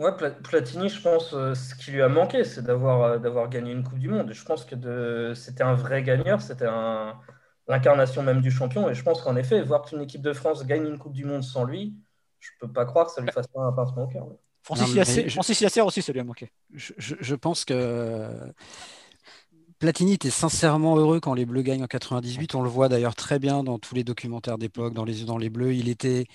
Ouais, 0.00 0.12
Platini, 0.42 0.88
je 0.88 0.98
pense, 1.02 1.34
euh, 1.34 1.54
ce 1.54 1.74
qui 1.74 1.90
lui 1.90 2.00
a 2.00 2.08
manqué, 2.08 2.42
c'est 2.44 2.62
d'avoir 2.62 3.02
euh, 3.02 3.18
d'avoir 3.18 3.50
gagné 3.50 3.70
une 3.70 3.84
Coupe 3.84 3.98
du 3.98 4.08
Monde. 4.08 4.32
Je 4.32 4.44
pense 4.46 4.64
que 4.64 5.34
c'était 5.34 5.62
un 5.62 5.74
vrai 5.74 6.02
gagneur, 6.02 6.40
c'était 6.40 6.68
l'incarnation 7.68 8.22
même 8.22 8.40
du 8.40 8.50
champion. 8.50 8.88
Et 8.88 8.94
je 8.94 9.02
pense 9.02 9.20
qu'en 9.20 9.36
effet, 9.36 9.60
voir 9.60 9.82
qu'une 9.82 10.00
équipe 10.00 10.22
de 10.22 10.32
France 10.32 10.64
gagne 10.64 10.86
une 10.86 10.98
Coupe 10.98 11.12
du 11.12 11.26
Monde 11.26 11.42
sans 11.42 11.64
lui, 11.64 11.96
je 12.38 12.48
peux 12.58 12.72
pas 12.72 12.86
croire 12.86 13.06
que 13.06 13.12
ça 13.12 13.20
lui 13.20 13.30
fasse 13.30 13.46
pas 13.48 13.60
un 13.60 13.72
pincement 13.72 14.04
au 14.04 14.08
cœur. 14.08 14.26
Francis, 14.62 14.94
Yasser, 15.60 15.82
aussi, 15.82 16.00
ça 16.00 16.12
lui 16.12 16.20
a 16.20 16.24
manqué. 16.24 16.50
Je, 16.72 17.34
pense 17.34 17.66
que 17.66 18.30
Platini 19.78 20.14
était 20.14 20.30
sincèrement 20.30 20.96
heureux 20.96 21.20
quand 21.20 21.34
les 21.34 21.44
Bleus 21.44 21.62
gagnent 21.62 21.84
en 21.84 21.88
98. 21.88 22.54
On 22.54 22.62
le 22.62 22.70
voit 22.70 22.88
d'ailleurs 22.88 23.14
très 23.14 23.38
bien 23.38 23.62
dans 23.62 23.78
tous 23.78 23.94
les 23.94 24.04
documentaires 24.04 24.56
d'époque, 24.56 24.94
dans 24.94 25.04
Les 25.04 25.20
yeux 25.20 25.26
dans 25.26 25.38
les 25.38 25.50
Bleus. 25.50 25.74
Il 25.74 25.90
était, 25.90 26.26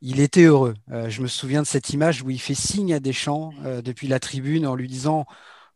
il 0.00 0.20
était 0.20 0.44
heureux. 0.44 0.74
Euh, 0.90 1.08
je 1.08 1.22
me 1.22 1.26
souviens 1.26 1.62
de 1.62 1.66
cette 1.66 1.90
image 1.90 2.22
où 2.22 2.30
il 2.30 2.40
fait 2.40 2.54
signe 2.54 2.94
à 2.94 3.00
Deschamps 3.00 3.52
euh, 3.64 3.82
depuis 3.82 4.08
la 4.08 4.20
tribune 4.20 4.66
en 4.66 4.74
lui 4.74 4.88
disant 4.88 5.26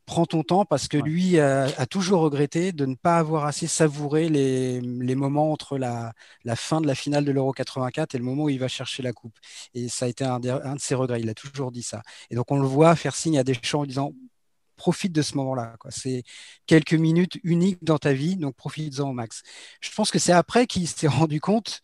prends 0.06 0.26
ton 0.26 0.42
temps 0.42 0.64
parce 0.64 0.88
que 0.88 0.96
lui 0.96 1.38
a, 1.38 1.86
toujours 1.86 2.20
regretté 2.22 2.72
de 2.72 2.84
ne 2.84 2.96
pas 2.96 3.18
avoir 3.18 3.44
assez 3.44 3.68
savouré 3.68 4.28
les, 4.28 5.14
moments 5.14 5.52
entre 5.52 5.78
la, 5.78 6.12
fin 6.56 6.80
de 6.80 6.88
la 6.88 6.96
finale 6.96 7.24
de 7.24 7.30
l'Euro 7.30 7.52
84 7.52 8.14
et 8.14 8.18
le 8.18 8.24
moment 8.24 8.44
où 8.44 8.48
il 8.48 8.58
va 8.58 8.66
chercher 8.66 9.04
la 9.04 9.12
coupe. 9.12 9.38
Et 9.72 9.88
ça 9.88 10.06
a 10.06 10.08
été 10.08 10.24
un, 10.24 10.40
de 10.40 10.50
ses 10.78 10.96
regrets, 10.96 11.20
il 11.20 11.30
a 11.30 11.34
toujours 11.34 11.70
dit 11.70 11.84
ça. 11.84 12.02
Et 12.30 12.34
donc 12.34 12.50
on 12.50 12.58
le 12.58 12.66
voit 12.66 12.96
faire 12.96 13.14
signe 13.14 13.38
à 13.38 13.44
Deschamps 13.44 13.82
en 13.82 13.86
disant 13.86 14.12
profite 14.74 15.12
de 15.12 15.22
ce 15.22 15.36
moment-là. 15.36 15.76
C'est 15.90 16.24
quelques 16.66 16.94
minutes 16.94 17.38
uniques 17.44 17.84
dans 17.84 17.98
ta 17.98 18.12
vie, 18.12 18.36
donc 18.36 18.56
profite-en 18.56 19.10
au 19.10 19.12
max. 19.12 19.42
Je 19.80 19.90
pense 19.94 20.10
que 20.10 20.18
c'est 20.18 20.32
après 20.32 20.66
qu'il 20.66 20.88
s'est 20.88 21.06
rendu 21.20 21.40
compte 21.40 21.82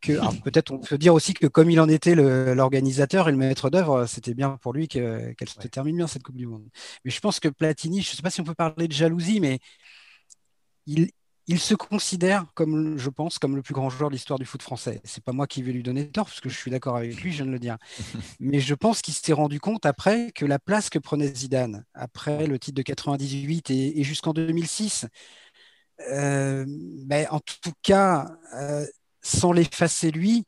peut-être 0.00 0.72
on 0.72 0.78
peut 0.78 0.98
dire 0.98 1.14
aussi 1.14 1.34
que 1.34 1.46
comme 1.46 1.70
il 1.70 1.80
en 1.80 1.88
était 1.88 2.14
l'organisateur 2.14 3.28
et 3.28 3.32
le 3.32 3.38
maître 3.38 3.70
d'œuvre, 3.70 4.06
c'était 4.06 4.34
bien 4.34 4.56
pour 4.62 4.72
lui 4.72 4.88
qu'elle 4.88 5.34
se 5.46 5.68
termine 5.68 5.96
bien 5.96 6.06
cette 6.06 6.22
Coupe 6.22 6.36
du 6.36 6.46
Monde. 6.46 6.68
Mais 7.04 7.10
je 7.10 7.20
pense 7.20 7.40
que 7.40 7.48
Platini, 7.48 8.02
je 8.02 8.10
ne 8.10 8.16
sais 8.16 8.22
pas 8.22 8.30
si 8.30 8.40
on 8.40 8.44
peut 8.44 8.54
parler 8.54 8.88
de 8.88 8.92
jalousie, 8.92 9.40
mais 9.40 9.60
il, 10.86 11.58
se 11.58 11.74
considère 11.74 12.46
comme, 12.54 12.96
je 12.96 13.10
pense, 13.10 13.38
comme 13.38 13.56
le 13.56 13.62
plus 13.62 13.74
grand 13.74 13.90
joueur 13.90 14.10
de 14.10 14.14
l'histoire 14.14 14.38
du 14.38 14.46
foot 14.46 14.62
français. 14.62 15.00
C'est 15.04 15.22
pas 15.22 15.32
moi 15.32 15.46
qui 15.46 15.62
vais 15.62 15.72
lui 15.72 15.82
donner 15.82 16.08
tort, 16.08 16.26
parce 16.26 16.40
que 16.40 16.48
je 16.48 16.56
suis 16.56 16.70
d'accord 16.70 16.96
avec 16.96 17.20
lui, 17.20 17.32
je 17.32 17.38
viens 17.38 17.46
de 17.46 17.50
le 17.50 17.58
dire. 17.58 17.76
Mais 18.40 18.60
je 18.60 18.74
pense 18.74 19.02
qu'il 19.02 19.14
s'est 19.14 19.32
rendu 19.32 19.60
compte 19.60 19.84
après 19.84 20.30
que 20.32 20.44
la 20.44 20.58
place 20.58 20.90
que 20.90 20.98
prenait 20.98 21.34
Zidane, 21.34 21.84
après 21.94 22.46
le 22.46 22.58
titre 22.58 22.76
de 22.76 22.82
98 22.82 23.70
et, 23.70 24.04
jusqu'en 24.04 24.32
2006, 24.32 25.06
euh, 26.08 26.64
ben, 26.68 27.26
en 27.30 27.40
tout 27.40 27.72
cas, 27.82 28.30
euh, 28.54 28.86
sans 29.22 29.52
l'effacer 29.52 30.10
lui, 30.10 30.44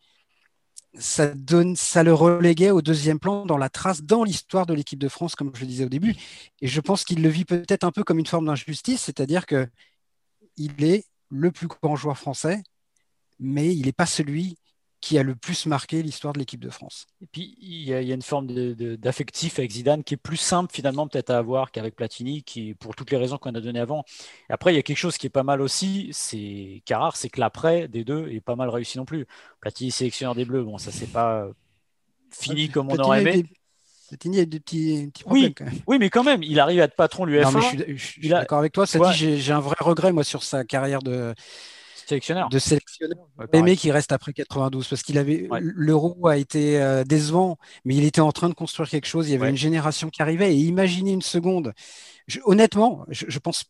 ça, 0.98 1.32
le 1.34 2.12
reléguait 2.12 2.70
au 2.70 2.82
deuxième 2.82 3.18
plan 3.18 3.46
dans 3.46 3.56
la 3.56 3.68
trace, 3.68 4.02
dans 4.02 4.24
l'histoire 4.24 4.66
de 4.66 4.74
l'équipe 4.74 4.98
de 4.98 5.08
France, 5.08 5.34
comme 5.34 5.50
je 5.54 5.62
le 5.62 5.66
disais 5.66 5.84
au 5.84 5.88
début. 5.88 6.14
Et 6.60 6.68
je 6.68 6.80
pense 6.80 7.04
qu'il 7.04 7.22
le 7.22 7.28
vit 7.28 7.44
peut-être 7.44 7.84
un 7.84 7.92
peu 7.92 8.04
comme 8.04 8.18
une 8.18 8.26
forme 8.26 8.46
d'injustice, 8.46 9.02
c'est-à-dire 9.02 9.46
que 9.46 9.66
il 10.56 10.84
est 10.84 11.06
le 11.30 11.50
plus 11.50 11.66
grand 11.66 11.96
joueur 11.96 12.18
français, 12.18 12.62
mais 13.40 13.74
il 13.74 13.86
n'est 13.86 13.92
pas 13.92 14.06
celui 14.06 14.56
qui 15.02 15.18
a 15.18 15.24
le 15.24 15.34
plus 15.34 15.66
marqué 15.66 16.00
l'histoire 16.00 16.32
de 16.32 16.38
l'équipe 16.38 16.60
de 16.60 16.70
France. 16.70 17.08
Et 17.20 17.26
puis, 17.26 17.56
il 17.60 17.82
y, 17.82 17.92
a, 17.92 18.00
une 18.00 18.22
forme 18.22 18.46
d'affectif 18.46 19.58
avec 19.58 19.72
Zidane 19.72 20.04
qui 20.04 20.14
est 20.14 20.16
plus 20.16 20.36
simple 20.36 20.72
finalement 20.72 21.08
peut-être 21.08 21.30
à 21.30 21.38
avoir 21.38 21.72
qu'avec 21.72 21.96
Platini, 21.96 22.44
qui, 22.44 22.74
pour 22.74 22.94
toutes 22.94 23.10
les 23.10 23.16
raisons 23.16 23.36
qu'on 23.36 23.52
a 23.56 23.60
données 23.60 23.80
avant. 23.80 24.04
Et 24.48 24.52
après, 24.52 24.72
il 24.72 24.76
y 24.76 24.78
a 24.78 24.82
quelque 24.82 24.96
chose 24.96 25.18
qui 25.18 25.26
est 25.26 25.30
pas 25.30 25.42
mal 25.42 25.60
aussi, 25.60 26.10
c'est 26.12 26.82
rare, 26.88 27.16
c'est 27.16 27.30
que 27.30 27.40
l'après 27.40 27.88
des 27.88 28.04
deux 28.04 28.28
est 28.28 28.40
pas 28.40 28.54
mal 28.54 28.68
réussi 28.68 28.96
non 28.96 29.04
plus. 29.04 29.26
Platini 29.60 29.90
sélectionneur 29.90 30.36
des 30.36 30.44
Bleus, 30.44 30.62
bon, 30.62 30.78
ça 30.78 30.92
c'est 30.92 31.10
pas 31.10 31.48
fini 32.30 32.68
comme 32.68 32.88
on 32.88 32.96
aurait 32.98 33.22
aimé. 33.22 33.44
Platini 34.08 34.38
a 34.38 34.44
des 34.44 34.60
petits, 34.60 35.10
problèmes 35.20 35.44
oui, 35.46 35.54
quand 35.54 35.64
même. 35.64 35.74
Oui, 35.88 35.98
mais 35.98 36.10
quand 36.10 36.22
même, 36.22 36.44
il 36.44 36.60
arrive 36.60 36.80
à 36.80 36.84
être 36.84 36.94
patron 36.94 37.26
de 37.26 37.32
l'UEFA. 37.32 37.58
Je 37.88 37.96
suis, 37.96 38.28
d'accord 38.28 38.58
avec 38.60 38.72
toi. 38.72 38.86
Ça 38.86 39.00
dit, 39.00 39.40
j'ai 39.40 39.52
un 39.52 39.60
vrai 39.60 39.76
regret 39.80 40.12
moi 40.12 40.22
sur 40.22 40.44
sa 40.44 40.64
carrière 40.64 41.02
de 41.02 41.34
sélectionneur. 42.06 42.48
de 42.48 42.58
sélectionneur. 42.58 43.18
aimé 43.52 43.76
qui 43.76 43.90
reste 43.90 44.12
après 44.12 44.32
92 44.32 44.88
parce 44.88 45.02
qu'il 45.02 45.18
avait 45.18 45.48
l'euro 45.60 46.26
a 46.26 46.36
été 46.36 46.80
euh, 46.80 47.04
décevant, 47.04 47.58
mais 47.84 47.96
il 47.96 48.04
était 48.04 48.20
en 48.20 48.32
train 48.32 48.48
de 48.48 48.54
construire 48.54 48.88
quelque 48.88 49.06
chose. 49.06 49.28
Il 49.28 49.32
y 49.32 49.34
avait 49.34 49.50
une 49.50 49.56
génération 49.56 50.10
qui 50.10 50.22
arrivait 50.22 50.54
et 50.54 50.58
imaginez 50.58 51.12
une 51.12 51.22
seconde. 51.22 51.72
honnêtement, 52.44 53.04
je, 53.08 53.38
pense, 53.38 53.64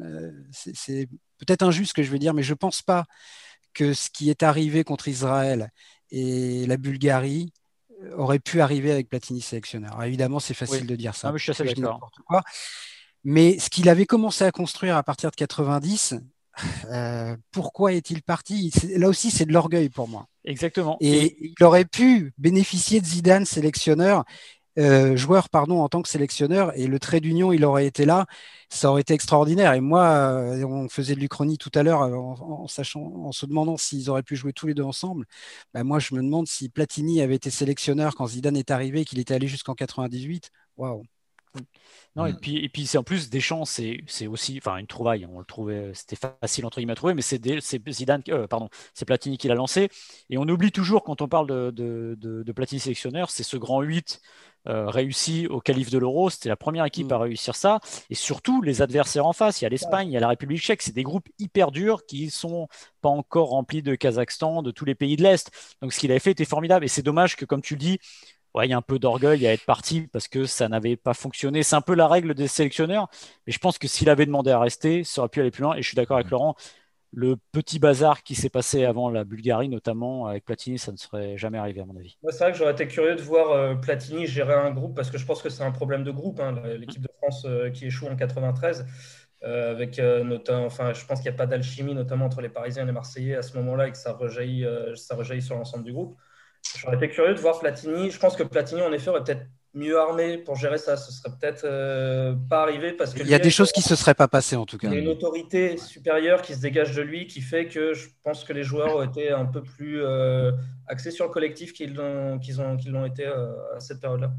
euh, 0.00 0.32
c'est 0.52 1.08
peut-être 1.38 1.62
injuste 1.62 1.90
ce 1.90 1.94
que 1.94 2.02
je 2.02 2.10
vais 2.10 2.18
dire, 2.18 2.34
mais 2.34 2.42
je 2.42 2.54
pense 2.54 2.82
pas 2.82 3.04
que 3.74 3.94
ce 3.94 4.10
qui 4.10 4.30
est 4.30 4.42
arrivé 4.42 4.84
contre 4.84 5.08
Israël 5.08 5.70
et 6.10 6.66
la 6.66 6.76
Bulgarie 6.76 7.52
euh, 8.02 8.16
aurait 8.16 8.38
pu 8.38 8.60
arriver 8.60 8.92
avec 8.92 9.08
Platini 9.08 9.40
sélectionneur. 9.40 10.02
évidemment, 10.02 10.40
c'est 10.40 10.54
facile 10.54 10.86
de 10.86 10.96
dire 10.96 11.14
ça. 11.14 11.28
Ah, 11.28 11.32
mais 11.32 11.38
je 11.38 11.52
suis 11.52 11.62
assez 11.62 11.74
d'accord. 11.74 12.10
Mais 13.24 13.58
ce 13.58 13.70
qu'il 13.70 13.88
avait 13.88 14.06
commencé 14.06 14.44
à 14.44 14.50
construire 14.50 14.96
à 14.96 15.02
partir 15.02 15.30
de 15.30 15.36
90, 15.36 16.16
euh, 16.90 17.36
pourquoi 17.50 17.92
est-il 17.92 18.22
parti? 18.22 18.72
Là 18.96 19.08
aussi, 19.08 19.30
c'est 19.30 19.46
de 19.46 19.52
l'orgueil 19.52 19.88
pour 19.88 20.08
moi. 20.08 20.26
Exactement. 20.44 20.96
Et, 21.00 21.54
il 21.58 21.64
aurait 21.64 21.84
pu 21.84 22.32
bénéficier 22.38 23.00
de 23.00 23.06
Zidane, 23.06 23.44
sélectionneur, 23.44 24.24
euh, 24.78 25.16
joueur 25.16 25.50
pardon, 25.50 25.80
en 25.80 25.88
tant 25.88 26.02
que 26.02 26.08
sélectionneur, 26.08 26.72
et 26.78 26.86
le 26.86 26.98
trait 26.98 27.20
d'union, 27.20 27.52
il 27.52 27.64
aurait 27.64 27.86
été 27.86 28.04
là. 28.04 28.26
Ça 28.70 28.90
aurait 28.90 29.02
été 29.02 29.14
extraordinaire. 29.14 29.74
Et 29.74 29.80
moi, 29.80 30.04
euh, 30.04 30.64
on 30.64 30.88
faisait 30.88 31.14
de 31.14 31.20
l'Uchronie 31.20 31.58
tout 31.58 31.70
à 31.74 31.82
l'heure 31.82 32.00
en, 32.00 32.66
sachant, 32.68 33.02
en 33.02 33.32
se 33.32 33.46
demandant 33.46 33.76
s'ils 33.76 34.08
auraient 34.08 34.22
pu 34.22 34.36
jouer 34.36 34.52
tous 34.52 34.66
les 34.66 34.74
deux 34.74 34.82
ensemble. 34.82 35.26
Ben, 35.74 35.84
moi, 35.84 35.98
je 35.98 36.14
me 36.14 36.22
demande 36.22 36.48
si 36.48 36.68
Platini 36.68 37.20
avait 37.20 37.36
été 37.36 37.50
sélectionneur 37.50 38.14
quand 38.14 38.26
Zidane 38.26 38.56
est 38.56 38.70
arrivé, 38.70 39.04
qu'il 39.04 39.18
était 39.18 39.34
allé 39.34 39.46
jusqu'en 39.48 39.74
98. 39.74 40.50
Waouh 40.78 41.04
non, 42.16 42.26
et 42.26 42.32
mm. 42.32 42.36
puis, 42.40 42.56
et 42.58 42.68
puis 42.68 42.86
c'est 42.86 42.98
en 42.98 43.02
plus 43.02 43.30
Deschamps, 43.30 43.64
c'est 43.64 44.26
aussi 44.26 44.58
enfin 44.58 44.76
une 44.76 44.86
trouvaille. 44.86 45.26
On 45.26 45.38
le 45.38 45.44
trouvait, 45.44 45.92
c'était 45.94 46.16
facile 46.16 46.66
entre 46.66 46.78
guillemets 46.78 46.92
à 46.92 46.96
trouver, 46.96 47.14
mais 47.14 47.22
c'est 47.22 47.40
Zidane, 47.90 48.22
euh, 48.28 48.46
pardon, 48.46 48.68
c'est 48.94 49.04
Platini 49.04 49.38
qui 49.38 49.48
l'a 49.48 49.54
lancé. 49.54 49.88
Et 50.28 50.38
on 50.38 50.42
oublie 50.42 50.72
toujours 50.72 51.04
quand 51.04 51.22
on 51.22 51.28
parle 51.28 51.46
de, 51.46 51.70
de, 51.70 52.42
de, 52.42 52.52
Platini 52.52 52.80
sélectionneur, 52.80 53.30
c'est 53.30 53.42
ce 53.42 53.56
grand 53.56 53.80
8 53.80 54.20
euh, 54.68 54.88
réussi 54.88 55.46
au 55.48 55.60
calife 55.60 55.90
de 55.90 55.98
l'Euro. 55.98 56.30
C'était 56.30 56.48
la 56.48 56.56
première 56.56 56.84
équipe 56.84 57.08
mm. 57.08 57.14
à 57.14 57.18
réussir 57.18 57.56
ça. 57.56 57.80
Et 58.10 58.14
surtout 58.14 58.62
les 58.62 58.82
adversaires 58.82 59.26
en 59.26 59.32
face. 59.32 59.60
Il 59.60 59.64
y 59.64 59.66
a 59.66 59.70
l'Espagne, 59.70 60.08
il 60.08 60.12
y 60.12 60.16
a 60.16 60.20
la 60.20 60.28
République 60.28 60.60
tchèque. 60.60 60.82
C'est 60.82 60.94
des 60.94 61.02
groupes 61.02 61.28
hyper 61.38 61.72
durs 61.72 62.04
qui 62.06 62.30
sont 62.30 62.68
pas 63.00 63.08
encore 63.08 63.48
remplis 63.48 63.82
de 63.82 63.94
Kazakhstan, 63.94 64.62
de 64.62 64.70
tous 64.70 64.84
les 64.84 64.94
pays 64.94 65.16
de 65.16 65.22
l'Est. 65.22 65.50
Donc 65.80 65.92
ce 65.92 65.98
qu'il 65.98 66.10
avait 66.10 66.20
fait 66.20 66.32
était 66.32 66.44
formidable. 66.44 66.84
Et 66.84 66.88
c'est 66.88 67.02
dommage 67.02 67.36
que, 67.36 67.44
comme 67.44 67.62
tu 67.62 67.74
le 67.74 67.80
dis, 67.80 67.98
ouais, 68.54 68.66
il 68.66 68.70
y 68.70 68.72
a 68.74 68.76
un 68.76 68.82
peu 68.82 68.98
d'orgueil 68.98 69.46
à 69.46 69.52
être 69.52 69.64
parti 69.64 70.08
parce 70.12 70.28
que 70.28 70.44
ça 70.44 70.68
n'avait 70.68 70.96
pas 70.96 71.14
fonctionné. 71.14 71.62
C'est 71.62 71.76
un 71.76 71.80
peu 71.80 71.94
la 71.94 72.08
règle 72.08 72.34
des 72.34 72.48
sélectionneurs, 72.48 73.08
mais 73.46 73.52
je 73.52 73.58
pense 73.58 73.78
que 73.78 73.88
s'il 73.88 74.10
avait 74.10 74.26
demandé 74.26 74.50
à 74.50 74.60
rester, 74.60 75.04
ça 75.04 75.22
aurait 75.22 75.28
pu 75.28 75.40
aller 75.40 75.50
plus 75.50 75.62
loin. 75.62 75.74
Et 75.76 75.82
je 75.82 75.88
suis 75.88 75.96
d'accord 75.96 76.18
avec 76.18 76.30
Laurent, 76.30 76.56
le 77.14 77.36
petit 77.52 77.78
bazar 77.78 78.22
qui 78.22 78.34
s'est 78.34 78.48
passé 78.48 78.84
avant 78.84 79.10
la 79.10 79.24
Bulgarie, 79.24 79.68
notamment 79.68 80.26
avec 80.26 80.44
Platini, 80.44 80.78
ça 80.78 80.92
ne 80.92 80.96
serait 80.96 81.36
jamais 81.36 81.58
arrivé 81.58 81.80
à 81.80 81.84
mon 81.84 81.96
avis. 81.96 82.16
c'est 82.30 82.38
vrai 82.38 82.52
que 82.52 82.58
j'aurais 82.58 82.72
été 82.72 82.88
curieux 82.88 83.16
de 83.16 83.22
voir 83.22 83.50
euh, 83.50 83.74
Platini 83.74 84.26
gérer 84.26 84.54
un 84.54 84.70
groupe 84.70 84.96
parce 84.96 85.10
que 85.10 85.18
je 85.18 85.26
pense 85.26 85.42
que 85.42 85.50
c'est 85.50 85.62
un 85.62 85.72
problème 85.72 86.04
de 86.04 86.10
groupe, 86.10 86.40
hein, 86.40 86.62
l'équipe 86.78 87.02
de 87.02 87.10
France 87.18 87.44
euh, 87.44 87.70
qui 87.70 87.86
échoue 87.86 88.06
en 88.06 88.16
93. 88.16 88.86
avec 89.42 89.98
notamment, 89.98 90.66
enfin, 90.66 90.92
je 90.92 91.04
pense 91.04 91.20
qu'il 91.20 91.30
n'y 91.30 91.34
a 91.34 91.38
pas 91.38 91.46
d'alchimie, 91.46 91.94
notamment 91.94 92.26
entre 92.26 92.40
les 92.40 92.48
Parisiens 92.48 92.84
et 92.84 92.86
les 92.86 92.92
Marseillais 92.92 93.34
à 93.34 93.42
ce 93.42 93.56
moment-là, 93.58 93.88
et 93.88 93.90
que 93.90 93.98
ça 93.98 94.12
rejaillit, 94.12 94.64
ça 94.94 95.16
rejaillit 95.16 95.42
sur 95.42 95.56
l'ensemble 95.56 95.84
du 95.84 95.92
groupe. 95.92 96.16
J'aurais 96.78 96.96
été 96.96 97.08
curieux 97.08 97.34
de 97.34 97.40
voir 97.40 97.58
Platini. 97.58 98.10
Je 98.10 98.18
pense 98.18 98.36
que 98.36 98.42
Platini, 98.42 98.82
en 98.82 98.92
effet, 98.92 99.10
aurait 99.10 99.24
peut-être 99.24 99.46
mieux 99.74 99.98
armé 99.98 100.38
pour 100.38 100.56
gérer 100.56 100.78
ça. 100.78 100.96
Ce 100.96 101.12
serait 101.12 101.30
peut-être 101.38 101.64
euh, 101.64 102.34
pas 102.48 102.62
arrivé 102.62 102.92
parce 102.92 103.14
que. 103.14 103.20
Il 103.20 103.28
y 103.28 103.34
a 103.34 103.38
des 103.38 103.50
choses 103.50 103.72
qui 103.72 103.80
ne 103.80 103.84
se 103.84 103.96
seraient 103.96 104.14
pas 104.14 104.28
passées 104.28 104.56
en 104.56 104.66
tout 104.66 104.78
cas. 104.78 104.88
Il 104.88 104.94
y 104.94 104.96
a 104.96 105.00
une 105.00 105.08
autorité 105.08 105.76
supérieure 105.78 106.42
qui 106.42 106.54
se 106.54 106.60
dégage 106.60 106.94
de 106.94 107.02
lui 107.02 107.26
qui 107.26 107.40
fait 107.40 107.66
que 107.66 107.94
je 107.94 108.08
pense 108.22 108.44
que 108.44 108.52
les 108.52 108.62
joueurs 108.62 108.96
ont 108.96 109.02
été 109.02 109.30
un 109.30 109.46
peu 109.46 109.62
plus 109.62 110.02
euh, 110.02 110.52
axés 110.86 111.10
sur 111.10 111.26
le 111.26 111.30
collectif 111.30 111.72
qu'ils 111.72 111.94
l'ont 111.94 112.38
qu'ils 112.38 112.60
ont, 112.60 112.76
qu'ils 112.76 112.92
l'ont 112.92 113.06
été 113.06 113.26
euh, 113.26 113.52
à 113.76 113.80
cette 113.80 114.00
période-là. 114.00 114.32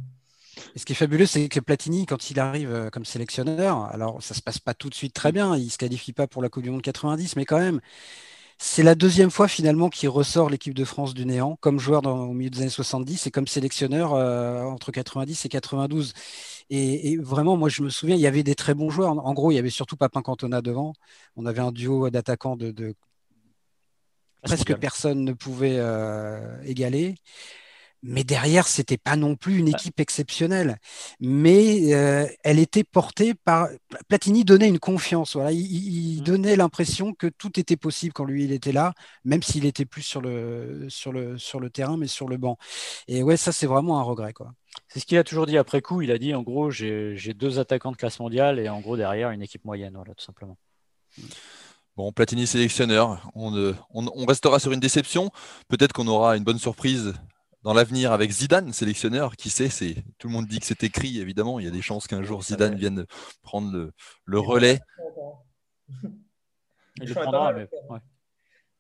Et 0.76 0.80
ce 0.80 0.86
qui 0.86 0.94
est 0.94 0.96
fabuleux, 0.96 1.26
c'est 1.26 1.50
que 1.50 1.60
Platini, 1.60 2.06
quand 2.06 2.30
il 2.30 2.40
arrive 2.40 2.90
comme 2.92 3.06
sélectionneur, 3.06 3.86
alors 3.86 4.22
ça 4.22 4.36
se 4.36 4.42
passe 4.42 4.60
pas 4.60 4.76
tout 4.76 4.88
de 4.88 4.94
suite 4.94 5.14
très 5.14 5.32
bien, 5.32 5.58
il 5.58 5.72
se 5.72 5.80
qualifie 5.80 6.14
pas 6.14 6.28
pour 6.28 6.44
la 6.44 6.50
Coupe 6.50 6.62
du 6.62 6.70
Monde 6.70 6.84
90, 6.84 7.38
mais 7.38 7.46
quand 7.46 7.58
même, 7.58 7.82
c'est 8.66 8.82
la 8.82 8.96
deuxième 8.96 9.30
fois 9.30 9.50
finalement 9.50 9.90
qu'il 9.90 10.08
ressort 10.08 10.50
l'équipe 10.50 10.74
de 10.74 10.86
France 10.86 11.14
du 11.14 11.26
néant 11.26 11.58
comme 11.58 11.80
joueur 11.80 12.02
dans, 12.02 12.28
au 12.30 12.34
milieu 12.34 12.50
des 12.50 12.62
années 12.62 12.70
70 12.70 13.28
et 13.28 13.32
comme 13.32 13.46
sélectionneur 13.46 14.14
euh, 14.14 14.64
entre 14.64 14.90
90 14.92 15.46
et 15.46 15.50
92. 15.50 16.14
Et, 16.70 17.18
vraiment, 17.18 17.58
moi 17.58 17.68
je 17.68 17.84
me 17.84 17.90
souviens, 17.90 18.16
il 18.16 18.22
y 18.22 18.28
avait 18.28 18.42
des 18.42 18.56
très 18.56 18.74
bons 18.74 18.90
joueurs. 18.90 19.12
En 19.12 19.34
gros, 19.34 19.52
il 19.52 19.56
y 19.56 19.58
avait 19.60 19.70
surtout 19.70 19.98
Papin 19.98 20.22
Cantona 20.22 20.62
devant. 20.62 20.94
On 21.36 21.46
avait 21.46 21.60
un 21.60 21.74
duo 21.74 22.10
d'attaquants 22.10 22.56
de, 22.56 22.96
presque 24.44 24.74
personne 24.78 25.26
ne 25.26 25.34
pouvait 25.34 25.76
euh, 25.78 26.62
égaler 26.64 27.16
mais 28.04 28.26
derrière, 28.26 28.68
c'était 28.68 28.98
pas 28.98 29.16
non 29.16 29.38
plus 29.38 29.58
une 29.58 29.70
équipe 29.70 30.00
exceptionnelle. 30.02 30.78
Mais 31.22 31.94
euh, 31.94 32.28
elle 32.44 32.60
était 32.60 32.84
portée 32.84 33.34
par. 33.34 33.70
Platini 34.10 34.44
donnait 34.44 34.68
une 34.68 34.80
confiance. 34.80 35.36
Voilà. 35.36 35.54
Il, 35.54 36.20
mmh. 36.20 36.24
donnait 36.24 36.56
l'impression 36.58 37.14
que 37.14 37.28
tout 37.28 37.58
était 37.58 37.78
possible 37.78 38.12
quand 38.12 38.26
lui 38.26 38.44
il 38.44 38.52
était 38.52 38.74
là, 38.74 38.94
même 39.24 39.42
s'il 39.42 39.66
était 39.66 39.86
plus 39.86 40.02
sur 40.02 40.20
le, 40.20 40.86
sur, 40.90 41.14
le, 41.14 41.38
sur 41.38 41.62
le 41.62 41.70
terrain, 41.70 41.96
mais 41.96 42.08
sur 42.08 42.28
le 42.28 42.36
banc. 42.36 42.58
Et 43.08 43.24
ouais, 43.24 43.38
ça, 43.38 43.54
c'est 43.54 43.68
vraiment 43.68 44.00
un 44.00 44.04
regret. 44.04 44.34
Quoi. 44.34 44.54
C'est 44.90 45.00
ce 45.00 45.06
qu'il 45.06 45.18
a 45.18 45.24
toujours 45.24 45.46
dit 45.46 45.58
après 45.58 45.82
coup. 45.82 46.02
Il 46.02 46.12
a 46.12 46.18
dit 46.18 46.36
en 46.36 46.44
gros, 46.44 46.72
j'ai 46.72 47.34
deux 47.34 47.58
attaquants 47.58 47.94
de 47.94 47.98
classe 47.98 48.20
mondiale 48.20 48.60
et 48.60 48.68
en 48.68 48.82
gros, 48.82 48.98
derrière, 48.98 49.32
une 49.32 49.42
équipe 49.42 49.64
moyenne. 49.64 49.94
Voilà, 49.96 50.14
tout 50.14 50.26
simplement. 50.26 50.58
Bon, 51.96 52.12
Platini 52.12 52.48
sélectionneur, 52.48 53.30
on, 53.34 53.74
on, 53.92 54.08
on, 54.14 54.26
restera 54.26 54.60
sur 54.60 54.74
une 54.74 54.80
déception. 54.80 55.30
Peut-être 55.70 55.94
qu'on 55.94 56.08
aura 56.08 56.36
une 56.36 56.44
bonne 56.44 56.58
surprise 56.58 57.14
dans 57.64 57.74
l'avenir 57.74 58.12
avec 58.12 58.32
Zidane, 58.32 58.74
sélectionneur, 58.74 59.36
qui 59.36 59.50
sait, 59.50 59.70
c'est 59.70 59.96
tout 60.18 60.28
le 60.28 60.34
monde 60.34 60.48
dit 60.48 60.60
que 60.60 60.66
c'est 60.66 60.84
écrit, 60.84 61.20
évidemment. 61.20 61.60
Il 61.60 61.66
y 61.66 61.68
a 61.68 61.72
des 61.72 61.82
chances 61.82 62.08
qu'un 62.08 62.24
jour 62.24 62.44
Zidane 62.44 62.76
vienne 62.76 63.06
prendre 63.42 63.92
le, 64.26 64.40
relais. 64.40 64.80
Il 66.98 67.08
le 67.08 67.14
prendra, 67.14 67.54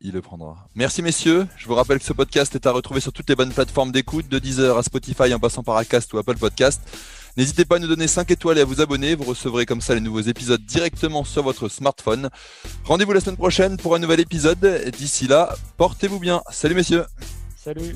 Il 0.02 0.12
le 0.12 0.22
prendra. 0.22 0.68
Merci 0.76 1.02
messieurs. 1.02 1.48
Je 1.56 1.68
vous 1.68 1.76
rappelle 1.76 2.00
que 2.00 2.06
ce 2.06 2.14
podcast 2.14 2.54
est 2.56 2.68
à 2.68 2.72
retrouver 2.72 3.00
sur 3.00 3.14
toutes 3.14 3.30
les 3.30 3.36
bonnes 3.36 3.54
plateformes 3.54 3.92
d'écoute, 3.92 4.28
de 4.28 4.38
Deezer 4.38 4.78
à 4.78 4.84
Spotify 4.84 5.34
en 5.34 5.40
passant 5.40 5.64
par 5.64 5.78
Acast 5.78 6.14
ou 6.14 6.18
Apple 6.18 6.38
Podcast. 6.38 6.82
N'hésitez 7.38 7.66
pas 7.66 7.78
à 7.78 7.80
nous 7.80 7.88
donner 7.88 8.08
5 8.08 8.30
étoiles 8.30 8.58
et 8.58 8.62
à 8.62 8.66
vous 8.66 8.82
abonner. 8.82 9.16
Vous 9.16 9.24
recevrez 9.24 9.66
comme 9.66 9.82
ça 9.82 9.96
les 9.96 10.02
nouveaux 10.02 10.22
épisodes 10.22 10.62
directement 10.62 11.24
sur 11.24 11.42
votre 11.42 11.70
smartphone. 11.70 12.30
Rendez-vous 12.84 13.14
la 13.14 13.22
semaine 13.22 13.38
prochaine 13.38 13.78
pour 13.78 13.96
un 13.96 14.00
nouvel 14.00 14.20
épisode. 14.20 14.92
D'ici 14.92 15.28
là, 15.28 15.56
portez-vous 15.78 16.20
bien. 16.20 16.44
Salut 16.52 16.76
messieurs. 16.76 17.06
Salut. 17.56 17.96